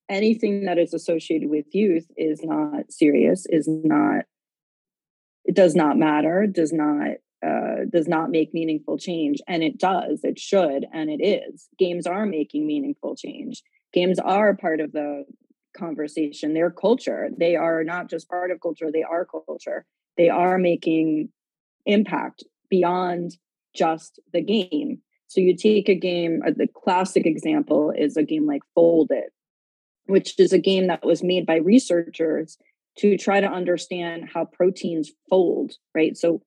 anything 0.10 0.66
that 0.66 0.78
is 0.78 0.94
associated 0.94 1.50
with 1.50 1.66
youth 1.72 2.08
is 2.18 2.42
not 2.44 2.92
serious, 2.92 3.46
is 3.50 3.68
not 3.68 4.26
it 5.46 5.56
does 5.56 5.76
not 5.76 5.98
matter, 5.98 6.46
does 6.48 6.74
not 6.74 7.18
uh, 7.46 7.86
does 7.90 8.08
not 8.08 8.32
make 8.32 8.54
meaningful 8.54 8.98
change. 8.98 9.40
And 9.48 9.64
it 9.64 9.78
does, 9.78 10.22
it 10.24 10.40
should, 10.40 10.86
and 10.94 11.10
it 11.10 11.24
is. 11.24 11.68
Games 11.78 12.08
are 12.08 12.26
making 12.26 12.66
meaningful 12.66 13.16
change. 13.16 13.64
Games 13.94 14.20
are 14.20 14.56
part 14.56 14.82
of 14.82 14.92
the 14.92 15.26
conversation. 15.76 16.54
They're 16.54 16.72
culture. 16.72 17.30
They 17.38 17.56
are 17.56 17.84
not 17.84 18.10
just 18.10 18.30
part 18.30 18.52
of 18.52 18.62
culture, 18.62 18.92
they 18.92 19.04
are 19.04 19.26
culture. 19.26 19.86
They 20.18 20.30
are 20.30 20.58
making 20.58 21.30
impact 21.86 22.44
beyond 22.70 23.38
just 23.76 24.20
the 24.34 24.42
game. 24.42 25.00
So 25.28 25.42
you 25.42 25.56
take 25.56 25.90
a 25.90 25.96
game, 25.96 26.42
uh, 26.46 26.52
the 26.56 26.68
classic 26.68 27.26
example 27.26 27.92
is 27.96 28.18
a 28.18 28.24
game 28.24 28.48
like 28.48 28.62
Foldit, 28.76 29.30
which 30.06 30.40
is 30.40 30.54
a 30.54 30.60
game 30.60 30.88
that 30.88 31.06
was 31.06 31.22
made 31.22 31.46
by 31.46 31.58
researchers 31.58 32.58
to 33.00 33.18
try 33.18 33.40
to 33.40 33.48
understand 33.48 34.30
how 34.34 34.46
proteins 34.46 35.12
fold, 35.30 35.74
right? 35.94 36.18
So 36.18 36.42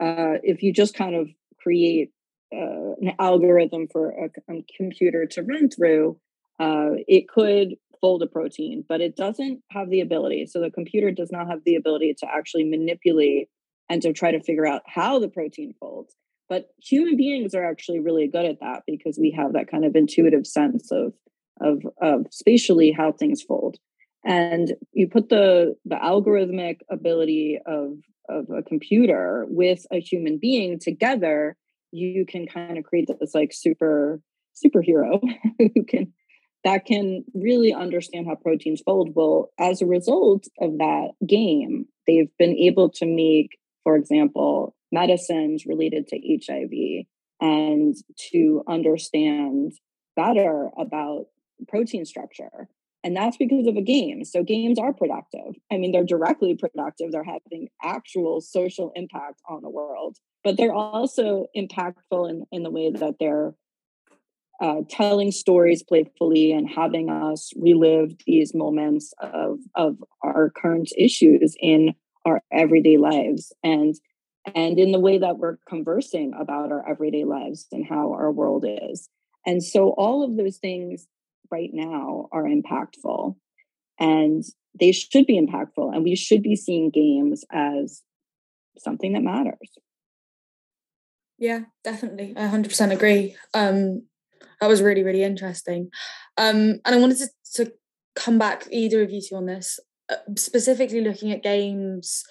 uh, 0.00 0.38
if 0.42 0.62
you 0.62 0.72
just 0.72 0.94
kind 0.94 1.14
of 1.14 1.28
create 1.62 2.10
uh, 2.52 2.94
an 3.00 3.12
algorithm 3.18 3.86
for 3.92 4.10
a, 4.10 4.52
a, 4.52 4.64
computer 4.76 5.26
to 5.26 5.42
run 5.42 5.68
through, 5.68 6.18
uh, 6.58 6.90
it 7.06 7.28
could 7.28 7.76
fold 8.00 8.22
a 8.22 8.26
protein, 8.26 8.84
but 8.88 9.00
it 9.00 9.14
doesn't 9.14 9.62
have 9.70 9.90
the 9.90 10.00
ability. 10.00 10.46
So 10.46 10.60
the 10.60 10.70
computer 10.70 11.10
does 11.10 11.30
not 11.30 11.48
have 11.48 11.60
the 11.64 11.76
ability 11.76 12.14
to 12.18 12.26
actually 12.26 12.64
manipulate 12.64 13.48
and 13.88 14.00
to 14.02 14.12
try 14.12 14.30
to 14.30 14.42
figure 14.42 14.66
out 14.66 14.82
how 14.86 15.18
the 15.18 15.28
protein 15.28 15.74
folds. 15.78 16.14
But 16.48 16.66
human 16.82 17.16
beings 17.16 17.54
are 17.54 17.64
actually 17.64 18.00
really 18.00 18.26
good 18.26 18.44
at 18.44 18.60
that 18.60 18.82
because 18.86 19.18
we 19.20 19.32
have 19.36 19.52
that 19.52 19.70
kind 19.70 19.84
of 19.84 19.94
intuitive 19.94 20.46
sense 20.46 20.90
of 20.90 21.12
of, 21.60 21.82
of 22.00 22.26
spatially 22.30 22.90
how 22.90 23.12
things 23.12 23.42
fold. 23.42 23.76
And 24.24 24.72
you 24.92 25.08
put 25.08 25.28
the 25.28 25.76
the 25.84 25.96
algorithmic 25.96 26.78
ability 26.90 27.58
of 27.66 27.98
of 28.30 28.50
a 28.50 28.62
computer 28.62 29.46
with 29.48 29.86
a 29.92 30.00
human 30.00 30.38
being 30.38 30.78
together, 30.78 31.56
you 31.92 32.24
can 32.26 32.46
kind 32.46 32.78
of 32.78 32.84
create 32.84 33.08
this 33.20 33.34
like 33.34 33.52
super 33.52 34.20
superhero 34.54 35.20
who 35.58 35.84
can 35.84 36.12
that 36.62 36.84
can 36.84 37.24
really 37.34 37.72
understand 37.72 38.26
how 38.26 38.34
proteins 38.34 38.82
fold. 38.84 39.14
Well, 39.14 39.50
as 39.58 39.80
a 39.80 39.86
result 39.86 40.46
of 40.60 40.76
that 40.78 41.12
game, 41.26 41.86
they've 42.06 42.30
been 42.38 42.54
able 42.54 42.90
to 42.90 43.06
make, 43.06 43.58
for 43.82 43.96
example, 43.96 44.74
medicines 44.92 45.64
related 45.64 46.06
to 46.08 46.18
HIV 46.18 47.06
and 47.40 47.96
to 48.32 48.62
understand 48.68 49.72
better 50.16 50.68
about 50.78 51.26
protein 51.68 52.04
structure 52.04 52.68
and 53.02 53.16
that's 53.16 53.36
because 53.36 53.66
of 53.66 53.76
a 53.76 53.82
game. 53.82 54.24
So 54.24 54.42
games 54.42 54.78
are 54.78 54.92
productive. 54.92 55.54
I 55.72 55.78
mean, 55.78 55.92
they're 55.92 56.04
directly 56.04 56.54
productive. 56.54 57.12
They're 57.12 57.24
having 57.24 57.68
actual 57.82 58.40
social 58.40 58.92
impact 58.94 59.40
on 59.48 59.62
the 59.62 59.70
world, 59.70 60.18
but 60.44 60.56
they're 60.56 60.74
also 60.74 61.46
impactful 61.56 62.28
in, 62.28 62.44
in 62.52 62.62
the 62.62 62.70
way 62.70 62.90
that 62.90 63.14
they're 63.18 63.54
uh, 64.60 64.82
telling 64.90 65.30
stories 65.30 65.82
playfully 65.82 66.52
and 66.52 66.68
having 66.68 67.08
us 67.08 67.50
relive 67.56 68.12
these 68.26 68.54
moments 68.54 69.14
of, 69.22 69.58
of 69.74 69.96
our 70.22 70.50
current 70.50 70.90
issues 70.98 71.56
in 71.58 71.94
our 72.26 72.42
everyday 72.52 72.98
lives 72.98 73.52
and 73.64 73.94
and 74.54 74.78
in 74.78 74.90
the 74.90 74.98
way 74.98 75.18
that 75.18 75.38
we're 75.38 75.58
conversing 75.68 76.32
about 76.38 76.72
our 76.72 76.88
everyday 76.88 77.24
lives 77.24 77.66
and 77.72 77.86
how 77.86 78.12
our 78.12 78.32
world 78.32 78.64
is. 78.66 79.08
And 79.46 79.62
so 79.62 79.90
all 79.90 80.24
of 80.24 80.36
those 80.36 80.56
things 80.56 81.06
right 81.50 81.70
now 81.72 82.28
are 82.32 82.44
impactful 82.44 83.34
and 83.98 84.44
they 84.78 84.92
should 84.92 85.26
be 85.26 85.38
impactful 85.40 85.94
and 85.94 86.04
we 86.04 86.16
should 86.16 86.42
be 86.42 86.56
seeing 86.56 86.90
games 86.90 87.44
as 87.52 88.02
something 88.78 89.12
that 89.12 89.22
matters. 89.22 89.78
Yeah 91.38 91.60
definitely 91.84 92.34
i 92.36 92.42
100% 92.42 92.92
agree. 92.92 93.36
Um 93.54 94.06
that 94.60 94.68
was 94.68 94.82
really 94.82 95.02
really 95.02 95.22
interesting. 95.22 95.90
Um 96.36 96.80
and 96.84 96.94
i 96.94 96.96
wanted 96.96 97.18
to, 97.18 97.28
to 97.54 97.72
come 98.16 98.38
back 98.38 98.66
either 98.70 99.02
of 99.02 99.10
you 99.10 99.20
two 99.20 99.36
on 99.36 99.46
this 99.46 99.78
uh, 100.10 100.16
specifically 100.36 101.00
looking 101.00 101.30
at 101.32 101.42
games 101.42 102.24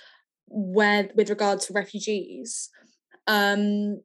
where 0.48 1.10
with 1.16 1.30
regard 1.30 1.60
to 1.62 1.74
refugees. 1.74 2.70
Um 3.28 4.02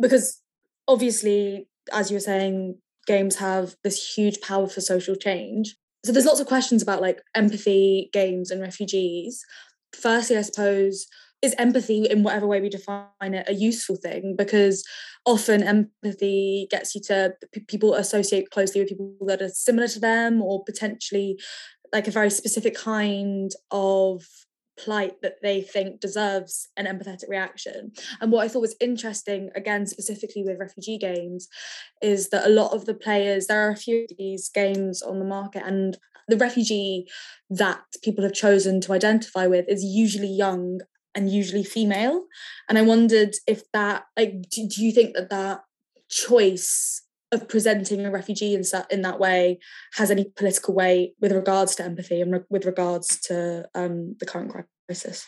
because 0.00 0.40
obviously 0.88 1.68
as 1.92 2.10
you 2.10 2.16
were 2.16 2.20
saying 2.20 2.78
games 3.06 3.36
have 3.36 3.76
this 3.84 4.14
huge 4.14 4.40
power 4.40 4.68
for 4.68 4.80
social 4.80 5.14
change. 5.14 5.76
So 6.04 6.12
there's 6.12 6.26
lots 6.26 6.40
of 6.40 6.46
questions 6.46 6.82
about 6.82 7.00
like 7.00 7.22
empathy, 7.34 8.10
games, 8.12 8.50
and 8.50 8.60
refugees. 8.60 9.42
Firstly, 9.94 10.36
I 10.36 10.42
suppose, 10.42 11.06
is 11.40 11.54
empathy 11.58 12.06
in 12.06 12.22
whatever 12.22 12.46
way 12.46 12.60
we 12.60 12.68
define 12.68 13.08
it 13.20 13.48
a 13.48 13.54
useful 13.54 13.96
thing? 13.96 14.34
Because 14.36 14.84
often 15.26 15.62
empathy 15.62 16.66
gets 16.70 16.94
you 16.94 17.00
to 17.02 17.34
people 17.68 17.94
associate 17.94 18.50
closely 18.50 18.80
with 18.80 18.88
people 18.88 19.16
that 19.26 19.42
are 19.42 19.48
similar 19.48 19.88
to 19.88 20.00
them 20.00 20.42
or 20.42 20.64
potentially 20.64 21.38
like 21.92 22.08
a 22.08 22.10
very 22.10 22.30
specific 22.30 22.74
kind 22.74 23.52
of 23.70 24.24
plight 24.76 25.22
that 25.22 25.36
they 25.42 25.62
think 25.62 26.00
deserves 26.00 26.68
an 26.76 26.86
empathetic 26.86 27.28
reaction. 27.28 27.92
And 28.20 28.32
what 28.32 28.44
I 28.44 28.48
thought 28.48 28.60
was 28.60 28.76
interesting, 28.80 29.50
again, 29.54 29.86
specifically 29.86 30.42
with 30.42 30.58
refugee 30.58 30.98
games, 30.98 31.48
is 32.02 32.30
that 32.30 32.46
a 32.46 32.50
lot 32.50 32.72
of 32.72 32.86
the 32.86 32.94
players, 32.94 33.46
there 33.46 33.66
are 33.66 33.70
a 33.70 33.76
few 33.76 34.04
of 34.10 34.16
these 34.18 34.48
games 34.48 35.02
on 35.02 35.18
the 35.18 35.24
market, 35.24 35.62
and 35.64 35.98
the 36.26 36.36
refugee 36.36 37.06
that 37.50 37.82
people 38.02 38.24
have 38.24 38.32
chosen 38.32 38.80
to 38.80 38.92
identify 38.92 39.46
with 39.46 39.66
is 39.68 39.84
usually 39.84 40.32
young 40.32 40.80
and 41.14 41.30
usually 41.30 41.62
female. 41.62 42.24
And 42.68 42.76
I 42.76 42.82
wondered 42.82 43.34
if 43.46 43.70
that, 43.72 44.04
like, 44.16 44.32
do, 44.50 44.66
do 44.68 44.84
you 44.84 44.90
think 44.90 45.14
that 45.14 45.30
that 45.30 45.60
choice 46.10 47.03
of 47.34 47.48
presenting 47.48 48.06
a 48.06 48.10
refugee 48.10 48.54
in, 48.54 48.62
in 48.90 49.02
that 49.02 49.18
way 49.18 49.58
has 49.94 50.10
any 50.10 50.24
political 50.36 50.74
weight 50.74 51.14
with 51.20 51.32
regards 51.32 51.74
to 51.76 51.84
empathy 51.84 52.20
and 52.20 52.32
re- 52.32 52.40
with 52.48 52.64
regards 52.64 53.20
to 53.22 53.68
um, 53.74 54.16
the 54.20 54.26
current 54.26 54.52
crisis? 54.86 55.26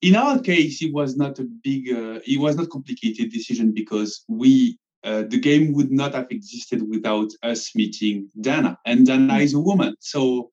In 0.00 0.16
our 0.16 0.40
case, 0.40 0.82
it 0.82 0.92
was 0.92 1.16
not 1.16 1.38
a 1.38 1.44
big, 1.44 1.92
uh, 1.92 2.18
it 2.26 2.40
was 2.40 2.56
not 2.56 2.70
complicated 2.70 3.30
decision 3.30 3.72
because 3.72 4.24
we, 4.28 4.78
uh, 5.04 5.22
the 5.28 5.38
game 5.38 5.72
would 5.74 5.92
not 5.92 6.14
have 6.14 6.26
existed 6.30 6.82
without 6.88 7.30
us 7.44 7.74
meeting 7.76 8.28
Dana, 8.40 8.78
and 8.84 9.06
Dana 9.06 9.38
is 9.38 9.54
a 9.54 9.60
woman. 9.60 9.94
So 10.00 10.50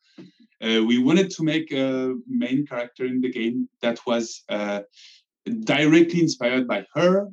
uh, 0.61 0.83
we 0.85 0.99
wanted 0.99 1.31
to 1.31 1.43
make 1.43 1.71
a 1.71 2.13
main 2.27 2.67
character 2.67 3.05
in 3.05 3.21
the 3.21 3.31
game 3.31 3.69
that 3.81 3.99
was 4.05 4.43
uh, 4.49 4.81
directly 5.63 6.21
inspired 6.21 6.67
by 6.67 6.85
her 6.93 7.29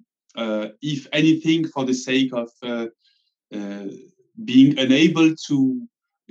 if 0.82 1.06
anything, 1.12 1.68
for 1.68 1.84
the 1.84 1.94
sake 1.94 2.32
of 2.32 2.50
uh, 2.62 2.86
uh, 3.54 3.86
being 4.44 4.78
unable 4.78 5.34
to 5.48 5.88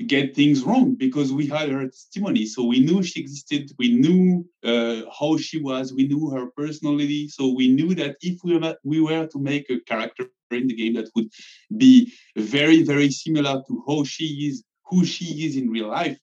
get 0.08 0.36
things 0.36 0.62
wrong 0.64 0.94
because 0.96 1.32
we 1.32 1.48
had 1.48 1.70
her 1.70 1.86
testimony. 1.86 2.46
So 2.46 2.66
we 2.66 2.82
knew 2.82 3.02
she 3.02 3.22
existed, 3.22 3.72
we 3.80 3.96
knew 3.96 4.46
uh, 4.64 5.04
how 5.18 5.38
she 5.38 5.62
was, 5.62 5.94
we 5.94 6.08
knew 6.08 6.30
her 6.32 6.48
personality. 6.58 7.30
So 7.30 7.54
we 7.54 7.70
knew 7.70 7.96
that 7.96 8.18
if 8.22 8.40
we 8.44 8.58
were, 8.58 8.76
we 8.84 9.00
were 9.00 9.26
to 9.28 9.40
make 9.40 9.70
a 9.70 9.80
character 9.82 10.26
in 10.52 10.68
the 10.68 10.76
game 10.76 10.96
that 10.96 11.10
would 11.16 11.30
be 11.78 12.12
very, 12.36 12.84
very 12.84 13.10
similar 13.10 13.64
to 13.68 13.84
how 13.88 14.04
she 14.04 14.48
is, 14.48 14.64
who 14.86 15.06
she 15.06 15.46
is 15.46 15.56
in 15.56 15.70
real 15.70 15.88
life, 15.88 16.20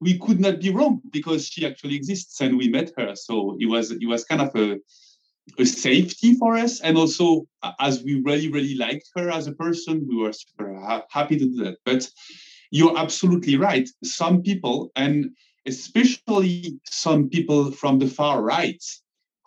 we 0.00 0.18
could 0.18 0.38
not 0.38 0.60
be 0.60 0.70
wrong 0.70 1.00
because 1.10 1.48
she 1.48 1.66
actually 1.66 1.96
exists 1.96 2.40
and 2.40 2.56
we 2.56 2.68
met 2.68 2.92
her. 2.96 3.14
So 3.16 3.56
it 3.58 3.66
was 3.66 3.90
it 3.90 4.06
was 4.06 4.24
kind 4.24 4.42
of 4.42 4.54
a 4.54 4.78
a 5.58 5.64
safety 5.64 6.34
for 6.34 6.56
us. 6.56 6.80
And 6.80 6.96
also 6.96 7.46
as 7.80 8.02
we 8.02 8.22
really 8.24 8.50
really 8.50 8.74
liked 8.74 9.08
her 9.16 9.30
as 9.30 9.46
a 9.46 9.52
person 9.52 10.06
we 10.08 10.16
were 10.16 10.32
super 10.32 10.74
ha- 10.74 11.04
happy 11.10 11.38
to 11.38 11.46
do 11.46 11.64
that. 11.64 11.78
But 11.84 12.08
you're 12.70 12.98
absolutely 12.98 13.56
right. 13.56 13.88
Some 14.02 14.42
people 14.42 14.90
and 14.96 15.30
especially 15.66 16.78
some 16.84 17.28
people 17.28 17.72
from 17.72 17.98
the 17.98 18.06
far 18.06 18.42
right 18.42 18.82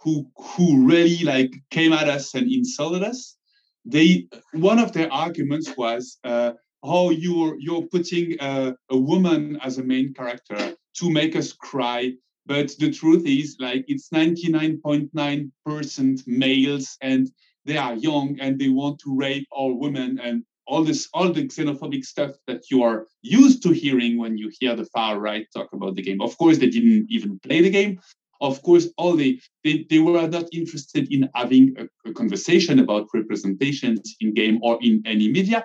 who 0.01 0.29
who 0.35 0.85
really 0.85 1.23
like 1.23 1.53
came 1.71 1.93
at 1.93 2.09
us 2.09 2.35
and 2.35 2.51
insulted 2.51 3.03
us 3.03 3.37
they 3.85 4.27
one 4.53 4.79
of 4.79 4.93
their 4.93 5.11
arguments 5.11 5.75
was 5.77 6.17
uh, 6.23 6.51
oh 6.83 7.09
you're 7.09 7.55
you're 7.59 7.83
putting 7.83 8.35
a, 8.39 8.75
a 8.89 8.97
woman 8.97 9.57
as 9.61 9.77
a 9.77 9.83
main 9.83 10.13
character 10.13 10.75
to 10.95 11.09
make 11.09 11.35
us 11.35 11.53
cry 11.53 12.13
but 12.49 12.75
the 12.79 12.91
truth 12.91 13.25
is, 13.27 13.55
like, 13.59 13.85
it's 13.87 14.09
99.9% 14.09 16.27
males 16.27 16.97
and 16.99 17.31
they 17.63 17.77
are 17.77 17.93
young 17.93 18.39
and 18.41 18.57
they 18.57 18.69
want 18.69 18.97
to 19.01 19.15
rape 19.15 19.47
all 19.51 19.79
women 19.79 20.19
and 20.19 20.43
all 20.65 20.83
this, 20.83 21.07
all 21.13 21.31
the 21.31 21.47
xenophobic 21.47 22.03
stuff 22.03 22.31
that 22.47 22.71
you 22.71 22.81
are 22.81 23.05
used 23.21 23.61
to 23.61 23.69
hearing 23.69 24.17
when 24.17 24.35
you 24.35 24.51
hear 24.59 24.75
the 24.75 24.85
far 24.85 25.19
right 25.19 25.45
talk 25.55 25.71
about 25.73 25.93
the 25.93 26.01
game. 26.01 26.21
Of 26.21 26.35
course, 26.39 26.57
they 26.57 26.71
didn't 26.71 27.05
even 27.11 27.37
play 27.37 27.61
the 27.61 27.69
game. 27.69 27.99
Of 28.41 28.63
course, 28.63 28.87
all 28.97 29.15
they 29.15 29.39
they, 29.63 29.85
they 29.87 29.99
were 29.99 30.27
not 30.27 30.45
interested 30.51 31.13
in 31.13 31.29
having 31.35 31.75
a, 31.77 31.87
a 32.09 32.13
conversation 32.13 32.79
about 32.79 33.09
representations 33.13 34.15
in 34.21 34.33
game 34.33 34.57
or 34.63 34.79
in 34.81 35.03
any 35.05 35.29
media. 35.29 35.63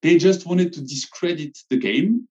They 0.00 0.16
just 0.16 0.46
wanted 0.46 0.72
to 0.74 0.80
discredit 0.80 1.58
the 1.68 1.76
game 1.76 2.26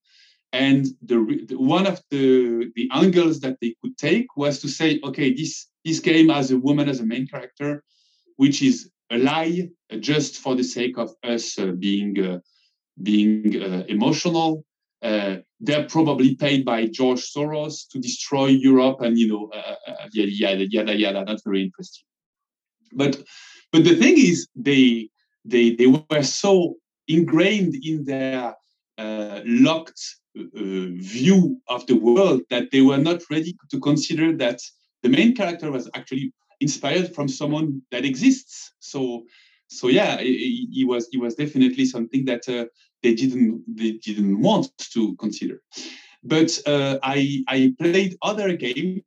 and 0.53 0.85
the, 1.01 1.45
the, 1.47 1.57
one 1.57 1.87
of 1.87 2.01
the 2.09 2.71
the 2.75 2.89
angles 2.91 3.39
that 3.39 3.57
they 3.61 3.75
could 3.81 3.97
take 3.97 4.35
was 4.35 4.59
to 4.59 4.67
say, 4.67 4.99
okay, 5.03 5.33
this 5.33 5.67
this 5.85 5.99
game 5.99 6.29
has 6.29 6.51
a 6.51 6.57
woman 6.57 6.89
as 6.89 6.99
a 6.99 7.05
main 7.05 7.27
character, 7.27 7.83
which 8.35 8.61
is 8.61 8.89
a 9.11 9.17
lie 9.17 9.69
uh, 9.91 9.97
just 9.97 10.37
for 10.37 10.55
the 10.55 10.63
sake 10.63 10.97
of 10.97 11.11
us 11.23 11.57
uh, 11.57 11.67
being 11.79 12.19
uh, 12.19 12.39
being 13.01 13.61
uh, 13.61 13.83
emotional. 13.87 14.65
Uh, 15.01 15.37
they're 15.59 15.87
probably 15.87 16.35
paid 16.35 16.63
by 16.63 16.85
George 16.85 17.21
Soros 17.31 17.87
to 17.89 17.99
destroy 17.99 18.47
Europe, 18.47 19.01
and 19.01 19.17
you 19.17 19.27
know, 19.27 19.49
uh, 19.53 19.75
yada 20.11 20.31
yada 20.31 20.67
yada 20.69 20.95
yada. 20.95 21.23
Not 21.23 21.39
very 21.45 21.63
interesting. 21.63 22.03
But 22.93 23.23
but 23.71 23.85
the 23.85 23.95
thing 23.95 24.15
is, 24.17 24.47
they 24.55 25.09
they 25.45 25.75
they 25.75 25.87
were 25.87 26.23
so 26.23 26.75
ingrained 27.07 27.75
in 27.83 28.03
their 28.03 28.55
locked 29.45 30.20
view 30.35 31.61
of 31.67 31.85
the 31.87 31.95
world 31.95 32.41
that 32.49 32.71
they 32.71 32.81
were 32.81 32.97
not 32.97 33.21
ready 33.29 33.55
to 33.69 33.79
consider 33.79 34.35
that 34.37 34.59
the 35.03 35.09
main 35.09 35.35
character 35.35 35.71
was 35.71 35.89
actually 35.93 36.31
inspired 36.59 37.13
from 37.13 37.27
someone 37.27 37.81
that 37.91 38.05
exists. 38.05 38.73
So, 38.79 39.25
so 39.67 39.87
yeah, 39.87 40.17
he 40.21 40.85
was 40.87 41.07
he 41.11 41.17
was 41.17 41.35
definitely 41.35 41.85
something 41.85 42.25
that 42.25 42.47
uh, 42.47 42.65
they 43.03 43.13
didn't 43.13 43.63
they 43.67 43.93
didn't 43.93 44.39
want 44.39 44.71
to 44.93 45.15
consider. 45.15 45.61
But 46.23 46.59
uh, 46.65 46.99
I 47.03 47.43
I 47.47 47.73
played 47.79 48.17
other 48.21 48.55
games. 48.55 49.01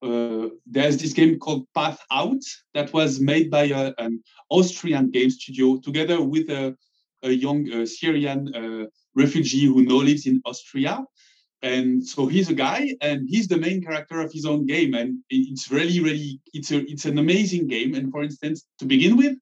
Uh, 0.00 0.48
there's 0.64 0.96
this 0.98 1.12
game 1.12 1.38
called 1.38 1.66
Path 1.74 1.98
Out 2.12 2.42
that 2.74 2.92
was 2.92 3.18
made 3.18 3.50
by 3.50 3.64
a, 3.64 3.92
an 3.98 4.22
Austrian 4.50 5.10
game 5.10 5.30
studio 5.30 5.78
together 5.78 6.22
with 6.22 6.48
a, 6.50 6.76
a 7.24 7.30
young 7.30 7.72
uh, 7.72 7.84
Syrian 7.84 8.54
uh, 8.54 8.86
refugee 9.16 9.64
who 9.64 9.82
now 9.82 9.96
lives 9.96 10.26
in 10.26 10.40
Austria. 10.44 11.04
And 11.62 12.06
so 12.06 12.26
he's 12.26 12.50
a 12.50 12.54
guy, 12.54 12.94
and 13.00 13.26
he's 13.28 13.48
the 13.48 13.56
main 13.56 13.82
character 13.82 14.20
of 14.20 14.30
his 14.30 14.44
own 14.44 14.66
game, 14.66 14.92
and 14.94 15.18
it's 15.30 15.70
really, 15.70 16.00
really, 16.00 16.38
it's 16.52 16.70
a, 16.70 16.78
it's 16.92 17.06
an 17.06 17.18
amazing 17.18 17.66
game. 17.66 17.94
And 17.94 18.12
for 18.12 18.22
instance, 18.22 18.66
to 18.78 18.84
begin 18.84 19.16
with, 19.16 19.34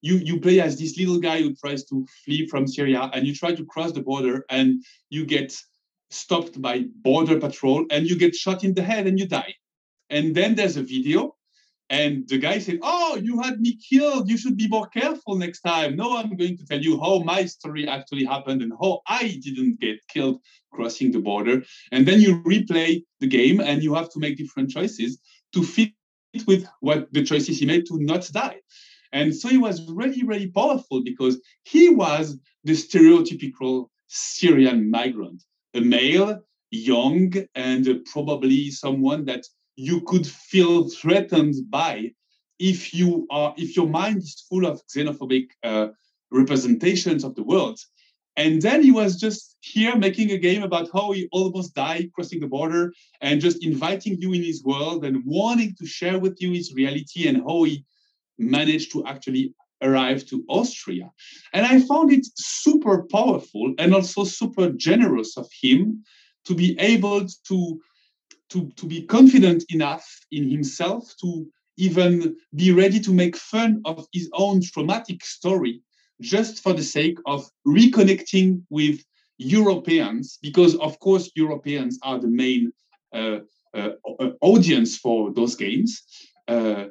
you 0.00 0.14
you 0.18 0.38
play 0.40 0.60
as 0.60 0.78
this 0.78 0.96
little 0.96 1.18
guy 1.18 1.42
who 1.42 1.52
tries 1.56 1.84
to 1.86 2.06
flee 2.24 2.46
from 2.46 2.68
Syria, 2.68 3.10
and 3.12 3.26
you 3.26 3.34
try 3.34 3.54
to 3.54 3.64
cross 3.66 3.92
the 3.92 4.02
border, 4.02 4.44
and 4.48 4.82
you 5.10 5.26
get 5.26 5.52
stopped 6.10 6.62
by 6.62 6.84
border 7.02 7.40
patrol, 7.40 7.84
and 7.90 8.08
you 8.08 8.16
get 8.16 8.36
shot 8.36 8.62
in 8.62 8.72
the 8.74 8.82
head, 8.82 9.08
and 9.08 9.18
you 9.18 9.26
die. 9.26 9.54
And 10.10 10.34
then 10.34 10.54
there's 10.54 10.76
a 10.76 10.82
video 10.82 11.34
and 11.90 12.28
the 12.28 12.38
guy 12.38 12.58
said, 12.58 12.80
Oh, 12.82 13.18
you 13.22 13.40
had 13.40 13.60
me 13.60 13.76
killed. 13.76 14.28
You 14.28 14.36
should 14.36 14.56
be 14.56 14.68
more 14.68 14.86
careful 14.88 15.36
next 15.36 15.60
time. 15.60 15.96
No, 15.96 16.16
I'm 16.16 16.36
going 16.36 16.58
to 16.58 16.66
tell 16.66 16.80
you 16.80 17.00
how 17.00 17.20
my 17.20 17.46
story 17.46 17.88
actually 17.88 18.24
happened 18.24 18.60
and 18.62 18.72
how 18.80 19.00
I 19.06 19.38
didn't 19.42 19.80
get 19.80 19.98
killed 20.08 20.40
crossing 20.72 21.12
the 21.12 21.20
border. 21.20 21.62
And 21.90 22.06
then 22.06 22.20
you 22.20 22.42
replay 22.42 23.04
the 23.20 23.26
game 23.26 23.60
and 23.60 23.82
you 23.82 23.94
have 23.94 24.10
to 24.10 24.18
make 24.18 24.36
different 24.36 24.70
choices 24.70 25.18
to 25.54 25.62
fit 25.62 25.92
with 26.46 26.68
what 26.80 27.10
the 27.12 27.24
choices 27.24 27.58
he 27.58 27.66
made 27.66 27.86
to 27.86 27.98
not 27.98 28.28
die. 28.32 28.60
And 29.12 29.34
so 29.34 29.48
he 29.48 29.56
was 29.56 29.90
really, 29.90 30.22
really 30.22 30.50
powerful 30.50 31.02
because 31.02 31.40
he 31.64 31.88
was 31.88 32.38
the 32.64 32.72
stereotypical 32.72 33.88
Syrian 34.08 34.90
migrant, 34.90 35.42
a 35.72 35.80
male, 35.80 36.40
young, 36.70 37.32
and 37.54 38.04
probably 38.12 38.70
someone 38.70 39.24
that 39.24 39.44
you 39.78 40.00
could 40.00 40.26
feel 40.26 40.88
threatened 40.88 41.54
by 41.70 42.10
if 42.58 42.92
you 42.92 43.26
are 43.30 43.54
if 43.56 43.76
your 43.76 43.88
mind 43.88 44.18
is 44.18 44.44
full 44.48 44.66
of 44.66 44.82
xenophobic 44.92 45.46
uh, 45.62 45.86
representations 46.32 47.22
of 47.22 47.34
the 47.36 47.44
world 47.44 47.78
and 48.36 48.60
then 48.62 48.82
he 48.82 48.90
was 48.92 49.16
just 49.16 49.56
here 49.60 49.96
making 49.96 50.30
a 50.30 50.38
game 50.38 50.62
about 50.62 50.88
how 50.92 51.12
he 51.12 51.28
almost 51.32 51.74
died 51.74 52.10
crossing 52.12 52.40
the 52.40 52.46
border 52.46 52.92
and 53.20 53.40
just 53.40 53.64
inviting 53.64 54.16
you 54.20 54.32
in 54.32 54.42
his 54.42 54.62
world 54.64 55.04
and 55.04 55.22
wanting 55.24 55.74
to 55.76 55.86
share 55.86 56.18
with 56.18 56.36
you 56.40 56.52
his 56.52 56.72
reality 56.74 57.28
and 57.28 57.38
how 57.38 57.62
he 57.64 57.84
managed 58.38 58.92
to 58.92 59.04
actually 59.06 59.54
arrive 59.82 60.24
to 60.26 60.44
Austria. 60.48 61.10
And 61.52 61.66
I 61.66 61.80
found 61.80 62.12
it 62.12 62.26
super 62.36 63.04
powerful 63.10 63.74
and 63.78 63.92
also 63.92 64.22
super 64.24 64.70
generous 64.70 65.36
of 65.36 65.48
him 65.60 66.04
to 66.44 66.54
be 66.54 66.78
able 66.78 67.26
to 67.48 67.80
to, 68.50 68.70
to 68.76 68.86
be 68.86 69.02
confident 69.02 69.64
enough 69.70 70.06
in 70.30 70.50
himself 70.50 71.14
to 71.20 71.46
even 71.76 72.36
be 72.54 72.72
ready 72.72 72.98
to 73.00 73.12
make 73.12 73.36
fun 73.36 73.80
of 73.84 74.06
his 74.12 74.28
own 74.32 74.60
traumatic 74.60 75.24
story 75.24 75.80
just 76.20 76.62
for 76.62 76.72
the 76.72 76.82
sake 76.82 77.18
of 77.26 77.48
reconnecting 77.66 78.62
with 78.70 79.00
Europeans, 79.38 80.38
because 80.42 80.74
of 80.76 80.98
course 80.98 81.30
Europeans 81.36 81.98
are 82.02 82.18
the 82.18 82.28
main 82.28 82.72
uh, 83.14 83.38
uh, 83.74 83.90
audience 84.40 84.96
for 84.96 85.32
those 85.32 85.54
games, 85.54 86.02
uh, 86.48 86.86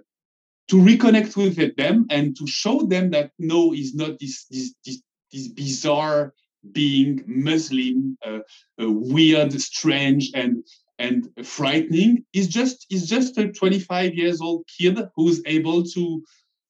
to 0.70 0.76
reconnect 0.76 1.36
with 1.36 1.76
them 1.76 2.06
and 2.10 2.38
to 2.38 2.48
show 2.48 2.84
them 2.84 3.10
that 3.12 3.32
no, 3.40 3.74
is 3.74 3.94
not 3.96 4.20
this, 4.20 4.46
this, 4.46 4.74
this, 4.86 5.02
this 5.32 5.48
bizarre 5.50 6.34
being 6.72 7.24
Muslim, 7.28 8.18
uh, 8.26 8.40
uh, 8.82 8.92
weird, 8.92 9.54
strange, 9.62 10.32
and 10.34 10.64
and 11.00 11.30
frightening 11.44 12.26
is 12.34 12.48
just 12.48 12.86
is 12.90 13.08
just 13.08 13.38
a 13.38 13.52
25 13.52 14.16
years 14.16 14.42
old 14.42 14.66
kid 14.78 15.00
who's 15.16 15.42
able 15.46 15.84
to 15.84 16.24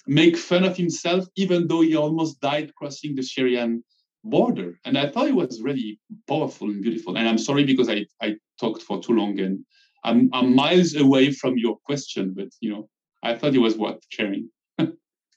make 0.08 0.38
fun 0.38 0.64
of 0.64 0.76
himself 0.76 1.26
even 1.36 1.68
though 1.68 1.82
he 1.82 1.96
almost 1.96 2.40
died 2.40 2.74
crossing 2.76 3.16
the 3.16 3.24
syrian 3.24 3.84
border. 4.24 4.80
And 4.86 4.98
i 4.98 5.10
thought 5.10 5.28
it 5.28 5.36
was 5.36 5.62
really 5.62 6.00
powerful 6.28 6.70
and 6.70 6.82
beautiful. 6.82 7.18
And 7.18 7.28
i'm 7.28 7.38
sorry 7.38 7.64
because 7.64 7.90
i 7.90 8.06
i 8.22 8.36
talked 8.60 8.82
for 8.82 9.02
too 9.02 9.14
long 9.14 9.40
and 9.40 9.60
i'm, 10.04 10.30
I'm 10.34 10.56
miles 10.56 10.96
away 10.96 11.32
from 11.32 11.58
your 11.58 11.78
question 11.86 12.34
but 12.36 12.50
you 12.60 12.72
know 12.72 12.90
i 13.24 13.36
thought 13.36 13.56
it 13.56 13.60
was 13.60 13.78
worth 13.78 14.02
sharing. 14.10 14.50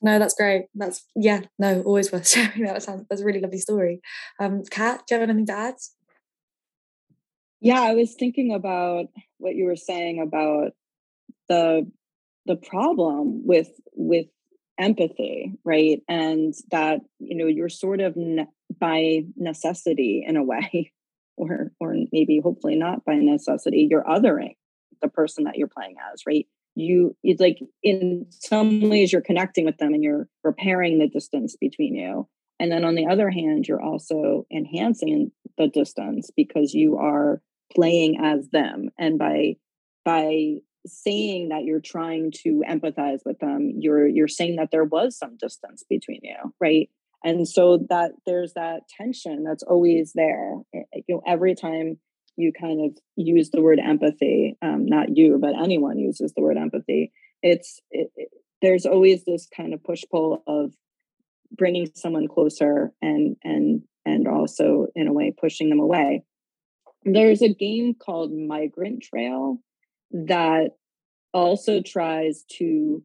No 0.03 0.19
that's 0.19 0.35
great. 0.35 0.65
That's 0.75 1.05
yeah 1.15 1.43
no 1.59 1.83
always 1.83 2.11
worth 2.11 2.27
sharing. 2.35 2.65
That 2.65 2.83
sounds 2.83 3.05
that's 3.09 3.21
a 3.21 3.25
really 3.25 3.41
lovely 3.41 3.59
story. 3.59 4.01
Um 4.41 4.63
kat 4.71 5.03
do 5.07 5.15
you 5.15 5.21
have 5.21 5.29
anything 5.29 5.47
to 5.47 5.53
add 5.53 5.75
yeah, 7.61 7.81
I 7.81 7.95
was 7.95 8.15
thinking 8.15 8.55
about 8.55 9.07
what 9.39 9.55
you 9.55 9.67
were 9.67 9.77
saying 9.77 10.21
about 10.21 10.73
the 11.49 11.91
the 12.47 12.57
problem 12.57 13.47
with 13.47 13.69
with 13.95 14.27
empathy, 14.79 15.53
right? 15.65 16.01
And 16.09 16.55
that 16.71 17.01
you 17.19 17.37
know 17.37 17.47
you're 17.47 17.69
sort 17.69 18.01
of 18.01 18.17
ne- 18.17 18.49
by 18.79 19.25
necessity 19.37 20.25
in 20.27 20.37
a 20.37 20.43
way, 20.43 20.93
or 21.37 21.73
or 21.79 21.95
maybe 22.13 22.41
hopefully 22.43 22.77
not 22.77 23.05
by 23.05 23.17
necessity, 23.17 23.87
you're 23.91 24.05
othering 24.05 24.57
the 25.03 25.09
person 25.09 25.45
that 25.45 25.57
you're 25.57 25.69
playing 25.69 25.97
as, 26.13 26.23
right? 26.27 26.47
You 26.77 27.17
it's 27.23 27.41
like 27.41 27.59
in 27.83 28.27
some 28.31 28.89
ways 28.89 29.13
you're 29.13 29.21
connecting 29.21 29.67
with 29.67 29.77
them 29.79 29.93
and 29.93 30.03
you're 30.03 30.29
repairing 30.45 30.99
the 30.99 31.09
distance 31.09 31.57
between 31.61 31.95
you. 31.95 32.27
And 32.59 32.71
then 32.71 32.85
on 32.85 32.95
the 32.95 33.07
other 33.07 33.31
hand, 33.31 33.67
you're 33.67 33.83
also 33.83 34.47
enhancing 34.53 35.33
the 35.57 35.67
distance 35.67 36.31
because 36.37 36.75
you 36.75 36.99
are 36.99 37.41
playing 37.75 38.19
as 38.23 38.49
them 38.51 38.91
and 38.99 39.19
by 39.19 39.57
by 40.05 40.55
saying 40.87 41.51
that 41.51 41.65
you're 41.65 41.81
trying 41.81 42.33
to 42.33 42.63
empathize 42.69 43.21
with 43.25 43.39
them 43.39 43.73
you're 43.79 44.07
you're 44.07 44.29
saying 44.29 44.57
that 44.57 44.71
there 44.71 44.85
was 44.85 45.17
some 45.17 45.37
distance 45.37 45.85
between 45.89 46.21
you 46.23 46.37
right? 46.61 46.89
And 47.23 47.47
so 47.47 47.85
that 47.91 48.13
there's 48.25 48.55
that 48.55 48.89
tension 48.89 49.45
that's 49.45 49.63
always 49.63 50.13
there 50.15 50.55
eh, 50.75 50.83
eh, 50.95 51.01
you 51.07 51.17
know 51.17 51.23
every 51.27 51.55
time 51.55 51.99
you 52.37 52.53
kind 52.59 52.87
of 52.87 52.99
use 53.17 53.51
the 53.51 53.61
word 53.61 53.79
empathy 53.79 54.57
um, 54.63 54.87
not 54.87 55.17
you 55.17 55.39
but 55.39 55.55
anyone 55.61 55.99
uses 55.99 56.33
the 56.35 56.43
word 56.43 56.57
empathy 56.57 57.13
it's 57.43 57.81
it, 57.91 58.11
it, 58.17 58.29
there's 58.63 58.87
always 58.87 59.25
this 59.25 59.49
kind 59.55 59.75
of 59.75 59.83
push 59.85 60.03
pull 60.11 60.43
of 60.47 60.73
bringing 61.53 61.91
someone 61.95 62.29
closer 62.29 62.93
and 63.03 63.37
and 63.43 63.83
and 64.07 64.27
also 64.27 64.87
in 64.95 65.09
a 65.09 65.13
way 65.13 65.33
pushing 65.39 65.69
them 65.69 65.81
away 65.81 66.23
there's 67.05 67.43
a 67.43 67.53
game 67.53 67.95
called 67.95 68.33
Migrant 68.33 69.03
Trail 69.03 69.59
that 70.13 70.71
also 71.33 71.81
tries 71.81 72.45
to 72.59 73.03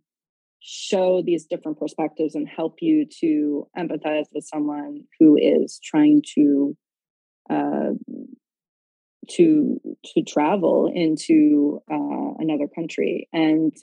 show 0.60 1.22
these 1.24 1.46
different 1.46 1.80
perspectives 1.80 2.34
and 2.34 2.48
help 2.48 2.78
you 2.82 3.06
to 3.22 3.68
empathize 3.78 4.26
with 4.34 4.44
someone 4.44 5.04
who 5.20 5.38
is 5.38 5.80
trying 5.84 6.24
to 6.34 6.76
uh, 7.50 7.92
to 9.30 9.80
to 10.04 10.24
travel 10.24 10.92
into 10.94 11.82
uh, 11.92 12.34
another 12.40 12.68
country 12.68 13.28
and 13.32 13.76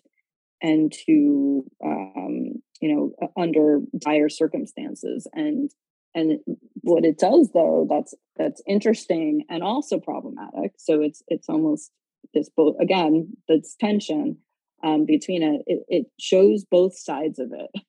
and 0.61 0.93
to 1.07 1.65
um, 1.85 2.53
you 2.81 2.93
know 2.93 3.31
under 3.37 3.79
dire 3.99 4.29
circumstances. 4.29 5.29
And 5.33 5.71
and 6.15 6.39
what 6.83 7.05
it 7.05 7.19
does 7.19 7.51
though 7.55 7.87
that's 7.89 8.15
that's 8.37 8.63
interesting 8.67 9.45
and 9.49 9.63
also 9.63 9.99
problematic. 9.99 10.73
So 10.79 11.01
it's 11.01 11.23
it's 11.29 11.49
almost 11.49 11.91
this 12.35 12.51
both 12.57 12.77
again 12.81 13.37
this 13.49 13.77
tension 13.81 14.39
um, 14.85 15.05
between 15.07 15.43
it, 15.43 15.63
it 15.67 15.85
it 15.89 16.07
shows 16.21 16.65
both 16.65 16.97
sides 16.97 17.39
of 17.39 17.53
it. 17.53 17.83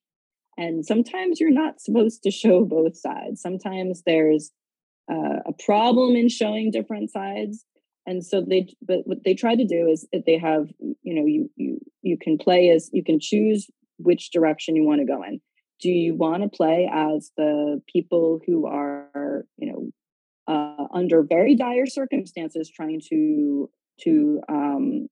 And 0.57 0.85
sometimes 0.85 1.39
you're 1.39 1.49
not 1.49 1.81
supposed 1.81 2.21
to 2.23 2.31
show 2.31 2.63
both 2.63 2.95
sides. 2.95 3.41
Sometimes 3.41 4.03
there's 4.05 4.51
uh, 5.11 5.39
a 5.47 5.53
problem 5.65 6.15
in 6.15 6.29
showing 6.29 6.69
different 6.69 7.09
sides. 7.09 7.65
And 8.05 8.23
so 8.23 8.41
they 8.47 8.67
but 8.81 8.99
what 9.05 9.23
they 9.25 9.33
try 9.33 9.55
to 9.55 9.65
do 9.65 9.87
is 9.87 10.07
if 10.11 10.25
they 10.25 10.37
have 10.37 10.67
you 10.79 11.15
know 11.15 11.25
you 11.25 11.49
you 11.55 11.79
you 12.01 12.17
can 12.21 12.37
play 12.37 12.69
as 12.69 12.89
you 12.93 13.03
can 13.03 13.19
choose 13.19 13.67
which 13.97 14.31
direction 14.31 14.75
you 14.75 14.85
want 14.85 14.99
to 14.99 15.05
go 15.05 15.23
in 15.23 15.39
do 15.81 15.89
you 15.89 16.15
want 16.15 16.43
to 16.43 16.49
play 16.49 16.89
as 16.91 17.31
the 17.37 17.81
people 17.91 18.39
who 18.45 18.65
are 18.65 19.45
you 19.57 19.71
know 19.71 19.89
uh, 20.47 20.87
under 20.93 21.23
very 21.23 21.55
dire 21.55 21.85
circumstances 21.85 22.69
trying 22.69 23.01
to 23.09 23.69
to 24.01 24.41
um, 24.49 25.07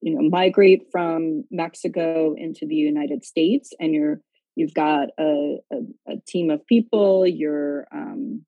you 0.00 0.14
know 0.14 0.28
migrate 0.28 0.86
from 0.90 1.44
mexico 1.50 2.34
into 2.36 2.66
the 2.66 2.74
united 2.74 3.24
states 3.24 3.72
and 3.78 3.94
you're 3.94 4.20
you've 4.56 4.74
got 4.74 5.08
a, 5.20 5.58
a, 5.72 5.76
a 6.08 6.16
team 6.26 6.50
of 6.50 6.66
people 6.66 7.26
you're 7.26 7.86
um, 7.92 8.44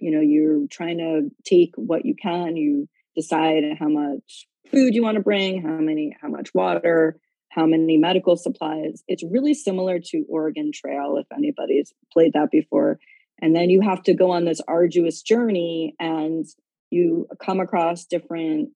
you 0.00 0.10
know 0.10 0.20
you're 0.20 0.66
trying 0.68 0.98
to 0.98 1.30
take 1.44 1.72
what 1.76 2.04
you 2.04 2.14
can 2.14 2.56
you 2.56 2.88
decide 3.14 3.62
how 3.78 3.88
much 3.88 4.46
food 4.70 4.94
you 4.94 5.02
want 5.02 5.16
to 5.16 5.22
bring 5.22 5.62
how 5.62 5.68
many 5.68 6.16
how 6.20 6.28
much 6.28 6.54
water 6.54 7.18
how 7.52 7.66
many 7.66 7.98
medical 7.98 8.36
supplies. 8.36 9.02
It's 9.08 9.22
really 9.22 9.54
similar 9.54 9.98
to 10.06 10.24
Oregon 10.28 10.70
Trail, 10.74 11.16
if 11.18 11.26
anybody's 11.36 11.92
played 12.12 12.32
that 12.32 12.50
before. 12.50 12.98
And 13.40 13.54
then 13.54 13.70
you 13.70 13.80
have 13.82 14.02
to 14.04 14.14
go 14.14 14.30
on 14.30 14.44
this 14.44 14.60
arduous 14.66 15.20
journey 15.20 15.94
and 16.00 16.46
you 16.90 17.26
come 17.44 17.60
across 17.60 18.04
different 18.04 18.70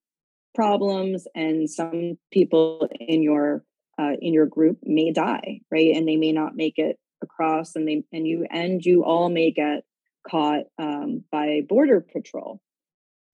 problems 0.53 1.27
and 1.35 1.69
some 1.69 2.17
people 2.31 2.89
in 2.99 3.21
your 3.21 3.63
uh, 3.99 4.13
in 4.19 4.33
your 4.33 4.47
group 4.47 4.79
may 4.83 5.11
die 5.11 5.61
right 5.71 5.95
and 5.95 6.07
they 6.07 6.15
may 6.15 6.31
not 6.31 6.55
make 6.55 6.77
it 6.77 6.97
across 7.21 7.75
and 7.75 7.87
they 7.87 8.03
and 8.11 8.27
you 8.27 8.45
and 8.49 8.83
you 8.83 9.03
all 9.03 9.29
may 9.29 9.51
get 9.51 9.83
caught 10.27 10.63
um, 10.79 11.23
by 11.31 11.61
border 11.69 12.01
patrol 12.01 12.59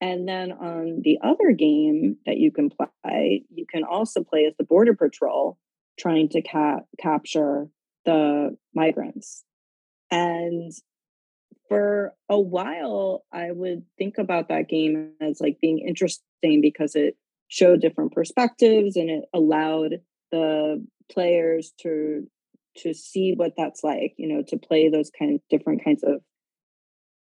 and 0.04 0.28
then 0.28 0.52
on 0.52 1.00
the 1.02 1.18
other 1.24 1.54
game 1.54 2.18
that 2.26 2.36
you 2.36 2.52
can 2.52 2.70
play, 2.70 3.46
you 3.50 3.66
can 3.66 3.86
also 3.86 4.22
play 4.22 4.44
as 4.46 4.54
the 4.58 4.66
Border 4.66 4.94
Patrol 4.94 5.58
trying 5.98 6.28
to 6.30 6.42
ca- 6.42 6.82
capture 7.00 7.70
the 8.04 8.58
migrants. 8.76 9.46
And 10.12 10.74
for 11.70 12.14
a 12.28 12.38
while, 12.38 13.24
I 13.32 13.52
would 13.54 13.84
think 13.98 14.18
about 14.18 14.50
that 14.50 14.68
game 14.68 15.14
as 15.22 15.40
like 15.40 15.60
being 15.62 15.80
interesting 15.80 16.60
because 16.62 16.96
it 16.96 17.16
showed 17.48 17.80
different 17.80 18.12
perspectives 18.12 18.98
and 18.98 19.10
it 19.10 19.24
allowed 19.34 20.02
the 20.32 20.86
players 21.10 21.72
to 21.84 22.28
to 22.76 22.94
see 22.94 23.36
what 23.38 23.54
that's 23.56 23.84
like 23.84 24.16
you 24.18 24.28
know 24.28 24.42
to 24.48 24.58
play 24.58 24.90
those 24.90 25.12
kind 25.18 25.36
of 25.36 25.42
different 25.50 25.84
kinds 25.84 26.04
of 26.04 26.22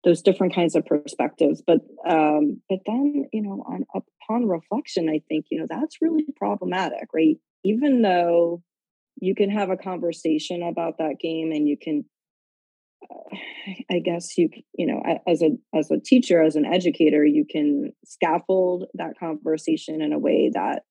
those 0.03 0.21
different 0.21 0.55
kinds 0.55 0.75
of 0.75 0.85
perspectives 0.85 1.61
but 1.65 1.79
um 2.07 2.61
but 2.69 2.79
then 2.85 3.25
you 3.33 3.41
know 3.41 3.63
on 3.67 3.83
upon 3.93 4.47
reflection 4.47 5.09
i 5.09 5.21
think 5.27 5.45
you 5.49 5.59
know 5.59 5.67
that's 5.69 5.97
really 6.01 6.25
problematic 6.37 7.07
right? 7.13 7.37
Even 7.63 8.01
though 8.01 8.63
you 9.19 9.35
can 9.35 9.49
have 9.49 9.69
a 9.69 9.77
conversation 9.77 10.63
about 10.63 10.97
that 10.97 11.17
game 11.19 11.51
and 11.51 11.67
you 11.67 11.77
can 11.77 12.05
uh, 13.09 13.35
i 13.91 13.99
guess 13.99 14.37
you 14.37 14.49
you 14.77 14.87
know 14.87 15.01
as 15.27 15.41
a 15.41 15.49
as 15.77 15.91
a 15.91 15.99
teacher 15.99 16.41
as 16.41 16.55
an 16.55 16.65
educator 16.65 17.25
you 17.25 17.45
can 17.49 17.91
scaffold 18.05 18.85
that 18.93 19.19
conversation 19.19 20.01
in 20.01 20.13
a 20.13 20.19
way 20.19 20.49
that 20.53 20.83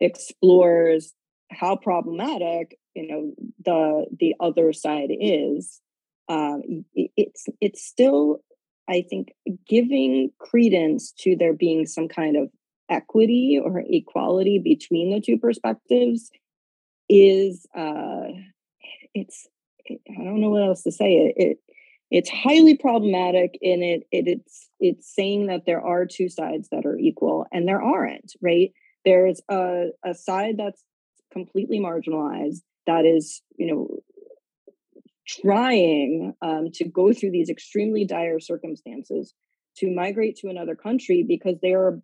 explores 0.00 1.12
how 1.50 1.76
problematic 1.76 2.76
you 2.94 3.06
know 3.06 3.32
the 3.64 4.06
the 4.18 4.34
other 4.40 4.72
side 4.72 5.10
is 5.10 5.80
um, 6.28 6.84
it's 6.94 7.46
it's 7.60 7.84
still 7.84 8.40
I 8.88 9.04
think 9.08 9.32
giving 9.66 10.30
credence 10.38 11.12
to 11.20 11.36
there 11.36 11.54
being 11.54 11.86
some 11.86 12.08
kind 12.08 12.36
of 12.36 12.50
equity 12.88 13.58
or 13.62 13.82
equality 13.86 14.58
between 14.58 15.10
the 15.10 15.20
two 15.20 15.38
perspectives 15.38 16.30
is 17.08 17.66
uh, 17.76 18.28
it's 19.14 19.48
I 19.90 20.24
don't 20.24 20.40
know 20.40 20.50
what 20.50 20.62
else 20.62 20.82
to 20.82 20.92
say. 20.92 21.14
It, 21.14 21.34
it 21.36 21.58
it's 22.10 22.30
highly 22.30 22.76
problematic 22.76 23.58
in 23.60 23.82
it, 23.82 24.06
it 24.12 24.28
it's 24.28 24.68
it's 24.80 25.14
saying 25.14 25.46
that 25.46 25.66
there 25.66 25.80
are 25.80 26.06
two 26.06 26.28
sides 26.28 26.68
that 26.70 26.86
are 26.86 26.98
equal 26.98 27.46
and 27.52 27.66
there 27.66 27.82
aren't 27.82 28.32
right? 28.40 28.72
There's 29.04 29.40
a, 29.50 29.88
a 30.04 30.14
side 30.14 30.56
that's 30.56 30.82
completely 31.32 31.80
marginalized 31.80 32.62
that 32.86 33.04
is 33.04 33.42
you 33.56 33.66
know 33.66 33.88
trying 35.26 36.34
um, 36.42 36.70
to 36.74 36.84
go 36.84 37.12
through 37.12 37.30
these 37.30 37.50
extremely 37.50 38.04
dire 38.04 38.40
circumstances 38.40 39.34
to 39.78 39.90
migrate 39.90 40.36
to 40.36 40.48
another 40.48 40.74
country 40.74 41.24
because 41.26 41.56
they 41.60 41.72
are 41.72 42.00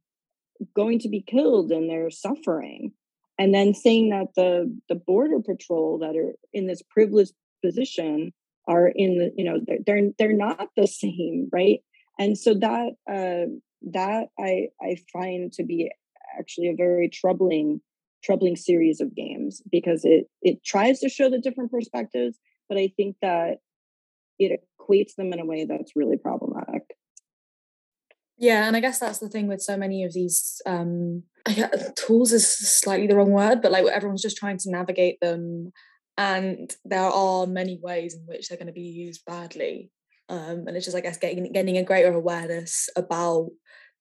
going 0.75 0.99
to 1.01 1.09
be 1.09 1.23
killed 1.23 1.71
and 1.71 1.89
they're 1.89 2.11
suffering. 2.11 2.93
And 3.39 3.55
then 3.55 3.73
saying 3.75 4.11
that 4.11 4.29
the 4.37 4.79
the 4.89 4.95
border 4.95 5.41
patrol 5.41 5.99
that 6.01 6.17
are 6.17 6.35
in 6.53 6.67
this 6.67 6.83
privileged 6.91 7.33
position 7.65 8.33
are 8.69 8.89
in 8.89 9.19
the 9.19 9.33
you 9.35 9.45
know 9.45 9.61
they're 9.67 9.79
they're, 9.87 10.11
they're 10.19 10.37
not 10.37 10.69
the 10.77 10.87
same 10.87 11.49
right? 11.53 11.81
And 12.19 12.37
so 12.37 12.55
that 12.55 12.91
uh, 13.11 13.51
that 13.93 14.29
i 14.39 14.69
i 14.83 14.97
find 15.13 15.53
to 15.53 15.65
be 15.65 15.91
actually 16.39 16.69
a 16.69 16.77
very 16.77 17.09
troubling 17.09 17.81
troubling 18.23 18.57
series 18.57 19.01
of 19.01 19.15
games 19.15 19.63
because 19.71 20.05
it 20.05 20.27
it 20.43 20.63
tries 20.65 21.01
to 21.01 21.09
show 21.09 21.31
the 21.31 21.41
different 21.41 21.71
perspectives, 21.71 22.39
but 22.71 22.79
I 22.79 22.91
think 22.97 23.17
that 23.21 23.59
it 24.39 24.63
equates 24.81 25.17
them 25.17 25.35
in 25.35 25.41
a 25.41 25.45
way 25.45 25.67
that's 25.67 25.93
really 25.95 26.17
problematic. 26.17 26.97
Yeah, 28.39 28.67
and 28.67 28.75
I 28.75 28.81
guess 28.81 28.99
that's 28.99 29.19
the 29.19 29.29
thing 29.29 29.49
with 29.49 29.61
so 29.61 29.77
many 29.77 30.05
of 30.05 30.15
these 30.15 30.63
um 30.65 31.25
guess, 31.47 31.93
tools 31.97 32.33
is 32.33 32.51
slightly 32.51 33.07
the 33.07 33.17
wrong 33.17 33.33
word, 33.33 33.61
but 33.61 33.73
like 33.73 33.85
everyone's 33.87 34.23
just 34.23 34.39
trying 34.39 34.57
to 34.59 34.71
navigate 34.71 35.21
them 35.21 35.73
and 36.17 36.75
there 36.85 37.01
are 37.01 37.47
many 37.47 37.79
ways 37.83 38.15
in 38.15 38.21
which 38.27 38.49
they're 38.49 38.59
going 38.59 38.67
to 38.67 38.73
be 38.73 38.83
used 38.83 39.25
badly. 39.25 39.91
Um, 40.29 40.65
and 40.67 40.77
it's 40.77 40.85
just, 40.85 40.97
I 40.97 41.01
guess, 41.01 41.17
getting 41.17 41.51
getting 41.53 41.79
a 41.79 41.83
greater 41.83 42.13
awareness 42.13 42.89
about 42.95 43.49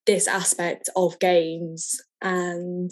this 0.06 0.28
aspect 0.28 0.90
of 0.96 1.20
games 1.20 2.00
and 2.22 2.92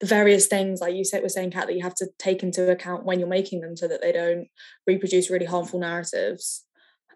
the 0.00 0.06
various 0.06 0.46
things 0.46 0.80
like 0.80 0.94
you 0.94 1.04
said 1.04 1.22
were 1.22 1.28
saying 1.28 1.50
kat 1.50 1.66
that 1.66 1.74
you 1.74 1.82
have 1.82 1.94
to 1.94 2.06
take 2.18 2.42
into 2.42 2.70
account 2.70 3.04
when 3.04 3.18
you're 3.18 3.28
making 3.28 3.60
them 3.60 3.76
so 3.76 3.88
that 3.88 4.00
they 4.00 4.12
don't 4.12 4.48
reproduce 4.86 5.30
really 5.30 5.46
harmful 5.46 5.80
narratives. 5.80 6.64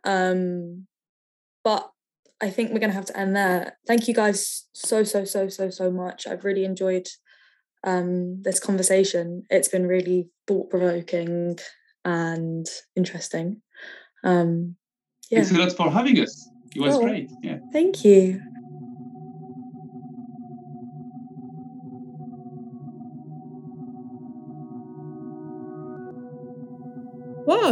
Um 0.04 0.86
but 1.64 1.88
i 2.40 2.50
think 2.50 2.72
we're 2.72 2.80
going 2.80 2.90
to 2.90 2.96
have 2.96 3.06
to 3.06 3.16
end 3.16 3.36
there. 3.36 3.78
Thank 3.86 4.08
you 4.08 4.14
guys 4.14 4.66
so 4.72 5.04
so 5.04 5.24
so 5.24 5.48
so 5.48 5.70
so 5.70 5.90
much. 5.90 6.26
I've 6.26 6.44
really 6.44 6.64
enjoyed 6.64 7.06
um 7.84 8.42
this 8.42 8.58
conversation. 8.58 9.44
It's 9.48 9.68
been 9.68 9.86
really 9.86 10.28
thought-provoking 10.46 11.58
and 12.04 12.66
interesting. 12.96 13.62
Um 14.24 14.76
yeah. 15.30 15.38
thanks 15.38 15.52
a 15.52 15.58
lot 15.58 15.72
for 15.72 15.90
having 15.90 16.18
us. 16.18 16.48
It 16.74 16.80
was 16.80 16.96
oh, 16.96 17.02
great. 17.02 17.30
Yeah. 17.42 17.58
Thank 17.72 18.04
you 18.04 18.40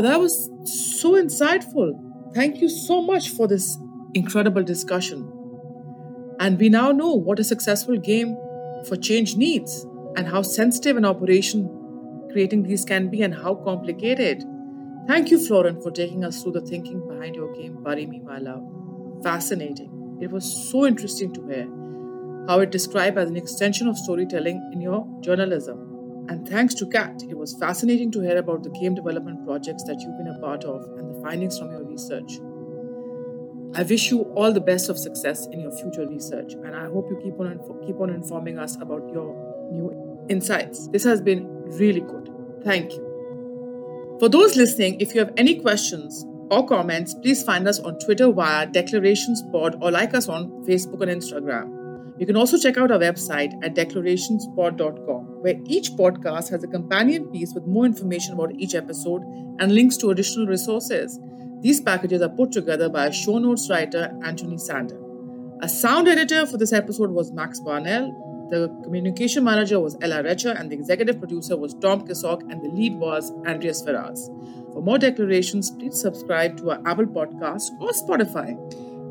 That 0.03 0.21
was 0.21 0.51
so 0.65 1.13
insightful. 1.13 1.93
Thank 2.35 2.61
you 2.61 2.69
so 2.69 3.03
much 3.03 3.31
for 3.31 3.47
this 3.47 3.79
incredible 4.15 4.63
discussion. 4.63 5.33
And 6.39 6.59
we 6.59 6.69
now 6.69 6.93
know 6.93 7.15
what 7.15 7.39
a 7.39 7.45
successful 7.45 7.97
game 7.99 8.37
for 8.87 8.97
change 8.97 9.37
needs 9.37 9.87
and 10.17 10.27
how 10.27 10.43
sensitive 10.43 10.97
an 10.97 11.05
operation 11.05 11.69
creating 12.33 12.63
these 12.63 12.85
can 12.85 13.09
be 13.09 13.23
and 13.23 13.35
how 13.35 13.55
complicated. 13.55 14.45
Thank 15.07 15.31
you, 15.31 15.45
Florent, 15.45 15.83
for 15.83 15.91
taking 15.91 16.25
us 16.25 16.43
through 16.43 16.53
the 16.53 16.61
thinking 16.61 17.07
behind 17.09 17.35
your 17.35 17.53
game, 17.55 17.83
Bury 17.83 18.07
Me, 18.07 18.21
My 18.21 18.39
Love. 18.39 18.63
Fascinating. 19.23 20.19
It 20.23 20.31
was 20.31 20.71
so 20.71 20.87
interesting 20.87 21.33
to 21.35 21.47
hear 21.47 21.69
how 22.47 22.61
it 22.61 22.71
described 22.71 23.19
as 23.19 23.29
an 23.29 23.37
extension 23.37 23.89
of 23.89 23.99
storytelling 23.99 24.71
in 24.73 24.81
your 24.81 25.07
journalism. 25.21 25.90
And 26.31 26.49
thanks 26.49 26.75
to 26.75 26.87
Kat, 26.87 27.25
it 27.29 27.37
was 27.37 27.57
fascinating 27.59 28.13
to 28.13 28.21
hear 28.21 28.39
about 28.39 28.63
the 28.63 28.71
game 28.71 28.95
development 28.95 29.45
projects 29.45 29.83
that 29.83 29.99
you've 29.99 30.17
been 30.17 30.29
a 30.29 30.39
part 30.39 30.63
of 30.63 30.85
and 30.97 31.13
the 31.13 31.21
findings 31.21 31.59
from 31.59 31.73
your 31.73 31.83
research. 31.83 32.39
I 33.75 33.83
wish 33.83 34.13
you 34.13 34.23
all 34.37 34.53
the 34.53 34.61
best 34.61 34.89
of 34.89 34.97
success 34.97 35.49
in 35.51 35.59
your 35.59 35.73
future 35.73 36.07
research, 36.07 36.53
and 36.53 36.77
I 36.77 36.85
hope 36.87 37.11
you 37.11 37.19
keep 37.21 37.41
on 37.41 37.59
keep 37.85 37.99
on 37.99 38.11
informing 38.11 38.61
us 38.61 38.77
about 38.77 39.11
your 39.13 39.35
new 39.73 40.25
insights. 40.29 40.87
This 40.89 41.03
has 41.03 41.21
been 41.21 41.49
really 41.65 42.01
good. 42.01 42.31
Thank 42.63 42.93
you. 42.93 44.17
For 44.21 44.29
those 44.29 44.55
listening, 44.55 45.01
if 45.01 45.17
you 45.17 45.21
have 45.21 45.33
any 45.37 45.59
questions 45.59 46.25
or 46.53 46.65
comments, 46.65 47.13
please 47.13 47.43
find 47.43 47.67
us 47.67 47.81
on 47.81 47.99
Twitter 47.99 48.31
via 48.31 48.67
Declarations 48.67 49.43
Pod 49.51 49.83
or 49.83 49.91
like 49.91 50.15
us 50.15 50.29
on 50.29 50.65
Facebook 50.65 51.03
and 51.03 51.11
Instagram. 51.21 51.80
You 52.21 52.27
can 52.27 52.37
also 52.37 52.59
check 52.59 52.77
out 52.77 52.91
our 52.91 52.99
website 52.99 53.55
at 53.65 53.75
declarationspod.com, 53.75 55.41
where 55.41 55.55
each 55.65 55.93
podcast 55.93 56.51
has 56.51 56.63
a 56.63 56.67
companion 56.67 57.25
piece 57.31 57.55
with 57.55 57.67
more 57.67 57.87
information 57.87 58.35
about 58.35 58.53
each 58.57 58.75
episode 58.75 59.23
and 59.59 59.75
links 59.75 59.97
to 59.97 60.11
additional 60.11 60.47
resources. 60.47 61.19
These 61.63 61.81
packages 61.81 62.21
are 62.21 62.29
put 62.29 62.53
together 62.53 62.91
by 62.91 63.09
show 63.09 63.39
notes 63.39 63.71
writer, 63.71 64.15
Anthony 64.23 64.59
Sander. 64.59 65.01
A 65.63 65.69
sound 65.69 66.09
editor 66.09 66.45
for 66.45 66.59
this 66.59 66.75
episode 66.75 67.11
was 67.11 67.33
Max 67.33 67.59
Barnell. 67.61 68.49
The 68.51 68.69
communication 68.85 69.43
manager 69.43 69.81
was 69.81 69.97
Ella 70.03 70.23
Recher, 70.23 70.61
and 70.61 70.71
the 70.71 70.75
executive 70.75 71.19
producer 71.19 71.57
was 71.57 71.73
Tom 71.73 72.07
Kisok, 72.07 72.43
and 72.53 72.63
the 72.63 72.69
lead 72.69 72.97
was 72.97 73.33
Andreas 73.47 73.83
Ferraz. 73.83 74.27
For 74.75 74.83
more 74.83 74.99
declarations, 74.99 75.71
please 75.71 75.99
subscribe 75.99 76.59
to 76.59 76.73
our 76.73 76.83
Apple 76.85 77.07
Podcast 77.07 77.71
or 77.81 77.93
Spotify. 77.93 78.59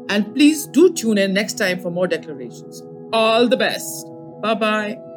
And 0.10 0.32
please 0.36 0.68
do 0.68 0.94
tune 0.94 1.18
in 1.18 1.34
next 1.34 1.58
time 1.58 1.80
for 1.80 1.90
more 1.90 2.08
declarations. 2.08 2.84
All 3.12 3.48
the 3.48 3.58
best. 3.58 4.06
Bye 4.42 4.54
bye. 4.56 5.09